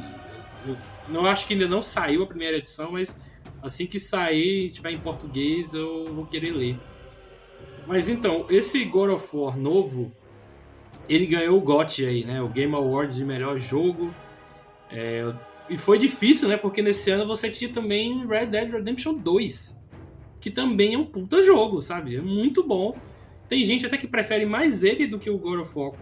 eu 0.66 0.76
não 1.08 1.26
acho 1.26 1.46
que 1.46 1.54
ainda 1.54 1.68
não 1.68 1.80
saiu 1.80 2.22
a 2.22 2.26
primeira 2.26 2.56
edição, 2.56 2.92
mas 2.92 3.16
assim 3.62 3.86
que 3.86 4.00
sair 4.00 4.70
tiver 4.70 4.92
em 4.92 4.98
português 4.98 5.72
eu 5.74 6.12
vou 6.12 6.26
querer 6.26 6.50
ler. 6.50 6.78
Mas 7.86 8.08
então, 8.08 8.46
esse 8.50 8.84
God 8.84 9.10
of 9.10 9.36
War 9.36 9.56
novo, 9.56 10.12
ele 11.08 11.26
ganhou 11.26 11.56
o 11.56 11.60
GOT 11.62 12.04
aí, 12.04 12.24
né? 12.24 12.42
O 12.42 12.48
Game 12.48 12.74
Awards 12.74 13.16
de 13.16 13.24
melhor 13.24 13.58
jogo. 13.58 14.14
É, 14.90 15.32
e 15.70 15.78
foi 15.78 15.98
difícil, 15.98 16.48
né? 16.48 16.56
Porque 16.56 16.82
nesse 16.82 17.10
ano 17.10 17.26
você 17.26 17.48
tinha 17.48 17.72
também 17.72 18.26
Red 18.26 18.46
Dead 18.46 18.70
Redemption 18.70 19.14
2 19.14 19.78
que 20.40 20.50
também 20.50 20.94
é 20.94 20.98
um 20.98 21.04
puta 21.04 21.42
jogo, 21.42 21.82
sabe? 21.82 22.16
É 22.16 22.20
muito 22.20 22.62
bom. 22.62 22.96
Tem 23.48 23.64
gente 23.64 23.86
até 23.86 23.96
que 23.96 24.06
prefere 24.06 24.46
mais 24.46 24.84
ele 24.84 25.06
do 25.06 25.18
que 25.18 25.30
o 25.30 25.38
God 25.38 25.60
of 25.60 25.78
War 25.78 25.92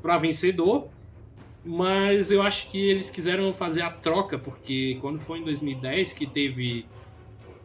pra 0.00 0.18
vencedor, 0.18 0.88
mas 1.64 2.30
eu 2.30 2.42
acho 2.42 2.70
que 2.70 2.78
eles 2.78 3.10
quiseram 3.10 3.52
fazer 3.52 3.82
a 3.82 3.90
troca, 3.90 4.38
porque 4.38 4.96
quando 5.00 5.18
foi 5.18 5.40
em 5.40 5.44
2010 5.44 6.12
que 6.12 6.26
teve 6.26 6.86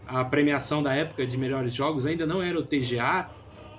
a 0.05 0.23
premiação 0.23 0.83
da 0.83 0.93
época 0.93 1.25
de 1.25 1.37
melhores 1.37 1.73
jogos, 1.73 2.05
ainda 2.05 2.25
não 2.25 2.41
era 2.41 2.59
o 2.59 2.63
TGA. 2.63 3.29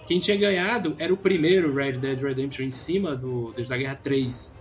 Quem 0.06 0.18
tinha 0.18 0.36
ganhado 0.36 0.94
era 0.98 1.12
o 1.12 1.16
primeiro 1.16 1.74
Red 1.74 1.94
Dead 1.94 2.18
Redemption 2.18 2.66
em 2.66 2.70
cima 2.70 3.14
do 3.14 3.52
Deus 3.52 3.68
da 3.68 3.76
Guerra 3.76 3.96
3. 3.96 4.54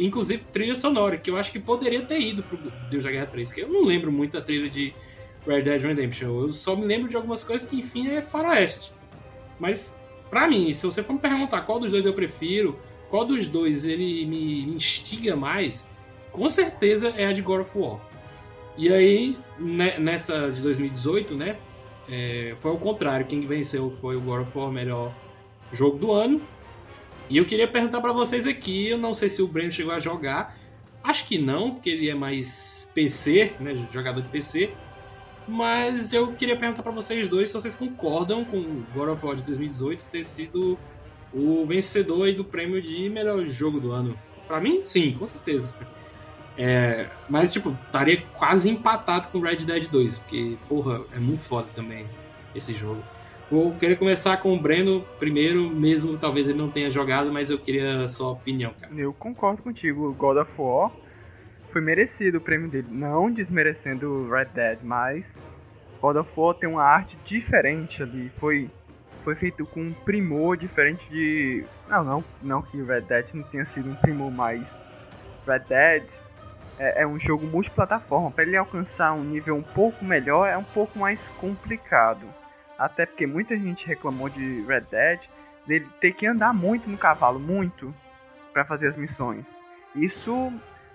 Inclusive, 0.00 0.44
trilha 0.52 0.74
sonora, 0.74 1.16
que 1.16 1.30
eu 1.30 1.36
acho 1.36 1.52
que 1.52 1.60
poderia 1.60 2.02
ter 2.02 2.20
ido 2.20 2.42
pro 2.42 2.58
Deus 2.90 3.04
da 3.04 3.10
Guerra 3.10 3.26
3, 3.26 3.52
que 3.52 3.60
eu 3.60 3.68
não 3.68 3.84
lembro 3.84 4.10
muito 4.10 4.32
da 4.32 4.40
trilha 4.40 4.68
de 4.68 4.92
Red 5.46 5.62
Dead 5.62 5.82
Redemption. 5.82 6.46
Eu 6.46 6.52
só 6.52 6.74
me 6.74 6.84
lembro 6.84 7.08
de 7.08 7.16
algumas 7.16 7.44
coisas 7.44 7.68
que, 7.68 7.76
enfim, 7.76 8.08
é 8.08 8.22
faroeste. 8.22 8.92
Mas, 9.58 9.96
pra 10.30 10.48
mim, 10.48 10.72
se 10.72 10.84
você 10.84 11.02
for 11.02 11.12
me 11.12 11.18
perguntar 11.18 11.62
qual 11.62 11.78
dos 11.78 11.90
dois 11.90 12.04
eu 12.04 12.12
prefiro, 12.12 12.78
qual 13.10 13.24
dos 13.24 13.48
dois 13.48 13.84
ele 13.84 14.26
me 14.26 14.62
instiga 14.62 15.36
mais, 15.36 15.86
com 16.32 16.48
certeza 16.48 17.14
é 17.16 17.26
a 17.26 17.32
de 17.32 17.42
God 17.42 17.60
of 17.60 17.78
War. 17.78 18.00
E 18.76 18.92
aí, 18.92 19.38
né, 19.58 19.98
nessa 19.98 20.50
de 20.50 20.60
2018, 20.60 21.34
né, 21.34 21.56
é, 22.08 22.54
foi 22.56 22.72
o 22.72 22.76
contrário. 22.76 23.26
Quem 23.26 23.46
venceu 23.46 23.90
foi 23.90 24.16
o 24.16 24.20
God 24.20 24.42
of 24.42 24.58
War, 24.58 24.70
melhor 24.70 25.14
jogo 25.72 25.98
do 25.98 26.12
ano. 26.12 26.40
E 27.28 27.38
eu 27.38 27.44
queria 27.44 27.66
perguntar 27.66 28.00
para 28.00 28.12
vocês 28.12 28.46
aqui, 28.46 28.88
eu 28.88 28.98
não 28.98 29.12
sei 29.12 29.28
se 29.28 29.42
o 29.42 29.48
Breno 29.48 29.72
chegou 29.72 29.92
a 29.92 29.98
jogar, 29.98 30.56
acho 31.02 31.26
que 31.26 31.38
não, 31.38 31.72
porque 31.72 31.90
ele 31.90 32.08
é 32.08 32.14
mais 32.14 32.88
PC, 32.94 33.52
né, 33.58 33.74
jogador 33.92 34.20
de 34.20 34.28
PC. 34.28 34.70
Mas 35.48 36.12
eu 36.12 36.32
queria 36.32 36.56
perguntar 36.56 36.82
para 36.82 36.92
vocês 36.92 37.28
dois 37.28 37.50
se 37.50 37.54
vocês 37.54 37.74
concordam 37.74 38.44
com 38.44 38.82
God 38.92 39.08
of 39.10 39.24
War 39.24 39.36
de 39.36 39.42
2018 39.42 40.08
ter 40.08 40.24
sido 40.24 40.78
o 41.32 41.64
vencedor 41.66 42.32
do 42.32 42.44
prêmio 42.44 42.80
de 42.80 43.08
melhor 43.08 43.44
jogo 43.44 43.80
do 43.80 43.92
ano. 43.92 44.18
Para 44.46 44.60
mim, 44.60 44.82
sim, 44.84 45.12
com 45.12 45.26
certeza. 45.26 45.74
É, 46.56 47.06
mas, 47.28 47.52
tipo, 47.52 47.76
estaria 47.86 48.22
quase 48.34 48.70
empatado 48.70 49.28
com 49.28 49.40
Red 49.40 49.56
Dead 49.56 49.88
2, 49.88 50.18
porque, 50.18 50.56
porra, 50.68 51.02
é 51.14 51.18
muito 51.18 51.42
foda 51.42 51.68
também 51.74 52.06
esse 52.54 52.72
jogo. 52.72 53.02
Vou 53.50 53.72
querer 53.74 53.96
começar 53.96 54.38
com 54.38 54.52
o 54.54 54.58
Breno 54.58 55.04
primeiro, 55.20 55.70
mesmo 55.70 56.16
talvez 56.18 56.48
ele 56.48 56.58
não 56.58 56.68
tenha 56.68 56.90
jogado, 56.90 57.32
mas 57.32 57.48
eu 57.48 57.58
queria 57.58 58.00
a 58.00 58.08
sua 58.08 58.30
opinião, 58.30 58.72
cara. 58.80 58.92
Eu 58.96 59.12
concordo 59.12 59.62
contigo. 59.62 60.12
God 60.14 60.38
of 60.38 60.50
War 60.58 60.90
foi 61.70 61.80
merecido 61.80 62.38
o 62.38 62.40
prêmio 62.40 62.68
dele. 62.68 62.88
Não 62.90 63.30
desmerecendo 63.30 64.28
Red 64.28 64.46
Dead, 64.46 64.78
mas 64.82 65.26
God 66.00 66.16
of 66.16 66.30
War 66.36 66.54
tem 66.54 66.68
uma 66.68 66.82
arte 66.82 67.16
diferente 67.24 68.02
ali. 68.02 68.32
Foi, 68.40 68.68
foi 69.26 69.34
feito 69.34 69.66
com 69.66 69.80
um 69.80 69.92
primor 69.92 70.56
diferente 70.56 71.04
de. 71.10 71.64
Não, 71.88 72.04
não, 72.04 72.24
não 72.40 72.62
que 72.62 72.80
Red 72.80 73.00
Dead 73.00 73.26
não 73.34 73.42
tenha 73.42 73.66
sido 73.66 73.90
um 73.90 73.94
primor, 73.96 74.30
mas 74.30 74.62
Red 75.44 75.64
Dead 75.68 76.04
é, 76.78 77.02
é 77.02 77.06
um 77.06 77.18
jogo 77.18 77.44
multiplataforma. 77.44 78.30
Para 78.30 78.44
ele 78.44 78.56
alcançar 78.56 79.12
um 79.14 79.24
nível 79.24 79.56
um 79.56 79.64
pouco 79.64 80.04
melhor 80.04 80.46
é 80.46 80.56
um 80.56 80.62
pouco 80.62 80.96
mais 80.96 81.18
complicado. 81.40 82.24
Até 82.78 83.04
porque 83.04 83.26
muita 83.26 83.56
gente 83.56 83.84
reclamou 83.84 84.28
de 84.28 84.62
Red 84.62 84.82
Dead 84.92 85.18
dele 85.66 85.88
ter 86.00 86.12
que 86.12 86.24
andar 86.24 86.54
muito 86.54 86.88
no 86.88 86.96
cavalo, 86.96 87.40
muito, 87.40 87.92
para 88.52 88.64
fazer 88.64 88.86
as 88.86 88.96
missões. 88.96 89.44
Isso 89.96 90.52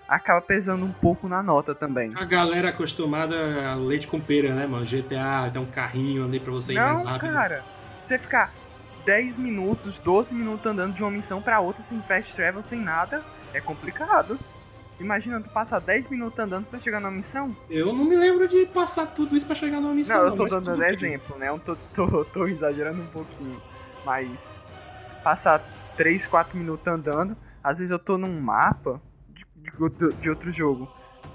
acaba 0.08 0.40
pesando 0.40 0.86
um 0.86 0.92
pouco 0.92 1.28
na 1.28 1.42
nota 1.42 1.74
também. 1.74 2.12
A 2.16 2.24
galera 2.24 2.70
acostumada 2.70 3.36
a 3.72 3.74
leite 3.74 4.08
com 4.08 4.18
pera, 4.18 4.54
né, 4.54 4.66
mano? 4.66 4.86
GTA, 4.86 5.50
dá 5.52 5.60
um 5.60 5.66
carrinho 5.66 6.24
ali 6.24 6.40
pra 6.40 6.52
você 6.52 6.72
ir 6.72 6.76
Não, 6.76 6.84
mais 6.86 7.02
rápido. 7.02 7.30
cara. 7.30 7.81
Você 8.04 8.18
ficar 8.18 8.52
10 9.04 9.36
minutos, 9.38 9.98
12 9.98 10.34
minutos 10.34 10.64
andando 10.66 10.94
de 10.94 11.02
uma 11.02 11.10
missão 11.10 11.42
pra 11.42 11.60
outra 11.60 11.82
sem 11.88 12.00
fast 12.02 12.34
travel, 12.34 12.62
sem 12.62 12.80
nada, 12.80 13.22
é 13.52 13.60
complicado. 13.60 14.38
Imagina 15.00 15.40
tu 15.40 15.48
passar 15.50 15.80
10 15.80 16.08
minutos 16.10 16.38
andando 16.38 16.66
pra 16.66 16.78
chegar 16.78 17.00
numa 17.00 17.10
missão? 17.10 17.56
Eu 17.68 17.92
não 17.92 18.04
me 18.04 18.16
lembro 18.16 18.46
de 18.46 18.66
passar 18.66 19.06
tudo 19.06 19.36
isso 19.36 19.46
pra 19.46 19.54
chegar 19.54 19.80
numa 19.80 19.94
missão. 19.94 20.16
Não, 20.16 20.26
eu 20.26 20.36
tô 20.36 20.42
mas 20.44 20.52
dando 20.52 20.64
tudo 20.72 20.84
exemplo, 20.84 21.38
né? 21.38 21.48
Eu 21.48 21.58
tô, 21.58 21.76
tô, 21.94 22.24
tô 22.26 22.46
exagerando 22.46 23.02
um 23.02 23.06
pouquinho. 23.06 23.60
Mas 24.04 24.30
passar 25.24 25.60
3, 25.96 26.26
4 26.26 26.56
minutos 26.56 26.86
andando, 26.86 27.36
às 27.62 27.78
vezes 27.78 27.90
eu 27.90 27.98
tô 27.98 28.16
num 28.16 28.40
mapa 28.40 29.00
de, 29.30 29.44
de, 29.44 30.16
de 30.20 30.30
outro 30.30 30.52
jogo. 30.52 30.88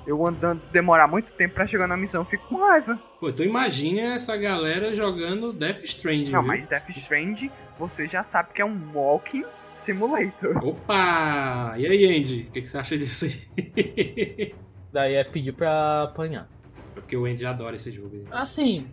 Eu 0.08 0.26
andando, 0.26 0.62
demorar 0.72 1.06
muito 1.08 1.34
tempo 1.34 1.54
pra 1.56 1.68
chegar 1.68 1.86
na 1.86 1.98
missão, 1.98 2.22
eu 2.22 2.26
fico 2.26 2.48
com 2.48 2.56
raiva. 2.56 2.98
Pô, 3.20 3.28
então 3.28 3.46
imagina 3.46 4.14
essa 4.14 4.38
galera 4.38 4.94
jogando 4.94 5.52
Death 5.52 5.84
Stranding. 5.84 6.32
Não, 6.32 6.40
viu? 6.42 6.48
mas 6.48 6.70
Death 6.70 6.90
Strand, 6.96 7.50
você 7.78 8.08
já 8.08 8.24
sabe 8.24 8.54
que 8.54 8.62
é 8.62 8.66
um 8.66 8.80
walking 8.94 9.44
simulator. 9.84 10.58
Opa! 10.66 11.76
E 11.78 11.86
aí, 11.86 12.18
Andy? 12.18 12.46
O 12.48 12.52
que, 12.52 12.62
que 12.62 12.68
você 12.70 12.78
acha 12.78 12.98
disso 12.98 13.26
aí? 13.26 14.56
Daí 14.94 15.16
é 15.16 15.24
pedir 15.26 15.52
pra 15.52 16.04
apanhar. 16.04 16.48
Porque 16.96 17.16
o 17.18 17.26
Andy 17.26 17.46
adora 17.46 17.76
esse 17.76 17.92
jogo. 17.92 18.16
aí. 18.16 18.24
Assim, 18.32 18.88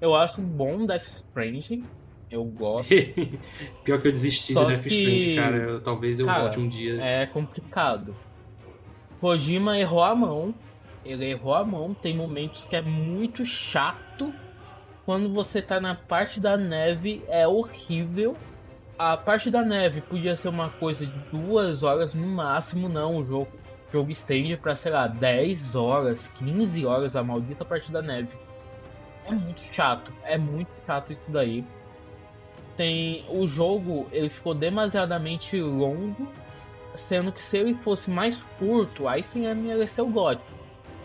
eu 0.00 0.16
acho 0.16 0.40
bom 0.42 0.84
Death 0.84 1.12
Stranding. 1.28 1.84
Eu 2.28 2.44
gosto. 2.44 2.90
Pior 3.84 4.00
que 4.02 4.08
eu 4.08 4.12
desisti 4.12 4.52
Só 4.52 4.64
de 4.64 4.72
Death 4.74 4.82
que- 4.82 4.88
Stranding, 4.94 5.36
cara. 5.36 5.56
Eu- 5.58 5.80
talvez 5.80 6.18
eu 6.18 6.26
Cara, 6.26 6.40
volte 6.40 6.58
um 6.58 6.68
dia. 6.68 7.00
É 7.00 7.24
complicado. 7.26 8.16
Kojima 9.20 9.78
errou 9.78 10.02
a 10.02 10.14
mão. 10.14 10.54
Ele 11.04 11.30
errou 11.30 11.54
a 11.54 11.64
mão. 11.64 11.94
Tem 11.94 12.14
momentos 12.14 12.64
que 12.64 12.76
é 12.76 12.82
muito 12.82 13.44
chato. 13.44 14.32
Quando 15.04 15.32
você 15.32 15.62
tá 15.62 15.80
na 15.80 15.94
parte 15.94 16.40
da 16.40 16.56
neve, 16.56 17.24
é 17.28 17.46
horrível. 17.46 18.36
A 18.98 19.16
parte 19.16 19.50
da 19.50 19.62
neve 19.62 20.00
podia 20.00 20.34
ser 20.34 20.48
uma 20.48 20.70
coisa 20.70 21.06
de 21.06 21.18
duas 21.30 21.82
horas 21.82 22.14
no 22.14 22.26
máximo, 22.26 22.88
não. 22.88 23.18
O 23.18 23.24
jogo, 23.24 23.48
o 23.88 23.92
jogo 23.92 24.10
estende 24.10 24.56
pra, 24.56 24.74
sei 24.74 24.90
lá, 24.92 25.06
10 25.06 25.76
horas, 25.76 26.28
15 26.28 26.84
horas 26.86 27.14
a 27.14 27.22
maldita 27.22 27.64
parte 27.64 27.92
da 27.92 28.02
neve. 28.02 28.36
É 29.26 29.32
muito 29.32 29.60
chato. 29.60 30.12
É 30.24 30.38
muito 30.38 30.82
chato 30.84 31.12
isso 31.12 31.30
daí. 31.30 31.64
Tem. 32.76 33.24
O 33.28 33.46
jogo 33.46 34.06
ele 34.10 34.28
ficou 34.28 34.54
demasiadamente 34.54 35.60
longo. 35.60 36.28
Sendo 36.96 37.30
que 37.32 37.40
se 37.40 37.58
ele 37.58 37.74
fosse 37.74 38.10
mais 38.10 38.44
curto, 38.58 39.06
aí 39.06 39.22
sim 39.22 39.42
ia 39.42 39.54
merecer 39.54 40.04
o 40.04 40.08
God. 40.08 40.40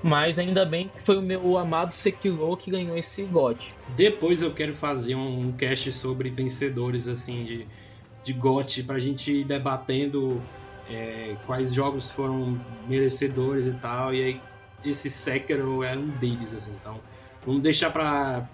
Mas 0.03 0.39
ainda 0.39 0.65
bem 0.65 0.87
que 0.87 1.01
foi 1.01 1.17
o 1.17 1.21
meu 1.21 1.57
amado 1.57 1.93
Sekiro 1.93 2.57
que 2.57 2.71
ganhou 2.71 2.97
esse 2.97 3.23
GOT. 3.23 3.75
Depois 3.95 4.41
eu 4.41 4.51
quero 4.51 4.73
fazer 4.73 5.13
um 5.15 5.51
cast 5.51 5.91
sobre 5.91 6.29
vencedores 6.31 7.07
assim 7.07 7.43
de, 7.43 7.67
de 8.23 8.33
GOT 8.33 8.83
pra 8.83 8.97
gente 8.97 9.31
ir 9.31 9.43
debatendo 9.43 10.41
é, 10.89 11.35
quais 11.45 11.73
jogos 11.73 12.11
foram 12.11 12.59
merecedores 12.87 13.67
e 13.67 13.73
tal. 13.73 14.13
E 14.13 14.23
aí 14.23 14.41
esse 14.83 15.09
Sekiro 15.09 15.83
é 15.83 15.95
um 15.95 16.07
deles, 16.07 16.53
assim. 16.53 16.71
Então 16.81 16.99
vamos 17.45 17.61
deixar 17.61 17.91
pra 17.91 18.49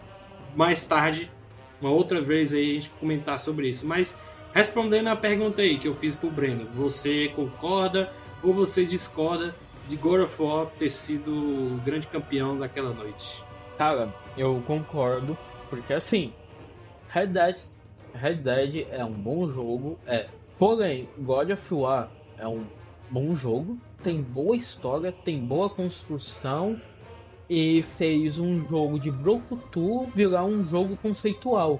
mais 0.54 0.86
tarde, 0.86 1.32
uma 1.80 1.92
outra 1.92 2.20
vez 2.20 2.54
aí 2.54 2.72
a 2.72 2.74
gente 2.74 2.90
comentar 2.90 3.40
sobre 3.40 3.70
isso. 3.70 3.86
Mas 3.86 4.18
respondendo 4.58 5.10
a 5.10 5.16
pergunta 5.16 5.62
aí 5.62 5.78
que 5.78 5.88
eu 5.88 5.94
fiz 5.94 6.16
pro 6.16 6.32
Breno, 6.32 6.66
você 6.74 7.28
concorda 7.28 8.12
ou 8.42 8.52
você 8.52 8.84
discorda 8.84 9.54
de 9.88 9.96
God 9.96 10.22
of 10.22 10.42
War 10.42 10.66
ter 10.66 10.90
sido 10.90 11.32
o 11.32 11.80
grande 11.86 12.08
campeão 12.08 12.58
daquela 12.58 12.92
noite? 12.92 13.44
Cara, 13.78 14.12
eu 14.36 14.64
concordo, 14.66 15.38
porque 15.70 15.94
assim, 15.94 16.34
Red 17.08 17.28
Dead, 17.28 17.58
Red 18.16 18.38
Dead 18.38 18.88
é 18.90 19.06
um 19.06 19.14
bom 19.14 19.48
jogo, 19.48 20.00
é. 20.08 20.26
Porém, 20.58 21.08
God 21.20 21.52
of 21.52 21.74
War 21.76 22.10
é 22.36 22.48
um 22.48 22.66
bom 23.12 23.36
jogo, 23.36 23.78
tem 24.02 24.24
boa 24.24 24.56
história, 24.56 25.12
tem 25.12 25.40
boa 25.40 25.70
construção 25.70 26.82
e 27.48 27.84
fez 27.84 28.40
um 28.40 28.60
jogo 28.66 29.00
de 29.00 29.12
Brokutu 29.12 30.08
virar 30.16 30.46
um 30.46 30.64
jogo 30.64 30.98
conceitual. 30.98 31.80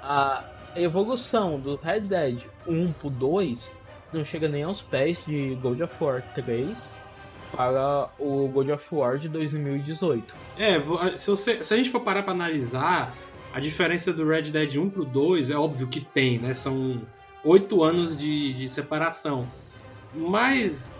A 0.00 0.55
evolução 0.80 1.58
do 1.58 1.76
Red 1.76 2.00
Dead 2.00 2.42
1 2.66 2.92
pro 2.92 3.10
2 3.10 3.74
não 4.12 4.24
chega 4.24 4.48
nem 4.48 4.62
aos 4.62 4.82
pés 4.82 5.24
de 5.26 5.56
God 5.60 5.80
of 5.80 6.02
War 6.02 6.22
3 6.34 6.94
para 7.52 8.10
o 8.18 8.48
God 8.48 8.70
of 8.70 8.94
War 8.94 9.18
de 9.18 9.28
2018. 9.28 10.34
É, 10.58 10.80
se, 11.16 11.30
você, 11.30 11.62
se 11.62 11.74
a 11.74 11.76
gente 11.76 11.90
for 11.90 12.00
parar 12.00 12.22
para 12.22 12.32
analisar, 12.32 13.14
a 13.52 13.60
diferença 13.60 14.12
do 14.12 14.26
Red 14.26 14.42
Dead 14.42 14.76
1 14.76 14.90
pro 14.90 15.04
2 15.04 15.50
é 15.50 15.56
óbvio 15.56 15.88
que 15.88 16.00
tem, 16.00 16.38
né? 16.38 16.54
São 16.54 17.02
oito 17.44 17.82
anos 17.82 18.16
de, 18.16 18.52
de 18.52 18.68
separação. 18.68 19.46
Mas 20.14 20.98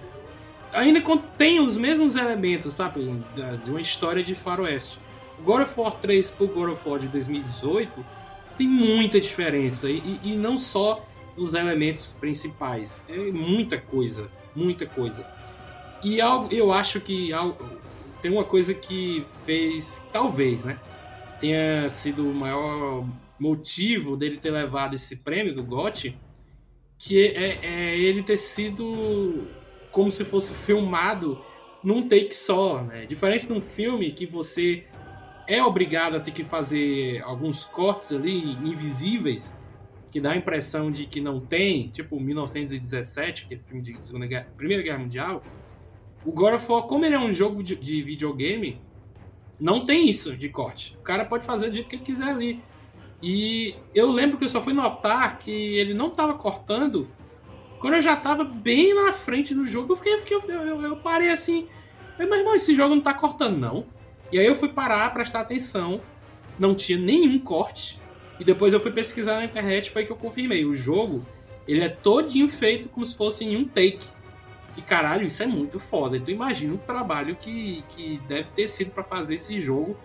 ainda 0.72 1.00
contém 1.00 1.60
os 1.60 1.76
mesmos 1.76 2.16
elementos, 2.16 2.74
sabe? 2.74 3.22
De 3.64 3.70
uma 3.70 3.80
história 3.80 4.22
de 4.22 4.34
faroeste. 4.34 4.98
God 5.44 5.62
of 5.62 5.80
War 5.80 5.92
3 5.92 6.30
pro 6.30 6.48
God 6.48 6.70
of 6.70 6.88
War 6.88 6.98
de 6.98 7.08
2018 7.08 8.04
tem 8.56 8.66
muita 8.66 9.20
diferença. 9.20 9.88
E, 9.88 10.20
e 10.22 10.32
não 10.36 10.58
só 10.58 11.06
os 11.36 11.54
elementos 11.54 12.16
principais. 12.18 13.02
É 13.08 13.16
muita 13.16 13.78
coisa. 13.78 14.30
Muita 14.54 14.86
coisa. 14.86 15.26
E 16.02 16.18
eu 16.50 16.72
acho 16.72 17.00
que 17.00 17.30
tem 18.22 18.30
uma 18.30 18.44
coisa 18.44 18.74
que 18.74 19.24
fez, 19.44 20.02
talvez, 20.12 20.64
né? 20.64 20.78
Tenha 21.40 21.88
sido 21.90 22.28
o 22.28 22.34
maior 22.34 23.06
motivo 23.38 24.16
dele 24.16 24.36
ter 24.36 24.50
levado 24.50 24.94
esse 24.94 25.16
prêmio 25.16 25.54
do 25.54 25.62
GOT, 25.62 26.16
que 26.98 27.26
é, 27.28 27.58
é 27.62 27.98
ele 27.98 28.22
ter 28.22 28.36
sido 28.36 29.46
como 29.90 30.10
se 30.10 30.24
fosse 30.24 30.54
filmado 30.54 31.40
num 31.82 32.08
take 32.08 32.34
só, 32.34 32.82
né? 32.82 33.06
Diferente 33.06 33.46
de 33.46 33.52
um 33.52 33.60
filme 33.60 34.10
que 34.12 34.26
você 34.26 34.84
é 35.46 35.62
obrigado 35.62 36.16
a 36.16 36.20
ter 36.20 36.30
que 36.30 36.44
fazer 36.44 37.22
alguns 37.22 37.64
cortes 37.64 38.12
ali 38.12 38.52
invisíveis, 38.64 39.54
que 40.10 40.20
dá 40.20 40.32
a 40.32 40.36
impressão 40.36 40.90
de 40.90 41.06
que 41.06 41.20
não 41.20 41.40
tem, 41.40 41.88
tipo 41.88 42.18
1917, 42.18 43.46
que 43.46 43.54
é 43.54 43.58
filme 43.58 43.82
de 43.82 43.96
Segunda 44.04 44.26
Guerra, 44.26 44.48
Primeira 44.56 44.82
Guerra 44.82 44.98
Mundial, 44.98 45.42
o 46.24 46.32
God 46.32 46.54
of 46.54 46.72
War, 46.72 46.82
como 46.82 47.04
ele 47.04 47.14
é 47.14 47.18
um 47.18 47.30
jogo 47.30 47.62
de, 47.62 47.76
de 47.76 48.02
videogame, 48.02 48.80
não 49.60 49.84
tem 49.86 50.08
isso 50.08 50.36
de 50.36 50.48
corte. 50.48 50.96
O 50.98 51.02
cara 51.02 51.24
pode 51.24 51.44
fazer 51.46 51.68
do 51.68 51.74
jeito 51.74 51.88
que 51.88 51.96
ele 51.96 52.02
quiser 52.02 52.28
ali. 52.28 52.62
E 53.22 53.74
eu 53.94 54.10
lembro 54.10 54.36
que 54.36 54.44
eu 54.44 54.48
só 54.48 54.60
fui 54.60 54.72
notar 54.72 55.38
que 55.38 55.50
ele 55.50 55.94
não 55.94 56.08
estava 56.08 56.34
cortando 56.34 57.08
quando 57.78 57.94
eu 57.94 58.02
já 58.02 58.14
estava 58.14 58.44
bem 58.44 58.94
na 58.94 59.12
frente 59.12 59.54
do 59.54 59.64
jogo. 59.64 59.92
Eu, 59.92 59.96
fiquei, 59.96 60.14
eu, 60.14 60.18
fiquei, 60.18 60.36
eu, 60.54 60.82
eu 60.82 60.96
parei 60.96 61.30
assim. 61.30 61.66
Meu 62.18 62.32
irmão, 62.32 62.54
esse 62.54 62.74
jogo 62.74 62.90
não 62.90 62.98
está 62.98 63.14
cortando, 63.14 63.56
não. 63.56 63.86
E 64.32 64.38
aí 64.38 64.46
eu 64.46 64.54
fui 64.54 64.68
parar, 64.68 65.12
prestar 65.12 65.40
atenção. 65.40 66.00
Não 66.58 66.74
tinha 66.74 66.98
nenhum 66.98 67.38
corte. 67.38 68.00
E 68.38 68.44
depois 68.44 68.72
eu 68.72 68.80
fui 68.80 68.90
pesquisar 68.90 69.36
na 69.36 69.44
internet 69.44 69.90
foi 69.90 70.04
que 70.04 70.12
eu 70.12 70.16
confirmei. 70.16 70.64
O 70.64 70.74
jogo, 70.74 71.24
ele 71.66 71.82
é 71.82 71.88
todinho 71.88 72.48
feito 72.48 72.88
como 72.88 73.04
se 73.04 73.16
fosse 73.16 73.44
em 73.44 73.56
um 73.56 73.66
take. 73.66 74.08
E 74.76 74.82
caralho, 74.82 75.26
isso 75.26 75.42
é 75.42 75.46
muito 75.46 75.78
foda. 75.78 76.16
Então 76.16 76.34
imagina 76.34 76.74
o 76.74 76.78
trabalho 76.78 77.34
que, 77.36 77.82
que 77.88 78.20
deve 78.28 78.50
ter 78.50 78.68
sido 78.68 78.90
para 78.90 79.02
fazer 79.02 79.36
esse 79.36 79.58
jogo 79.60 79.96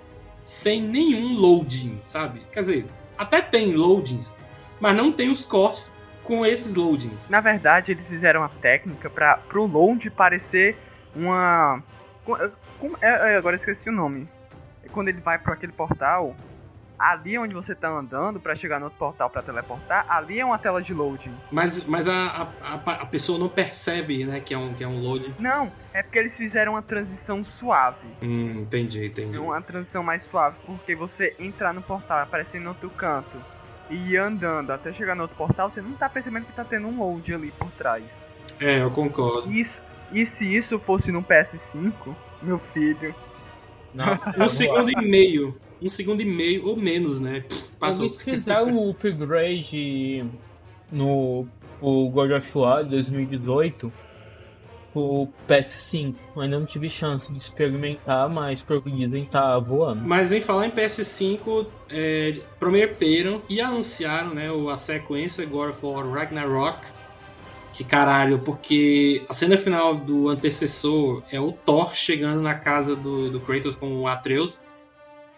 sem 0.43 0.82
nenhum 0.82 1.36
loading, 1.36 1.99
sabe? 2.03 2.41
Quer 2.51 2.61
dizer, 2.61 2.86
até 3.17 3.41
tem 3.41 3.74
loadings, 3.74 4.36
mas 4.80 4.95
não 4.95 5.11
tem 5.11 5.30
os 5.30 5.43
cortes 5.43 5.91
com 6.24 6.45
esses 6.45 6.76
loadings. 6.76 7.28
Na 7.30 7.41
verdade, 7.41 7.91
eles 7.91 8.05
fizeram 8.07 8.43
a 8.43 8.49
técnica 8.49 9.09
para 9.09 9.38
pro 9.38 9.65
load 9.65 10.09
parecer 10.11 10.78
uma. 11.15 11.84
É, 13.01 13.34
é, 13.34 13.38
agora 13.38 13.55
esqueci 13.55 13.89
o 13.89 13.93
nome. 13.93 14.27
Quando 14.91 15.07
ele 15.07 15.21
vai 15.21 15.38
para 15.38 15.53
aquele 15.53 15.71
portal, 15.71 16.36
ali 17.01 17.36
onde 17.38 17.53
você 17.53 17.73
tá 17.73 17.89
andando 17.89 18.39
para 18.39 18.55
chegar 18.55 18.79
no 18.79 18.86
outro 18.86 18.99
portal 18.99 19.29
para 19.29 19.41
teleportar, 19.41 20.05
ali 20.07 20.39
é 20.39 20.45
uma 20.45 20.59
tela 20.59 20.82
de 20.82 20.93
loading. 20.93 21.34
Mas, 21.51 21.84
mas 21.86 22.07
a, 22.07 22.47
a, 22.61 22.73
a, 22.73 23.05
pessoa 23.07 23.39
não 23.39 23.49
percebe, 23.49 24.23
né, 24.23 24.39
que 24.39 24.53
é, 24.53 24.57
um, 24.57 24.73
que 24.73 24.84
é 24.84 24.88
um 24.88 25.01
loading. 25.01 25.34
Não, 25.39 25.71
é 25.93 26.03
porque 26.03 26.19
eles 26.19 26.36
fizeram 26.36 26.73
uma 26.73 26.82
transição 26.82 27.43
suave. 27.43 28.07
Hum, 28.21 28.61
entendi, 28.61 29.07
entendi. 29.07 29.39
Uma 29.39 29.61
transição 29.61 30.03
mais 30.03 30.23
suave, 30.23 30.57
porque 30.65 30.95
você 30.95 31.36
entrar 31.39 31.73
no 31.73 31.82
portal, 31.82 32.19
aparecer 32.19 32.61
no 32.61 32.69
outro 32.69 32.89
canto, 32.91 33.41
e 33.89 34.11
ir 34.11 34.17
andando 34.17 34.71
até 34.71 34.93
chegar 34.93 35.15
no 35.15 35.23
outro 35.23 35.36
portal, 35.36 35.69
você 35.69 35.82
não 35.82 35.93
tá 35.93 36.07
percebendo 36.07 36.45
que 36.45 36.53
tá 36.53 36.63
tendo 36.63 36.88
um 36.88 36.99
load 36.99 37.34
ali 37.34 37.51
por 37.51 37.69
trás. 37.71 38.03
É, 38.59 38.82
eu 38.82 38.91
concordo. 38.91 39.51
Isso, 39.51 39.82
e 40.11 40.25
se 40.25 40.45
isso 40.45 40.77
fosse 40.79 41.11
no 41.11 41.23
PS5, 41.23 42.15
meu 42.41 42.59
filho... 42.73 43.13
Nossa, 43.93 44.33
um 44.41 44.47
segundo 44.47 44.89
e 44.89 45.01
meio 45.01 45.53
um 45.81 45.89
segundo 45.89 46.21
e 46.21 46.25
meio 46.25 46.67
ou 46.67 46.77
menos, 46.77 47.19
né? 47.19 47.41
Pff, 47.41 47.73
passou. 47.79 48.05
Eles 48.05 48.21
fizeram 48.21 48.77
o 48.77 48.91
upgrade 48.91 50.23
no 50.91 51.47
o 51.81 52.09
God 52.09 52.31
of 52.31 52.57
War 52.57 52.85
2018 52.85 53.91
o 54.93 55.27
PS5. 55.47 56.15
Ainda 56.37 56.59
não 56.59 56.65
tive 56.65 56.89
chance 56.89 57.31
de 57.31 57.37
experimentar, 57.37 58.29
mas 58.29 58.61
por 58.61 58.81
dizem 58.81 59.25
tá 59.25 59.57
voando. 59.57 60.01
Mas 60.05 60.31
em 60.31 60.41
falar 60.41 60.67
em 60.67 60.71
PS5, 60.71 61.65
é, 61.89 62.39
prometeram 62.59 63.41
e 63.49 63.61
anunciaram 63.61 64.33
né, 64.33 64.49
a 64.71 64.77
sequência 64.77 65.45
God 65.45 65.69
of 65.69 65.85
War 65.85 66.07
Ragnarok. 66.07 66.85
Que 67.82 67.86
caralho, 67.88 68.38
porque 68.38 69.23
a 69.27 69.34
cena 69.34 69.57
final 69.57 69.95
do 69.95 70.29
antecessor 70.29 71.23
é 71.32 71.39
o 71.39 71.51
Thor 71.51 71.95
chegando 71.95 72.39
na 72.39 72.53
casa 72.53 72.95
do, 72.95 73.32
do 73.32 73.39
Kratos 73.39 73.75
com 73.75 74.01
o 74.01 74.07
Atreus 74.07 74.61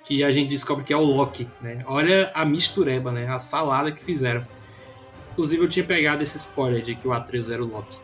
que 0.04 0.26
a 0.26 0.30
gente 0.30 0.50
descobre 0.50 0.84
que 0.84 0.92
é 0.92 0.98
o 0.98 1.06
Loki, 1.06 1.48
né? 1.62 1.86
Olha 1.88 2.30
a 2.34 2.44
mistureba, 2.44 3.14
né? 3.14 3.30
A 3.30 3.40
salada 3.40 3.94
que 3.94 4.04
fizeram. 4.04 4.46
Inclusive 5.32 5.64
eu 5.64 5.70
tinha 5.70 5.86
pegado 5.86 6.22
esse 6.22 6.36
spoiler 6.36 6.82
de 6.82 6.96
que 6.96 7.08
o 7.08 7.14
Atreus 7.14 7.50
era 7.50 7.64
o 7.64 7.66
Loki. 7.66 7.98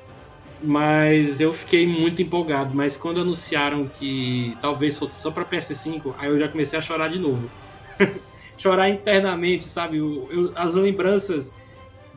Mas 0.63 1.41
eu 1.41 1.51
fiquei 1.51 1.85
muito 1.85 2.21
empolgado, 2.21 2.73
mas 2.73 2.95
quando 2.95 3.19
anunciaram 3.19 3.89
que 3.89 4.57
talvez 4.61 4.97
fosse 4.97 5.19
só 5.19 5.31
para 5.31 5.43
PS5, 5.43 6.13
aí 6.17 6.29
eu 6.29 6.39
já 6.39 6.47
comecei 6.47 6.79
a 6.79 6.81
chorar 6.81 7.09
de 7.09 7.19
novo. 7.19 7.51
chorar 8.55 8.87
internamente, 8.87 9.65
sabe? 9.65 9.97
Eu, 9.97 10.29
eu, 10.31 10.53
as 10.55 10.75
lembranças 10.75 11.51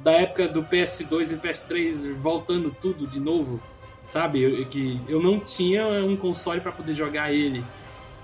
da 0.03 0.13
época 0.13 0.49
do 0.49 0.63
PS2 0.63 1.33
e 1.33 1.37
PS3 1.37 2.15
voltando 2.15 2.71
tudo 2.71 3.07
de 3.07 3.21
novo, 3.21 3.63
sabe? 4.09 4.43
Eu, 4.43 4.67
que 4.67 5.01
eu 5.09 5.23
não 5.23 5.39
tinha 5.39 5.87
um 6.05 6.17
console 6.17 6.61
para 6.61 6.73
poder 6.73 6.95
jogar 6.95 7.33
ele. 7.33 7.65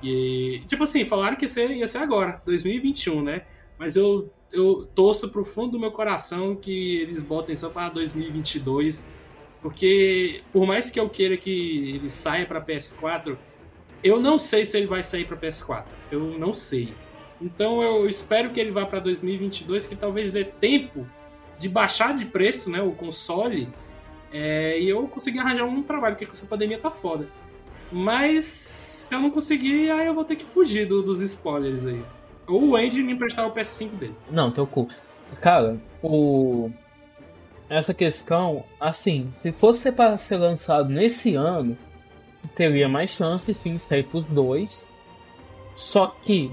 E, 0.02 0.60
tipo 0.66 0.82
assim, 0.82 1.04
falaram 1.04 1.36
que 1.36 1.44
ia 1.44 1.48
ser, 1.48 1.70
ia 1.70 1.86
ser 1.86 1.98
agora, 1.98 2.40
2021, 2.44 3.22
né? 3.22 3.42
Mas 3.78 3.94
eu, 3.94 4.30
eu 4.52 4.88
torço 4.94 5.28
pro 5.28 5.44
fundo 5.44 5.72
do 5.72 5.80
meu 5.80 5.92
coração 5.92 6.56
que 6.56 6.96
eles 6.96 7.22
botem 7.22 7.54
só 7.54 7.68
para 7.68 7.90
2022. 7.90 9.06
Porque, 9.62 10.42
por 10.52 10.66
mais 10.66 10.90
que 10.90 10.98
eu 10.98 11.08
queira 11.08 11.36
que 11.36 11.94
ele 11.94 12.10
saia 12.10 12.46
para 12.46 12.60
PS4, 12.60 13.36
eu 14.02 14.20
não 14.20 14.38
sei 14.38 14.64
se 14.64 14.76
ele 14.76 14.86
vai 14.86 15.02
sair 15.02 15.24
para 15.24 15.36
PS4. 15.36 15.92
Eu 16.10 16.38
não 16.38 16.54
sei. 16.54 16.92
Então 17.40 17.82
eu 17.82 18.08
espero 18.08 18.50
que 18.50 18.58
ele 18.58 18.70
vá 18.70 18.84
para 18.84 18.98
2022, 18.98 19.86
que 19.86 19.96
talvez 19.96 20.30
dê 20.32 20.44
tempo 20.44 21.06
de 21.58 21.68
baixar 21.68 22.14
de 22.14 22.24
preço 22.24 22.70
né, 22.70 22.80
o 22.80 22.92
console 22.92 23.68
é, 24.32 24.78
e 24.78 24.88
eu 24.88 25.08
conseguir 25.08 25.40
arranjar 25.40 25.64
um 25.64 25.82
trabalho, 25.82 26.14
porque 26.16 26.30
essa 26.30 26.46
pandemia 26.46 26.78
tá 26.78 26.90
foda. 26.90 27.28
Mas 27.90 28.44
se 28.44 29.14
eu 29.14 29.20
não 29.20 29.30
conseguir, 29.30 29.90
aí 29.90 30.06
eu 30.06 30.14
vou 30.14 30.24
ter 30.24 30.36
que 30.36 30.44
fugir 30.44 30.86
do, 30.86 31.02
dos 31.02 31.20
spoilers 31.20 31.86
aí. 31.86 32.02
Ou 32.46 32.70
o 32.70 32.76
Andy 32.76 33.02
me 33.02 33.12
emprestar 33.12 33.46
o 33.46 33.52
PS5 33.52 33.90
dele. 33.90 34.14
Não, 34.30 34.50
teu 34.50 34.66
cu. 34.66 34.88
Cara, 35.40 35.78
o. 36.02 36.70
Essa 37.68 37.92
questão, 37.92 38.64
assim, 38.80 39.28
se 39.32 39.52
fosse 39.52 39.92
para 39.92 40.16
ser 40.16 40.38
lançado 40.38 40.88
nesse 40.88 41.34
ano, 41.34 41.76
teria 42.54 42.88
mais 42.88 43.10
chance 43.10 43.52
sim 43.52 43.76
de 43.76 43.82
sair 43.82 44.04
pros 44.04 44.30
dois. 44.30 44.88
Só 45.76 46.06
que 46.06 46.50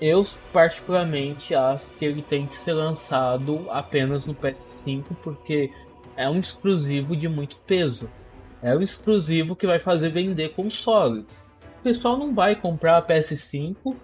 eu 0.00 0.24
particularmente 0.52 1.54
acho 1.54 1.92
que 1.92 2.04
ele 2.04 2.22
tem 2.22 2.46
que 2.46 2.54
ser 2.54 2.72
lançado 2.72 3.66
apenas 3.70 4.26
no 4.26 4.34
PS5 4.34 5.04
porque 5.22 5.70
é 6.16 6.28
um 6.28 6.38
exclusivo 6.38 7.16
de 7.16 7.28
muito 7.28 7.58
peso. 7.60 8.10
É 8.62 8.74
um 8.74 8.80
exclusivo 8.80 9.54
que 9.54 9.66
vai 9.66 9.78
fazer 9.78 10.10
vender 10.10 10.50
consoles. 10.50 11.44
O 11.80 11.82
pessoal 11.82 12.16
não 12.16 12.34
vai 12.34 12.56
comprar 12.56 12.96
a 12.96 13.02
PS5 13.02 13.94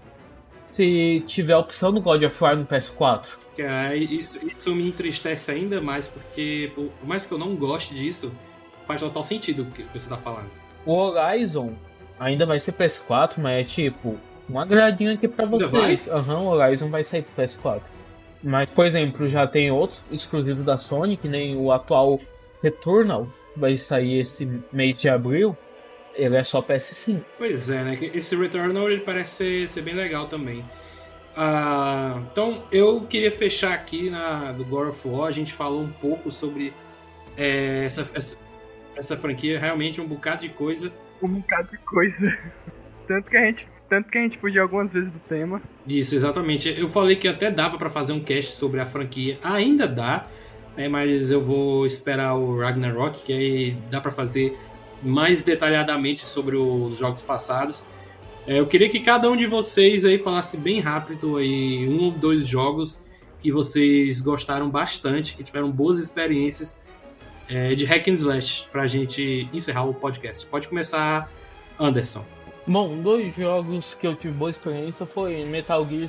se 0.66 1.22
tiver 1.26 1.53
a 1.53 1.59
opção 1.59 1.93
do 1.93 2.01
God 2.01 2.22
of 2.22 2.43
War 2.43 2.57
no 2.57 2.64
PS4. 2.64 3.26
É, 3.59 3.97
isso, 3.97 4.38
isso 4.47 4.74
me 4.74 4.88
entristece 4.88 5.51
ainda 5.51 5.80
mais, 5.80 6.07
porque 6.07 6.72
por, 6.74 6.90
mais 7.05 7.26
que 7.26 7.32
eu 7.32 7.38
não 7.38 7.55
goste 7.55 7.95
disso, 7.95 8.32
faz 8.86 9.01
total 9.01 9.22
sentido 9.22 9.64
o 9.64 9.66
que, 9.66 9.82
que 9.82 10.01
você 10.01 10.09
tá 10.09 10.16
falando. 10.16 10.51
O 10.86 10.95
Horizon 10.95 11.74
ainda 12.18 12.47
vai 12.47 12.59
ser 12.59 12.72
PS4, 12.72 13.34
mas 13.38 13.66
é 13.66 13.68
tipo, 13.68 14.18
um 14.49 14.59
agradinho 14.59 15.12
aqui 15.12 15.28
pra 15.28 15.47
vocês. 15.47 16.09
Aham, 16.09 16.38
uhum, 16.38 16.47
o 16.47 16.51
Horizon 16.51 16.90
vai 16.90 17.05
sair 17.05 17.22
pro 17.22 17.43
PS4. 17.43 17.82
Mas, 18.43 18.68
por 18.70 18.84
exemplo, 18.84 19.28
já 19.28 19.47
tem 19.47 19.70
outros 19.70 20.05
exclusivos 20.11 20.64
da 20.64 20.76
Sony, 20.76 21.16
que 21.16 21.28
nem 21.28 21.57
o 21.57 21.70
atual 21.70 22.20
Returnal, 22.62 23.28
vai 23.57 23.76
sair 23.76 24.20
esse 24.20 24.49
mês 24.72 25.01
de 25.01 25.09
abril. 25.09 25.57
Ele 26.14 26.36
é 26.36 26.45
só 26.45 26.61
PS5. 26.61 27.22
Pois 27.38 27.70
é, 27.70 27.82
né? 27.84 27.99
Esse 28.12 28.36
Returnal 28.36 28.90
ele 28.90 29.01
parece 29.01 29.36
ser, 29.36 29.68
ser 29.68 29.82
bem 29.82 29.95
legal 29.95 30.26
também. 30.26 30.61
Uh, 31.36 32.20
então, 32.30 32.64
eu 32.70 33.01
queria 33.03 33.30
fechar 33.30 33.72
aqui 33.72 34.11
na, 34.11 34.53
do 34.53 34.64
God 34.64 34.88
of 34.88 35.09
War. 35.09 35.28
A 35.28 35.32
gente 35.32 35.53
falou 35.53 35.80
um 35.80 35.93
pouco 35.93 36.30
sobre 36.30 36.74
é, 37.36 37.84
essa, 37.86 38.03
essa, 38.14 38.36
essa 38.97 39.16
franquia. 39.16 39.59
Realmente 39.59 40.01
um 40.01 40.07
bocado 40.07 40.43
de 40.43 40.51
coisa. 40.51 40.93
Um 41.22 41.28
bocado 41.28 41.70
de 41.70 41.78
coisa. 41.78 42.38
Tanto 43.09 43.30
que 43.30 43.36
a 43.36 43.45
gente 43.47 43.66
tanto 43.93 44.09
que 44.09 44.16
a 44.16 44.22
gente 44.22 44.38
fugiu 44.38 44.62
algumas 44.62 44.90
vezes 44.90 45.11
do 45.11 45.18
tema. 45.18 45.61
Isso, 45.86 46.14
exatamente. 46.14 46.74
Eu 46.78 46.88
falei 46.88 47.14
que 47.14 47.28
até 47.28 47.51
dava 47.51 47.76
para 47.76 47.90
fazer 47.90 48.14
um 48.14 48.20
cast 48.20 48.53
sobre 48.53 48.80
a 48.80 48.86
franquia. 48.86 49.38
Ainda 49.43 49.86
dá, 49.86 50.24
né, 50.74 50.88
mas 50.88 51.30
eu 51.30 51.45
vou 51.45 51.84
esperar 51.84 52.34
o 52.34 52.59
Ragnarok, 52.59 53.22
que 53.26 53.34
aí 53.34 53.76
dá 53.90 54.01
para 54.01 54.11
fazer 54.11 54.59
mais 55.03 55.43
detalhadamente 55.43 56.26
sobre 56.26 56.57
os 56.57 56.97
jogos 56.97 57.20
passados. 57.20 57.84
É, 58.47 58.59
eu 58.61 58.66
queria 58.66 58.88
que 58.88 58.99
cada 58.99 59.30
um 59.30 59.36
de 59.36 59.45
vocês 59.45 60.07
aí 60.07 60.18
falasse 60.18 60.57
bem 60.57 60.80
rápido 60.80 61.36
aí 61.36 61.86
um 61.86 62.05
ou 62.05 62.11
dois 62.12 62.49
jogos 62.49 62.99
que 63.40 63.53
vocês 63.53 64.22
gostaram 64.22 64.70
bastante, 64.70 65.34
que 65.34 65.45
tiveram 65.45 65.70
boas 65.70 65.99
experiências 65.99 66.80
é, 67.47 67.74
de 67.74 67.84
hack 67.84 68.09
and 68.09 68.14
slash 68.14 68.66
pra 68.72 68.86
gente 68.86 69.51
encerrar 69.53 69.84
o 69.84 69.93
podcast. 69.93 70.47
Pode 70.47 70.66
começar, 70.66 71.30
Anderson. 71.78 72.24
Bom, 72.66 72.96
dois 73.02 73.34
jogos 73.34 73.94
que 73.94 74.06
eu 74.06 74.14
tive 74.14 74.34
boa 74.34 74.50
experiência 74.50 75.04
foi 75.04 75.44
Metal 75.44 75.86
Gear 75.88 76.08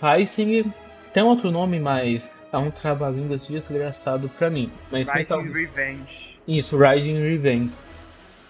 Rising. 0.00 0.72
Tem 1.12 1.22
outro 1.22 1.50
nome, 1.50 1.80
mas 1.80 2.32
é 2.52 2.56
um 2.56 2.70
trabalhinho 2.70 3.28
desgraçado 3.36 4.28
pra 4.28 4.48
mim. 4.48 4.70
Mas 4.92 5.06
Rising 5.06 5.18
Metal... 5.18 5.42
Revenge. 5.42 6.38
Isso, 6.46 6.78
Rising 6.78 7.18
Revenge. 7.18 7.74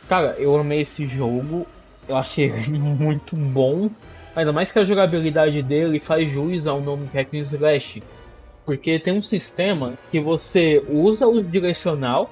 Cara, 0.09 0.37
eu 0.39 0.57
amei 0.57 0.81
esse 0.81 1.07
jogo. 1.07 1.67
Eu 2.07 2.17
achei 2.17 2.47
ele 2.47 2.77
muito 2.79 3.35
bom. 3.35 3.91
Ainda 4.37 4.53
mais 4.53 4.71
que 4.71 4.79
a 4.79 4.85
jogabilidade 4.85 5.63
dele 5.63 5.99
faz 5.99 6.31
jus 6.31 6.67
ao 6.67 6.81
nome 6.81 7.09
Hack 7.15 7.33
and 7.35 7.39
Slash. 7.39 8.03
Porque 8.67 8.99
tem 8.99 9.15
um 9.15 9.23
sistema 9.23 9.95
que 10.11 10.21
você 10.21 10.85
usa 10.89 11.27
o 11.27 11.43
direcional 11.43 12.31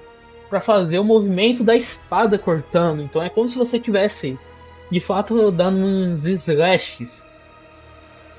para 0.50 0.60
fazer 0.60 0.98
o 0.98 1.04
movimento 1.04 1.64
da 1.64 1.74
espada 1.74 2.38
cortando. 2.38 3.02
Então 3.02 3.22
é 3.22 3.30
como 3.30 3.48
se 3.48 3.58
você 3.58 3.80
tivesse 3.80 4.38
de 4.90 5.00
fato 5.00 5.50
dando 5.50 5.78
uns 5.78 6.26
slashes. 6.26 7.26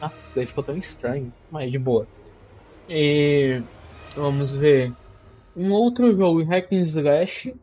Nossa, 0.01 0.25
isso 0.25 0.39
aí 0.39 0.45
ficou 0.45 0.63
tão 0.63 0.77
estranho, 0.77 1.33
mas 1.51 1.71
de 1.71 1.79
boa. 1.79 2.07
E 2.89 3.61
vamos 4.15 4.55
ver. 4.55 4.93
Um 5.55 5.71
outro 5.71 6.15
jogo 6.15 6.43
hack 6.43 6.71
and 6.71 6.81
slash 6.81 7.53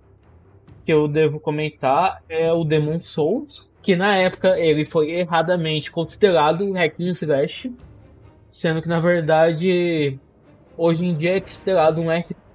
que 0.85 0.93
eu 0.93 1.09
devo 1.09 1.41
comentar 1.41 2.22
é 2.28 2.53
o 2.53 2.62
Demon 2.62 2.99
Souls, 2.99 3.68
que 3.82 3.97
na 3.97 4.16
época 4.16 4.59
ele 4.59 4.85
foi 4.85 5.12
erradamente 5.12 5.91
considerado 5.91 6.70
hack 6.72 7.01
and 7.01 7.11
slash, 7.11 7.72
sendo 8.51 8.82
que 8.82 8.89
na 8.89 9.01
verdade 9.01 10.18
hoje 10.76 11.07
em 11.07 11.14
dia 11.14 11.37
é 11.37 11.41
considerado 11.41 12.01
um, 12.01 12.09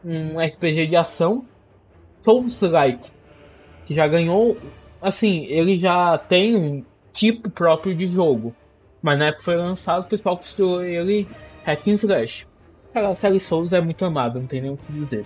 um 0.03 0.39
RPG 0.39 0.87
de 0.87 0.95
ação 0.95 1.45
Souls-like, 2.21 3.09
que 3.85 3.95
já 3.95 4.07
ganhou 4.07 4.57
assim, 5.01 5.45
ele 5.45 5.77
já 5.77 6.17
tem 6.17 6.55
um 6.55 6.83
tipo 7.13 7.49
próprio 7.49 7.95
de 7.95 8.05
jogo. 8.05 8.55
Mas 9.01 9.17
na 9.17 9.27
época 9.27 9.43
foi 9.43 9.55
lançado, 9.55 10.05
o 10.05 10.09
pessoal 10.09 10.35
considerou 10.35 10.83
ele 10.83 11.27
hack 11.63 11.87
and 11.87 11.93
slash. 11.93 12.47
Cara, 12.93 13.09
a 13.09 13.15
série 13.15 13.39
Souls 13.39 13.71
é 13.71 13.79
muito 13.79 14.03
amada, 14.03 14.39
não 14.39 14.47
tem 14.47 14.61
nem 14.61 14.71
o 14.71 14.77
que 14.77 14.91
dizer. 14.91 15.25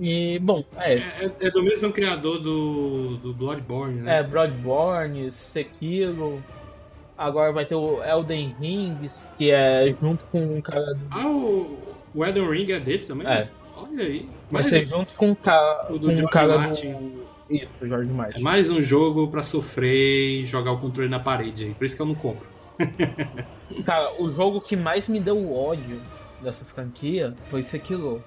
E, 0.00 0.38
bom, 0.38 0.64
é. 0.76 0.94
É, 0.96 1.30
é 1.40 1.50
do 1.50 1.62
mesmo 1.62 1.92
criador 1.92 2.38
do, 2.38 3.18
do 3.18 3.34
Bloodborne, 3.34 4.00
né? 4.00 4.18
É, 4.18 4.22
Bloodborne, 4.22 5.30
Sekiro. 5.30 6.42
Agora 7.16 7.52
vai 7.52 7.64
ter 7.66 7.74
o 7.74 8.02
Elden 8.02 8.56
Ring, 8.58 8.96
que 9.36 9.50
é 9.50 9.94
junto 10.00 10.24
com 10.24 10.56
um 10.56 10.60
cara. 10.60 10.94
Do... 10.94 11.06
Ah, 11.10 11.28
o, 11.28 11.78
o 12.14 12.24
Elden 12.24 12.50
Ring 12.50 12.72
é 12.72 12.80
dele 12.80 13.04
também? 13.04 13.26
É. 13.26 13.48
Olha 13.76 14.04
aí. 14.04 14.28
Vai 14.50 14.64
ser 14.64 14.86
junto 14.86 15.14
com, 15.14 15.34
ca... 15.34 15.86
o 15.90 15.98
do 15.98 16.12
com 16.12 16.20
um 16.20 16.26
cara 16.26 16.58
Martin. 16.58 16.92
do. 16.92 17.31
Isso, 17.52 17.72
Jorge 17.82 18.10
Martin. 18.10 18.40
É 18.40 18.42
mais 18.42 18.70
um 18.70 18.80
jogo 18.80 19.28
pra 19.28 19.42
sofrer 19.42 20.40
e 20.40 20.46
jogar 20.46 20.72
o 20.72 20.78
controle 20.78 21.08
na 21.08 21.20
parede 21.20 21.64
aí. 21.64 21.74
Por 21.74 21.84
isso 21.84 21.94
que 21.94 22.00
eu 22.00 22.06
não 22.06 22.14
compro. 22.14 22.46
Cara, 23.84 24.14
o 24.18 24.28
jogo 24.28 24.60
que 24.60 24.74
mais 24.74 25.06
me 25.06 25.20
deu 25.20 25.52
ódio 25.52 26.00
dessa 26.40 26.64
franquia 26.64 27.34
foi 27.44 27.62
Sekiro. 27.62 28.24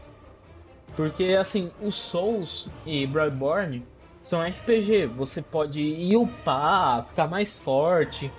Porque, 0.95 1.35
assim, 1.39 1.71
os 1.81 1.95
Souls 1.95 2.69
e 2.85 3.07
Bloodborne 3.07 3.83
são 4.21 4.41
RPG. 4.41 5.07
Você 5.17 5.41
pode 5.41 5.81
ir 5.81 6.15
upar, 6.15 7.03
ficar 7.03 7.27
mais 7.27 7.57
forte. 7.63 8.31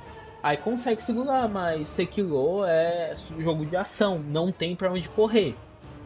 Aí 0.43 0.57
consegue 0.57 1.03
segurar, 1.03 1.49
mas 1.49 1.89
Sekiro 1.89 2.65
é 2.65 3.13
jogo 3.41 3.67
de 3.67 3.77
ação. 3.77 4.21
Não 4.21 4.53
tem 4.53 4.77
pra 4.77 4.93
onde 4.93 5.09
correr. 5.09 5.57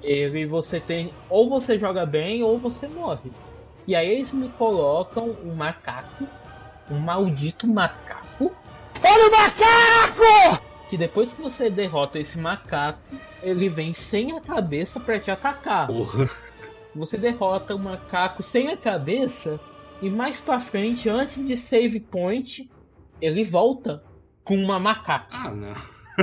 Ele 0.03 0.47
você 0.47 0.81
tem. 0.81 1.13
Ou 1.29 1.49
você 1.49 1.79
joga 1.79 2.07
bem 2.07 2.43
ou 2.43 2.59
você 2.59 2.89
morre. 2.89 3.31
E 3.91 3.97
aí 3.97 4.09
eles 4.09 4.33
me 4.33 4.49
colocam 4.51 5.37
um 5.43 5.53
macaco, 5.53 6.25
um 6.89 7.01
maldito 7.01 7.67
macaco. 7.67 8.55
Olha 9.03 9.27
o 9.27 9.31
macaco! 9.33 10.63
Que 10.89 10.97
depois 10.97 11.33
que 11.33 11.43
você 11.43 11.69
derrota 11.69 12.17
esse 12.17 12.39
macaco, 12.39 13.01
ele 13.43 13.69
vem 13.69 13.93
sem 13.93 14.31
a 14.37 14.41
cabeça 14.41 15.01
para 15.01 15.19
te 15.19 15.29
atacar. 15.29 15.89
Porra. 15.89 16.31
Você 16.95 17.19
derrota 17.19 17.75
o 17.75 17.81
macaco 17.81 18.45
sem 18.45 18.69
a 18.69 18.77
cabeça 18.77 19.59
e 20.01 20.09
mais 20.09 20.41
para 20.41 20.61
frente, 20.61 21.09
antes 21.09 21.45
de 21.45 21.57
save 21.57 21.99
point, 21.99 22.71
ele 23.21 23.43
volta 23.43 24.05
com 24.45 24.55
uma 24.55 24.79
macaca. 24.79 25.37
Ah, 25.37 25.51
não. 25.51 25.75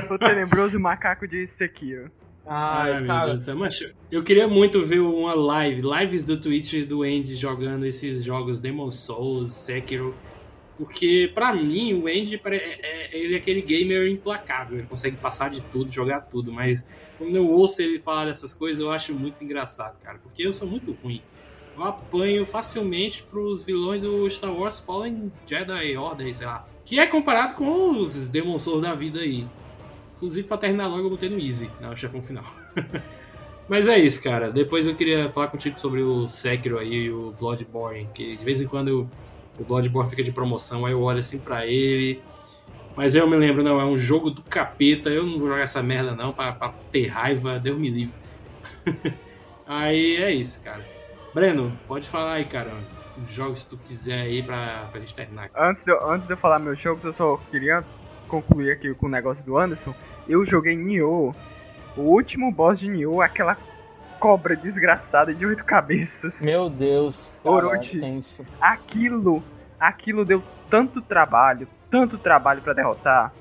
O 0.10 0.18
tenebroso 0.18 0.80
macaco 0.80 1.28
de 1.28 1.46
Sekiro. 1.48 2.10
Ai, 2.48 2.94
Ai, 2.94 3.02
meu. 3.02 3.26
Deus 3.26 3.36
do 3.38 3.42
céu. 3.44 3.56
Mas 3.58 3.80
eu 4.12 4.24
queria 4.24 4.48
muito 4.48 4.84
ver 4.86 5.00
uma 5.00 5.34
live, 5.36 5.82
lives 5.82 6.24
do 6.24 6.38
Twitch 6.40 6.86
do 6.86 7.04
Andy 7.04 7.36
jogando 7.36 7.86
esses 7.86 8.24
jogos 8.24 8.60
Demon 8.60 8.90
Souls, 8.90 9.52
Sekiro. 9.52 10.16
Porque 10.78 11.32
pra 11.34 11.54
mim 11.56 11.94
o 11.96 12.08
Andy 12.08 12.40
é, 12.46 12.56
é- 12.56 13.10
ele 13.18 13.34
é 13.34 13.38
aquele 13.38 13.62
gamer 13.64 14.08
implacável, 14.08 14.78
ele 14.78 14.88
consegue 14.88 15.18
passar 15.18 15.50
de 15.50 15.60
tudo, 15.62 15.92
jogar 15.92 16.22
tudo, 16.22 16.54
mas 16.54 16.88
quando 17.18 17.36
eu 17.36 17.48
ouço 17.48 17.82
ele 17.82 17.98
falar 17.98 18.26
dessas 18.26 18.54
coisas 18.54 18.80
eu 18.80 18.92
acho 18.92 19.12
muito 19.14 19.44
engraçado, 19.44 19.98
cara, 20.00 20.20
porque 20.20 20.46
eu 20.46 20.54
sou 20.54 20.68
muito 20.68 20.96
ruim. 21.04 21.20
Eu 21.76 21.84
apanho 21.84 22.46
facilmente 22.46 23.24
pros 23.24 23.64
vilões 23.64 24.02
do 24.02 24.28
Star 24.30 24.54
Wars 24.54 24.80
Fallen 24.80 25.32
Jedi 25.48 25.98
Order, 25.98 26.34
sei 26.36 26.46
lá. 26.46 26.68
Que 26.86 27.00
é 27.00 27.08
comparado 27.08 27.56
com 27.56 27.92
os 27.92 28.28
Demon 28.28 28.58
Souls 28.60 28.82
da 28.84 28.94
vida 28.94 29.20
aí. 29.20 29.48
Inclusive, 30.18 30.48
pra 30.48 30.58
terminar 30.58 30.88
logo, 30.88 31.04
eu 31.04 31.10
botei 31.12 31.30
no 31.30 31.40
Easy, 31.40 31.70
o 31.80 31.96
chefão 31.96 32.22
final. 32.22 32.44
Mas 33.70 33.88
é 33.88 33.98
isso, 34.00 34.24
cara. 34.24 34.52
Depois 34.52 34.88
eu 34.88 34.96
queria 34.96 35.30
falar 35.32 35.48
contigo 35.50 35.80
sobre 35.80 36.02
o 36.02 36.28
Sekiro 36.28 36.80
aí 36.80 36.94
e 37.06 37.12
o 37.12 37.34
Bloodborne, 37.40 38.08
que 38.14 38.36
de 38.38 38.44
vez 38.44 38.62
em 38.62 38.68
quando 38.68 39.10
o 39.60 39.64
Bloodborne 39.64 40.10
fica 40.10 40.24
de 40.24 40.32
promoção, 40.32 40.86
aí 40.86 40.94
eu 40.94 41.02
olho 41.02 41.20
assim 41.20 41.38
pra 41.38 41.66
ele. 41.68 42.22
Mas 42.96 43.14
eu 43.14 43.28
me 43.30 43.36
lembro, 43.36 43.62
não, 43.62 43.80
é 43.80 43.86
um 43.86 43.98
jogo 43.98 44.32
do 44.32 44.42
capeta, 44.42 45.10
eu 45.10 45.24
não 45.26 45.38
vou 45.38 45.50
jogar 45.50 45.62
essa 45.62 45.84
merda 45.84 46.16
não, 46.16 46.34
pra, 46.34 46.52
pra 46.54 46.70
ter 46.92 47.08
raiva, 47.08 47.60
Deus 47.60 47.78
me 47.78 47.90
livre. 47.90 48.16
aí 49.68 50.16
é 50.18 50.32
isso, 50.32 50.62
cara. 50.64 50.82
Breno, 51.34 51.78
pode 51.88 52.08
falar 52.08 52.34
aí, 52.34 52.46
cara, 52.46 52.72
os 53.22 53.32
jogos 53.32 53.66
que 53.66 53.70
tu 53.72 53.78
quiser 53.78 54.22
aí 54.22 54.42
pra, 54.42 54.88
pra 54.92 55.00
gente 55.00 55.14
terminar. 55.14 55.52
Antes 55.56 55.84
de, 55.84 55.92
eu- 55.92 56.10
antes 56.10 56.26
de 56.26 56.34
eu 56.34 56.38
falar 56.38 56.58
meus 56.58 56.80
jogos, 56.80 57.04
eu 57.04 57.14
só 57.14 57.38
queria 57.52 57.84
concluir 58.28 58.72
aqui 58.72 58.94
com 58.94 59.08
o 59.08 59.10
negócio 59.10 59.44
do 59.44 59.58
Anderson. 59.58 59.94
Eu 60.28 60.46
joguei 60.46 60.76
Nioh, 60.76 61.34
o 61.96 62.02
último 62.02 62.52
boss 62.52 62.80
de 62.80 62.88
Nioh, 62.88 63.22
aquela 63.22 63.58
cobra 64.20 64.56
desgraçada 64.56 65.34
de 65.34 65.46
oito 65.46 65.64
cabeças. 65.64 66.42
Meu 66.42 66.70
Deus. 66.70 67.32
Orochi. 67.44 68.00
tenso. 68.00 68.46
Aquilo 68.60 69.44
aquilo 69.80 70.26
deu 70.26 70.44
tanto 70.70 71.02
trabalho, 71.02 71.68
tanto 71.90 72.18
trabalho 72.18 72.62
pra 72.62 72.74
derrotar. 72.74 73.34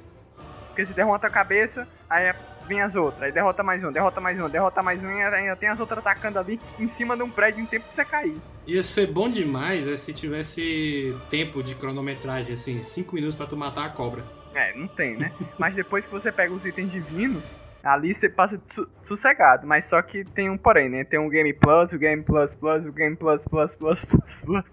Porque 0.69 0.87
se 0.87 0.93
derrota 0.93 1.27
a 1.27 1.31
cabeça, 1.31 1.89
aí 2.09 2.35
vem 2.67 2.83
as 2.83 2.95
outras, 2.95 3.23
aí 3.23 3.33
derrota 3.33 3.63
mais 3.63 3.83
um, 3.83 3.93
derrota 3.93 4.21
mais 4.21 4.39
um, 4.39 4.49
derrota 4.49 4.83
mais 4.83 5.03
um, 5.03 5.09
e 5.09 5.23
ainda 5.23 5.57
tem 5.57 5.69
as 5.69 5.81
outras 5.81 6.01
atacando 6.01 6.39
ali 6.39 6.61
em 6.79 6.89
cima 6.89 7.17
de 7.17 7.23
um 7.23 7.31
prédio 7.31 7.63
em 7.63 7.67
tempo 7.67 7.89
que 7.89 7.95
você 7.95 8.05
cair. 8.05 8.37
Ia 8.67 8.83
ser 8.83 9.07
bom 9.07 9.31
demais 9.31 9.87
é, 9.87 9.97
se 9.97 10.13
tivesse 10.13 11.17
tempo 11.31 11.63
de 11.63 11.75
cronometragem, 11.75 12.55
assim, 12.55 12.83
5 12.83 13.15
minutos 13.15 13.37
pra 13.37 13.47
tu 13.47 13.57
matar 13.57 13.87
a 13.87 13.91
cobra. 13.91 14.25
É, 14.57 14.75
não 14.75 14.89
tem, 14.89 15.17
né? 15.17 15.31
Mas 15.59 15.75
depois 15.75 16.05
que 16.05 16.11
você 16.11 16.33
pega 16.33 16.53
os 16.53 16.65
itens 16.65 16.91
divinos, 16.91 17.45
ali 17.85 18.15
você 18.15 18.29
passa 18.29 18.61
su 18.71 18.89
sossegado. 19.03 19.67
Mas 19.67 19.85
só 19.85 20.01
que 20.01 20.25
tem 20.25 20.49
um 20.49 20.57
porém, 20.57 20.89
né? 20.89 21.05
Tem 21.05 21.21
um 21.21 21.29
Game 21.29 21.53
Plus, 21.53 21.93
o 21.93 21.99
Game 21.99 22.23
Plus 22.23 22.55
Plus, 22.55 22.87
o 22.87 22.93
Game 22.93 23.17
Plus 23.17 23.43
Plus 23.45 23.75
Plus 23.75 24.05
Plus 24.09 24.41
Plus. 24.43 24.65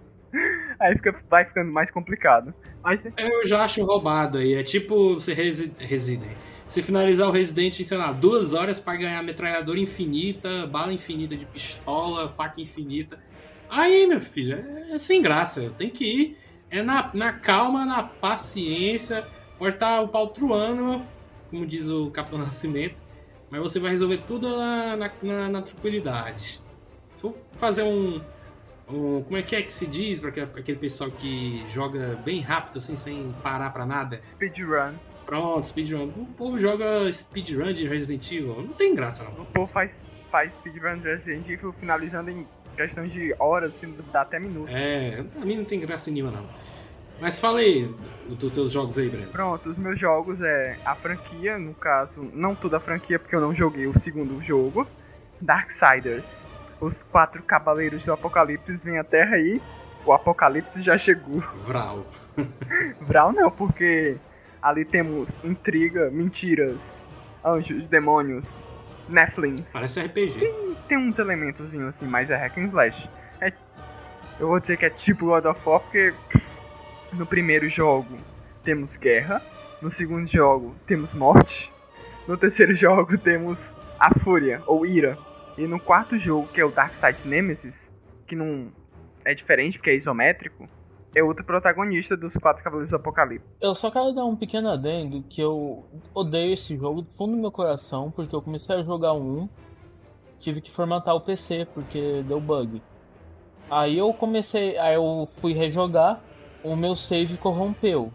Aí 0.79 0.95
fica, 0.95 1.15
vai 1.29 1.45
ficando 1.45 1.71
mais 1.71 1.91
complicado. 1.91 2.53
Mas... 2.81 3.03
Eu 3.17 3.45
já 3.45 3.63
acho 3.63 3.85
roubado 3.85 4.37
aí. 4.37 4.55
É 4.55 4.63
tipo 4.63 5.15
você 5.15 5.33
resi 5.33 5.71
Resident. 5.77 6.31
Você 6.67 6.81
finalizar 6.81 7.27
o 7.27 7.31
Resident 7.31 7.79
em, 7.79 7.83
sei 7.83 7.97
lá, 7.97 8.11
duas 8.11 8.53
horas 8.53 8.79
para 8.79 8.95
ganhar 8.95 9.21
metralhadora 9.21 9.77
infinita, 9.77 10.65
bala 10.65 10.93
infinita 10.93 11.35
de 11.35 11.45
pistola, 11.45 12.29
faca 12.29 12.61
infinita. 12.61 13.19
Aí, 13.69 14.07
meu 14.07 14.21
filho, 14.21 14.55
é, 14.55 14.95
é 14.95 14.97
sem 14.97 15.21
graça. 15.21 15.71
Tem 15.77 15.89
que 15.89 16.05
ir. 16.05 16.37
É 16.71 16.81
na, 16.81 17.11
na 17.13 17.33
calma, 17.33 17.85
na 17.85 18.01
paciência. 18.01 19.23
Pode 19.63 19.75
estar 19.75 20.01
o 20.01 20.09
pau 20.09 20.27
truando, 20.27 21.01
como 21.49 21.65
diz 21.65 21.87
o 21.87 22.11
Capitão 22.11 22.37
Nascimento. 22.37 23.01
Mas 23.49 23.61
você 23.61 23.79
vai 23.79 23.91
resolver 23.91 24.17
tudo 24.27 24.57
na, 24.57 24.97
na, 24.97 25.11
na, 25.21 25.47
na 25.47 25.61
tranquilidade. 25.61 26.61
Vou 27.21 27.41
fazer 27.55 27.83
um, 27.83 28.21
um, 28.89 29.23
como 29.23 29.37
é 29.37 29.41
que 29.41 29.55
é 29.55 29.61
que 29.61 29.71
se 29.71 29.87
diz 29.87 30.19
para 30.19 30.31
aquele, 30.31 30.51
aquele, 30.53 30.77
pessoal 30.77 31.09
que 31.09 31.63
joga 31.69 32.19
bem 32.25 32.41
rápido, 32.41 32.79
assim, 32.79 32.97
sem 32.97 33.33
parar 33.41 33.69
para 33.69 33.85
nada? 33.85 34.19
Speedrun. 34.31 34.95
Pronto, 35.25 35.65
speedrun. 35.65 36.09
O 36.09 36.25
povo 36.25 36.59
joga 36.59 37.09
speedrun 37.13 37.71
de 37.71 37.87
Resident 37.87 38.29
Evil. 38.33 38.63
Não 38.63 38.73
tem 38.73 38.93
graça, 38.93 39.23
não. 39.23 39.43
O 39.43 39.45
povo 39.45 39.65
faz, 39.65 39.97
faz 40.29 40.53
speedrun 40.55 40.97
de 40.97 41.07
Resident 41.07 41.47
Evil 41.47 41.71
finalizando 41.79 42.29
em 42.29 42.45
questão 42.75 43.07
de 43.07 43.33
horas, 43.39 43.71
assim, 43.77 43.95
dá 44.11 44.23
até 44.23 44.41
minutos. 44.41 44.75
É, 44.75 45.23
pra 45.23 45.45
mim 45.45 45.55
não 45.55 45.63
tem 45.63 45.79
graça 45.79 46.11
nenhuma, 46.11 46.33
não. 46.33 46.49
Mas 47.21 47.39
fala 47.39 47.59
aí 47.59 47.93
dos 48.27 48.51
teus 48.51 48.71
jogos 48.71 48.97
aí, 48.97 49.09
Breno. 49.09 49.27
Pronto, 49.27 49.69
os 49.69 49.77
meus 49.77 49.99
jogos 49.99 50.41
é 50.41 50.77
a 50.85 50.95
franquia, 50.95 51.57
no 51.57 51.73
caso, 51.73 52.29
não 52.33 52.55
toda 52.55 52.77
a 52.77 52.79
franquia, 52.79 53.19
porque 53.19 53.35
eu 53.35 53.41
não 53.41 53.53
joguei 53.53 53.87
o 53.87 53.97
segundo 53.99 54.41
jogo, 54.43 54.87
Darksiders 55.39 56.43
os 56.85 57.03
quatro 57.03 57.41
cavaleiros 57.43 58.03
do 58.03 58.13
Apocalipse 58.13 58.73
vêm 58.73 58.99
à 58.99 59.03
Terra 59.03 59.37
e 59.37 59.61
o 60.05 60.11
Apocalipse 60.11 60.81
já 60.81 60.97
chegou. 60.97 61.39
Vral. 61.55 62.05
Vral 63.01 63.31
não, 63.31 63.49
porque 63.49 64.17
ali 64.61 64.83
temos 64.83 65.31
intriga, 65.43 66.09
mentiras, 66.11 66.81
anjos, 67.43 67.87
demônios, 67.87 68.45
Netflix. 69.07 69.71
Parece 69.71 70.01
RPG. 70.01 70.39
Tem, 70.39 70.77
tem 70.89 70.97
uns 70.97 71.17
elementos 71.17 71.65
assim, 71.67 72.05
mas 72.05 72.29
é 72.29 72.35
hack 72.35 72.57
and 72.57 72.67
slash. 72.67 73.09
É, 73.39 73.53
eu 74.39 74.47
vou 74.47 74.59
dizer 74.59 74.77
que 74.77 74.85
é 74.85 74.89
tipo 74.89 75.27
God 75.27 75.45
of 75.45 75.61
War, 75.65 75.79
porque 75.79 76.13
no 77.13 77.25
primeiro 77.25 77.69
jogo 77.69 78.17
temos 78.63 78.95
guerra, 78.95 79.41
no 79.81 79.91
segundo 79.91 80.27
jogo 80.27 80.75
temos 80.87 81.13
morte, 81.13 81.71
no 82.27 82.37
terceiro 82.37 82.73
jogo 82.75 83.17
temos 83.17 83.59
a 83.99 84.13
fúria, 84.19 84.61
ou 84.65 84.85
ira, 84.85 85.17
e 85.57 85.67
no 85.67 85.79
quarto 85.79 86.17
jogo, 86.17 86.47
que 86.47 86.59
é 86.59 86.65
o 86.65 86.71
Darkseid 86.71 87.17
Nemesis, 87.25 87.89
que 88.25 88.35
não 88.35 88.71
é 89.23 89.33
diferente 89.33 89.77
porque 89.77 89.91
é 89.91 89.95
isométrico, 89.95 90.67
é 91.15 91.23
outro 91.23 91.45
protagonista 91.45 92.17
dos 92.17 92.35
Quatro 92.35 92.63
Cavaleiros 92.63 92.89
do 92.89 92.95
Apocalipse. 92.95 93.45
Eu 93.61 93.75
só 93.75 93.91
quero 93.91 94.11
dar 94.13 94.25
um 94.25 94.35
pequeno 94.35 94.69
adendo 94.69 95.23
que 95.29 95.41
eu 95.41 95.85
odeio 96.13 96.53
esse 96.53 96.75
jogo 96.75 97.03
do 97.03 97.11
fundo 97.11 97.35
do 97.35 97.41
meu 97.41 97.51
coração, 97.51 98.09
porque 98.09 98.35
eu 98.35 98.41
comecei 98.41 98.75
a 98.75 98.83
jogar 98.83 99.13
um, 99.13 99.47
tive 100.39 100.59
que 100.59 100.71
formatar 100.71 101.15
o 101.15 101.21
PC 101.21 101.67
porque 101.73 102.23
deu 102.27 102.41
bug. 102.41 102.81
Aí 103.69 103.97
eu 103.97 104.11
comecei, 104.13 104.77
aí 104.77 104.95
eu 104.95 105.25
fui 105.27 105.53
rejogar, 105.53 106.21
o 106.63 106.75
meu 106.75 106.95
save 106.95 107.37
corrompeu 107.37 108.11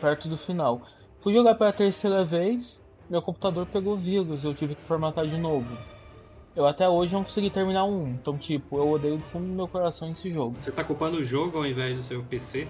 perto 0.00 0.28
do 0.28 0.38
final. 0.38 0.82
Fui 1.20 1.34
jogar 1.34 1.56
pela 1.56 1.72
terceira 1.72 2.24
vez, 2.24 2.82
meu 3.10 3.20
computador 3.20 3.66
pegou 3.66 3.96
vírus, 3.96 4.44
eu 4.44 4.54
tive 4.54 4.74
que 4.74 4.84
formatar 4.84 5.26
de 5.26 5.36
novo. 5.36 5.66
Eu 6.54 6.66
até 6.66 6.88
hoje 6.88 7.12
não 7.12 7.22
consegui 7.22 7.50
terminar 7.50 7.84
um. 7.84 8.08
Então, 8.08 8.36
tipo, 8.36 8.78
eu 8.78 8.88
odeio 8.88 9.16
do 9.16 9.22
fundo 9.22 9.46
do 9.46 9.52
meu 9.52 9.68
coração 9.68 10.10
esse 10.10 10.30
jogo. 10.30 10.56
Você 10.58 10.72
tá 10.72 10.82
culpando 10.82 11.18
o 11.18 11.22
jogo 11.22 11.58
ao 11.58 11.66
invés 11.66 11.96
do 11.96 12.02
seu 12.02 12.22
PC? 12.22 12.66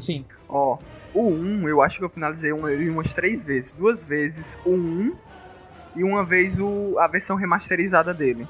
Sim. 0.00 0.24
Ó, 0.48 0.78
o 1.14 1.28
1, 1.28 1.68
eu 1.68 1.82
acho 1.82 1.98
que 1.98 2.04
eu 2.04 2.08
finalizei 2.08 2.52
uma, 2.52 2.70
umas 2.70 3.12
três 3.12 3.42
vezes. 3.42 3.72
Duas 3.72 4.02
vezes 4.02 4.56
o 4.64 4.70
1 4.70 5.16
e 5.96 6.04
uma 6.04 6.24
vez 6.24 6.58
o, 6.58 6.98
a 6.98 7.06
versão 7.06 7.36
remasterizada 7.36 8.12
dele. 8.12 8.48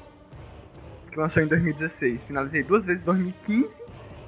Que 1.11 1.19
lançou 1.19 1.43
em 1.43 1.47
2016. 1.47 2.23
Finalizei 2.23 2.63
duas 2.63 2.83
vezes 2.83 3.03
em 3.03 3.05
2015, 3.05 3.69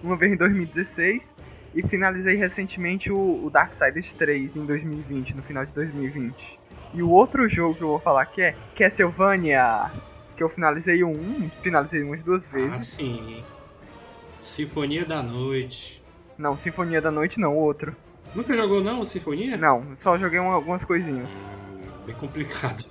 uma 0.04 0.16
vez 0.16 0.34
em 0.34 0.38
2016 0.38 1.33
e 1.74 1.82
finalizei 1.82 2.36
recentemente 2.36 3.12
o, 3.12 3.46
o 3.46 3.50
Darksiders 3.50 4.14
3 4.14 4.56
em 4.56 4.66
2020, 4.66 5.36
no 5.36 5.44
final 5.44 5.66
de 5.66 5.72
2020. 5.74 6.60
E 6.94 7.02
o 7.02 7.10
outro 7.10 7.50
jogo 7.50 7.76
que 7.76 7.82
eu 7.82 7.88
vou 7.88 8.00
falar 8.00 8.22
aqui 8.22 8.42
é 8.42 8.56
Castlevania 8.76 9.90
que 10.36 10.44
eu 10.44 10.50
finalizei 10.50 11.04
um, 11.04 11.50
finalizei 11.62 12.04
umas 12.04 12.22
duas 12.24 12.48
vezes. 12.48 12.74
Ah, 12.74 12.82
sim. 12.82 13.44
Sinfonia 14.42 15.06
da 15.06 15.22
Noite. 15.24 16.04
Não, 16.38 16.58
Sinfonia 16.58 17.00
da 17.02 17.12
Noite 17.12 17.40
não, 17.40 17.56
outro. 17.56 17.96
Nunca 18.36 18.54
jogou 18.56 18.84
não, 18.84 19.06
Sinfonia? 19.06 19.56
Não, 19.58 19.96
só 20.00 20.18
joguei 20.18 20.40
uma, 20.40 20.54
algumas 20.54 20.84
coisinhas. 20.84 21.30
Hum, 21.30 22.06
bem 22.06 22.16
complicado. 22.16 22.90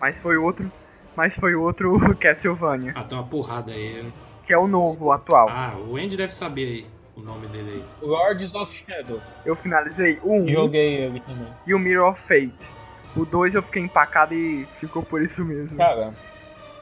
Mas 0.00 0.16
foi 0.18 0.36
outro, 0.36 0.70
mas 1.14 1.34
foi 1.34 1.54
outro 1.54 1.98
Castlevania. 2.16 2.92
Ah, 2.94 3.04
tem 3.04 3.18
uma 3.18 3.26
porrada 3.26 3.72
aí. 3.72 4.10
Que 4.46 4.52
é 4.52 4.58
o 4.58 4.66
novo, 4.66 5.06
o 5.06 5.12
atual. 5.12 5.46
Ah, 5.50 5.76
o 5.76 5.96
Andy 5.96 6.16
deve 6.16 6.34
saber 6.34 6.66
aí 6.68 6.86
o 7.18 7.22
nome 7.22 7.48
dele 7.48 7.70
aí. 7.70 8.06
Lords 8.06 8.54
of 8.54 8.72
Shadow. 8.72 9.20
Eu 9.44 9.56
finalizei 9.56 10.18
o 10.22 10.34
1. 10.34 10.48
Joguei 10.48 10.94
ele 11.02 11.20
também. 11.20 11.48
E 11.66 11.74
o 11.74 11.78
Mirror 11.78 12.12
of 12.12 12.20
Fate. 12.22 12.70
O 13.16 13.24
2 13.24 13.54
eu 13.56 13.62
fiquei 13.62 13.82
empacado 13.82 14.34
e 14.34 14.66
ficou 14.78 15.02
por 15.02 15.20
isso 15.20 15.44
mesmo. 15.44 15.76
Cara, 15.76 16.14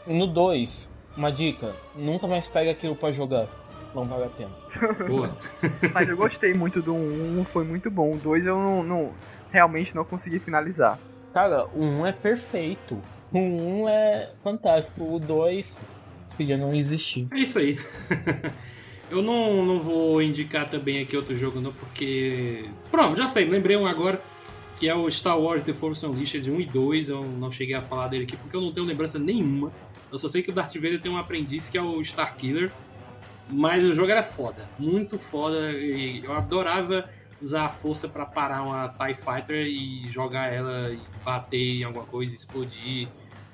no 0.07 0.27
2, 0.27 0.93
uma 1.17 1.33
dica: 1.33 1.75
nunca 1.95 2.27
mais 2.27 2.47
pega 2.49 2.71
aquilo 2.71 2.95
pra 2.95 3.11
jogar. 3.11 3.47
Não 3.95 4.05
vale 4.05 4.25
a 4.25 4.29
pena. 4.29 4.51
Boa. 5.09 5.37
Mas 5.95 6.09
eu 6.09 6.17
gostei 6.17 6.53
muito 6.53 6.83
do 6.83 6.93
1, 6.93 7.41
um, 7.41 7.45
foi 7.45 7.65
muito 7.65 7.91
bom. 7.91 8.15
O 8.15 8.19
2 8.19 8.45
eu 8.45 8.57
não, 8.57 8.83
não, 8.83 9.13
realmente 9.51 9.95
não 9.95 10.05
consegui 10.05 10.39
finalizar. 10.39 10.99
Cara, 11.33 11.67
o 11.67 11.81
1 11.81 12.01
um 12.01 12.07
é 12.07 12.13
perfeito. 12.13 13.01
O 13.33 13.39
1 13.39 13.81
um 13.81 13.89
é 13.89 14.33
fantástico. 14.41 15.15
O 15.15 15.19
2 15.19 15.81
podia 16.37 16.59
não 16.59 16.75
existir. 16.75 17.27
É 17.33 17.39
isso 17.39 17.59
aí. 17.59 17.79
eu 19.11 19.23
não, 19.23 19.65
não 19.65 19.79
vou 19.79 20.21
indicar 20.23 20.69
também 20.69 21.03
aqui 21.03 21.17
outro 21.17 21.35
jogo, 21.37 21.61
não, 21.61 21.73
porque. 21.73 22.69
Pronto, 22.91 23.17
já 23.17 23.29
sei, 23.29 23.45
lembrei 23.45 23.77
um 23.77 23.87
agora 23.87 24.21
que 24.79 24.89
é 24.89 24.95
o 24.95 25.11
Star 25.11 25.39
Wars 25.39 25.63
The 25.63 25.73
Force 25.73 26.05
Unleashed 26.05 26.51
1 26.51 26.61
e 26.61 26.67
2. 26.67 27.09
Eu 27.09 27.25
não 27.25 27.51
cheguei 27.51 27.75
a 27.75 27.83
falar 27.83 28.09
dele 28.09 28.25
aqui 28.25 28.37
porque 28.37 28.55
eu 28.55 28.61
não 28.61 28.73
tenho 28.73 28.87
lembrança 28.87 29.19
nenhuma. 29.19 29.73
Eu 30.13 30.19
só 30.19 30.29
sei 30.29 30.43
que 30.43 30.51
o 30.51 30.53
Darth 30.53 30.75
Vader 30.75 31.01
tem 31.01 31.11
um 31.11 31.17
aprendiz 31.17 31.69
que 31.69 31.79
é 31.79 31.83
o 31.83 32.01
Starkiller. 32.01 32.71
Mas 33.49 33.85
o 33.85 33.95
jogo 33.95 34.11
era 34.11 34.23
foda, 34.23 34.69
muito 34.79 35.19
foda. 35.19 35.73
E 35.73 36.25
eu 36.25 36.33
adorava 36.33 37.09
usar 37.41 37.67
a 37.67 37.69
força 37.69 38.09
para 38.09 38.27
parar 38.27 38.63
uma 38.63 38.89
TIE 38.89 39.15
Fighter 39.15 39.67
e 39.67 40.09
jogar 40.09 40.53
ela 40.53 40.91
e 40.93 41.01
bater 41.25 41.81
em 41.81 41.85
alguma 41.85 42.05
coisa, 42.05 42.35
explodir. 42.35 43.09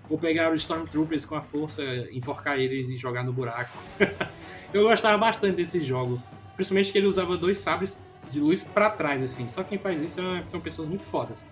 Ou 0.09 0.19
pegar 0.19 0.53
os 0.53 0.63
Stormtroopers 0.63 1.25
com 1.25 1.35
a 1.35 1.43
força, 1.43 1.83
enforcar 2.11 2.59
eles 2.59 2.89
e 2.89 2.97
jogar 2.97 3.23
no 3.23 3.33
buraco. 3.33 3.79
eu 4.73 4.89
gostava 4.89 5.19
bastante 5.19 5.57
desse 5.57 5.81
jogo. 5.81 6.21
Principalmente 6.57 6.93
que 6.93 6.99
ele 6.99 7.07
usava 7.07 7.37
dois 7.37 7.59
sabres 7.59 7.97
de 8.31 8.41
luz 8.41 8.63
para 8.63 8.91
trás, 8.91 9.23
assim. 9.23 9.49
Só 9.49 9.63
quem 9.63 9.79
faz 9.79 10.01
isso 10.01 10.21
é 10.21 10.43
são 10.49 10.61
pessoas 10.61 10.89
muito 10.89 11.05
fodas. 11.05 11.47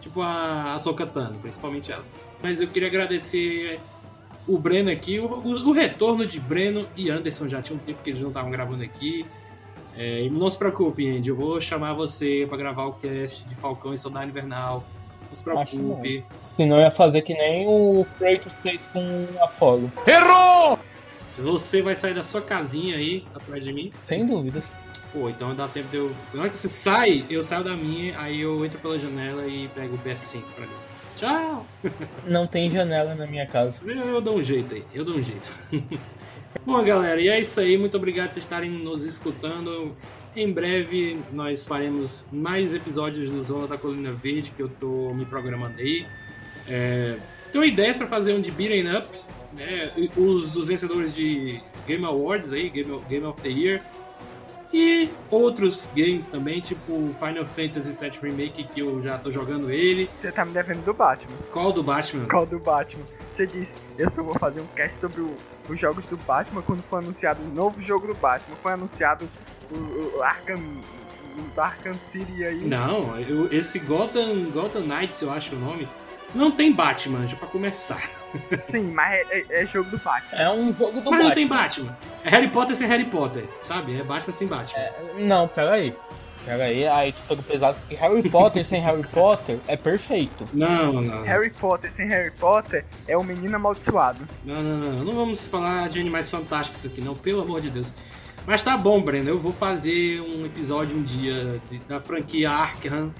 Tipo 0.00 0.20
a, 0.20 0.74
a 0.74 0.78
Sokatano, 0.78 1.38
principalmente 1.38 1.92
ela. 1.92 2.04
Mas 2.42 2.60
eu 2.60 2.68
queria 2.68 2.88
agradecer 2.88 3.80
o 4.46 4.58
Breno 4.58 4.90
aqui, 4.90 5.20
o, 5.20 5.26
o, 5.26 5.68
o, 5.68 5.72
retorno 5.72 6.26
de 6.26 6.40
Breno 6.40 6.88
e 6.96 7.10
Anderson. 7.10 7.46
Já 7.48 7.62
tinha 7.62 7.76
um 7.76 7.78
tempo 7.78 8.02
que 8.02 8.10
eles 8.10 8.20
não 8.20 8.28
estavam 8.28 8.50
gravando 8.50 8.82
aqui. 8.82 9.24
É, 9.96 10.22
e 10.22 10.30
não 10.30 10.48
se 10.48 10.56
preocupe, 10.56 11.08
Andy, 11.08 11.28
eu 11.28 11.36
vou 11.36 11.60
chamar 11.60 11.92
você 11.92 12.46
para 12.48 12.56
gravar 12.56 12.86
o 12.86 12.94
cast 12.94 13.46
de 13.46 13.54
Falcão 13.54 13.92
e 13.92 13.98
Soldado 13.98 14.28
Invernal. 14.28 14.82
Não 15.28 15.36
se 15.36 15.42
preocupe. 15.42 16.24
Senão 16.56 16.78
ia 16.78 16.90
fazer 16.90 17.22
que 17.22 17.34
nem 17.34 17.66
o 17.66 18.06
Kratos 18.18 18.54
fez 18.62 18.80
com 18.92 19.00
o 19.00 19.44
Apollo. 19.44 19.92
Errou! 20.06 20.78
Você 21.40 21.80
vai 21.80 21.96
sair 21.96 22.14
da 22.14 22.22
sua 22.22 22.42
casinha 22.42 22.96
aí, 22.96 23.24
atrás 23.34 23.64
de 23.64 23.72
mim. 23.72 23.92
Sem 24.04 24.26
dúvidas. 24.26 24.76
Pô, 25.12 25.28
então 25.28 25.54
dá 25.54 25.68
tempo 25.68 25.88
de 25.88 25.96
eu. 25.96 26.10
Na 26.32 26.42
hora 26.42 26.50
que 26.50 26.58
você 26.58 26.68
sai, 26.68 27.26
eu 27.28 27.42
saio 27.42 27.64
da 27.64 27.76
minha, 27.76 28.18
aí 28.18 28.40
eu 28.40 28.64
entro 28.64 28.78
pela 28.78 28.98
janela 28.98 29.46
e 29.46 29.68
pego 29.68 29.94
o 29.94 29.98
PS5 29.98 30.42
pra 30.54 30.66
mim. 30.66 30.72
Tchau! 31.16 31.66
Não 32.26 32.46
tem 32.46 32.70
janela 32.70 33.14
na 33.14 33.26
minha 33.26 33.46
casa. 33.46 33.80
Eu, 33.84 33.94
eu 33.94 34.20
dou 34.20 34.38
um 34.38 34.42
jeito 34.42 34.74
aí, 34.74 34.84
eu 34.94 35.04
dou 35.04 35.16
um 35.16 35.22
jeito. 35.22 35.54
Bom, 36.64 36.82
galera, 36.82 37.20
e 37.20 37.28
é 37.28 37.40
isso 37.40 37.60
aí. 37.60 37.76
Muito 37.76 37.96
obrigado 37.96 38.28
por 38.28 38.34
vocês 38.34 38.44
estarem 38.44 38.70
nos 38.70 39.04
escutando. 39.04 39.94
Em 40.34 40.50
breve 40.50 41.18
nós 41.30 41.66
faremos 41.66 42.26
mais 42.32 42.72
episódios 42.72 43.28
do 43.28 43.42
Zona 43.42 43.66
da 43.66 43.76
Colina 43.76 44.12
Verde 44.12 44.50
que 44.50 44.62
eu 44.62 44.68
tô 44.68 45.12
me 45.12 45.26
programando 45.26 45.78
aí. 45.78 46.06
É, 46.66 47.16
tenho 47.50 47.64
ideias 47.64 47.98
para 47.98 48.06
fazer 48.06 48.32
um 48.32 48.40
de 48.40 48.50
beating 48.50 48.88
up, 48.88 49.06
né? 49.56 49.92
Os 50.16 50.50
dos 50.50 50.68
vencedores 50.68 51.14
de 51.14 51.60
Game 51.86 52.04
Awards 52.04 52.52
aí, 52.52 52.68
Game, 52.70 53.00
Game 53.08 53.26
of 53.26 53.40
the 53.40 53.48
Year. 53.48 53.82
E 54.72 55.10
outros 55.30 55.90
games 55.94 56.28
também, 56.28 56.58
tipo 56.60 57.12
Final 57.12 57.44
Fantasy 57.44 57.92
VII 57.92 58.18
Remake, 58.22 58.64
que 58.64 58.80
eu 58.80 59.02
já 59.02 59.18
tô 59.18 59.30
jogando 59.30 59.70
ele. 59.70 60.08
Você 60.20 60.32
tá 60.32 60.46
me 60.46 60.52
devendo 60.52 60.82
do 60.82 60.94
Batman. 60.94 61.36
Qual 61.50 61.70
do 61.72 61.82
Batman? 61.82 62.26
Qual 62.26 62.46
do 62.46 62.58
Batman? 62.58 63.04
Você 63.34 63.46
disse, 63.46 63.72
eu 63.98 64.10
só 64.10 64.22
vou 64.22 64.34
fazer 64.38 64.62
um 64.62 64.66
cast 64.68 64.98
sobre 64.98 65.20
o, 65.20 65.36
os 65.68 65.78
jogos 65.78 66.04
do 66.06 66.16
Batman 66.16 66.62
quando 66.62 66.82
for 66.84 67.02
anunciado 67.02 67.42
o 67.42 67.46
um 67.46 67.52
novo 67.52 67.82
jogo 67.82 68.06
do 68.06 68.14
Batman. 68.14 68.56
Foi 68.62 68.72
anunciado 68.72 69.28
o, 69.70 70.16
o 70.16 70.22
Arkham, 70.22 70.80
o 71.36 71.60
Arkham 71.60 71.94
City 72.10 72.42
aí. 72.42 72.64
Não, 72.64 73.18
eu, 73.20 73.52
esse 73.52 73.78
Gotham, 73.78 74.50
Gotham 74.50 74.86
Knights, 74.86 75.20
eu 75.20 75.30
acho 75.30 75.54
o 75.54 75.58
nome, 75.58 75.86
não 76.34 76.50
tem 76.50 76.72
Batman, 76.72 77.26
já 77.26 77.36
pra 77.36 77.48
começar. 77.48 78.02
Sim, 78.70 78.90
mas 78.92 79.28
é, 79.30 79.38
é, 79.38 79.62
é, 79.62 79.66
jogo 79.66 79.90
do 79.90 79.98
Batman. 79.98 80.38
É 80.38 80.50
um 80.50 80.66
jogo 80.74 80.74
do 80.74 80.86
mas 80.92 81.04
Batman. 81.04 81.10
Mas 81.10 81.24
não 81.24 81.32
tem 81.32 81.46
Batman. 81.46 81.98
É 82.24 82.30
Harry 82.30 82.48
Potter 82.48 82.76
sem 82.76 82.88
Harry 82.88 83.04
Potter, 83.04 83.44
sabe? 83.60 83.98
É 83.98 84.02
Batman 84.02 84.32
sem 84.32 84.48
Batman. 84.48 84.80
É, 84.80 84.92
não, 85.18 85.48
peraí. 85.48 85.94
Peraí, 86.44 86.86
aí 86.88 87.12
tu 87.12 87.22
pegou 87.28 87.44
pesado 87.44 87.78
porque 87.78 87.94
Harry 87.94 88.28
Potter 88.28 88.64
sem 88.64 88.80
Harry 88.80 89.06
Potter 89.06 89.58
é 89.68 89.76
perfeito. 89.76 90.44
Não, 90.52 91.00
não. 91.00 91.22
Harry 91.22 91.50
Potter 91.50 91.92
sem 91.92 92.08
Harry 92.08 92.32
Potter 92.32 92.84
é 93.06 93.16
um 93.16 93.22
menino 93.22 93.54
amaldiçoado. 93.54 94.26
Não, 94.44 94.60
não, 94.60 94.76
não. 94.76 95.04
Não 95.04 95.14
vamos 95.14 95.46
falar 95.46 95.88
de 95.88 96.00
animais 96.00 96.28
fantásticos 96.28 96.84
aqui, 96.84 97.00
não, 97.00 97.14
pelo 97.14 97.42
amor 97.42 97.60
de 97.60 97.70
Deus. 97.70 97.92
Mas 98.44 98.62
tá 98.62 98.76
bom, 98.76 99.00
Breno. 99.00 99.28
Eu 99.28 99.38
vou 99.38 99.52
fazer 99.52 100.20
um 100.20 100.44
episódio 100.44 100.96
um 100.96 101.02
dia 101.02 101.60
de, 101.70 101.78
da 101.80 102.00
franquia 102.00 102.50
Arkham. 102.50 103.12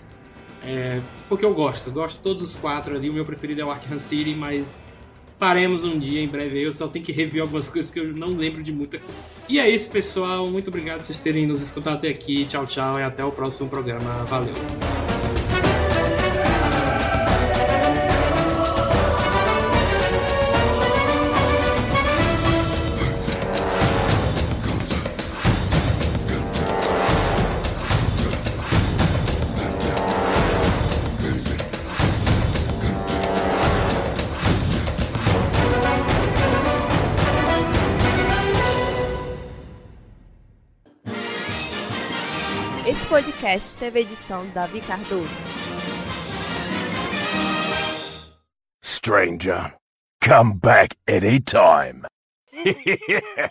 É, 0.64 1.00
porque 1.28 1.44
eu 1.44 1.54
gosto. 1.54 1.90
Gosto 1.90 2.16
de 2.16 2.22
todos 2.22 2.42
os 2.42 2.54
quatro 2.54 2.94
ali. 2.94 3.10
O 3.10 3.12
meu 3.12 3.24
preferido 3.24 3.60
é 3.60 3.64
o 3.64 3.70
Arkham 3.70 3.98
City, 3.98 4.34
mas 4.34 4.76
faremos 5.36 5.84
um 5.84 5.98
dia 5.98 6.20
em 6.20 6.28
breve. 6.28 6.60
Eu 6.62 6.72
só 6.72 6.86
tenho 6.86 7.04
que 7.04 7.12
rever 7.12 7.42
algumas 7.42 7.68
coisas 7.68 7.90
porque 7.90 8.00
eu 8.00 8.14
não 8.14 8.28
lembro 8.28 8.62
de 8.62 8.72
muita 8.72 8.98
coisa. 8.98 9.20
E 9.48 9.58
é 9.58 9.68
isso, 9.68 9.90
pessoal. 9.90 10.46
Muito 10.48 10.68
obrigado 10.68 10.98
por 10.98 11.06
vocês 11.06 11.18
terem 11.18 11.46
nos 11.46 11.62
escutado 11.62 11.96
até 11.96 12.08
aqui. 12.08 12.44
Tchau, 12.44 12.66
tchau. 12.66 12.98
E 12.98 13.02
até 13.02 13.24
o 13.24 13.32
próximo 13.32 13.68
programa. 13.68 14.24
Valeu. 14.24 14.54
Podcast 43.12 43.76
teve 43.76 44.00
edição 44.00 44.48
Davi 44.54 44.80
Cardoso. 44.80 45.42
Stranger, 48.82 49.74
come 50.24 50.54
back 50.54 50.96
anytime. 51.06 52.06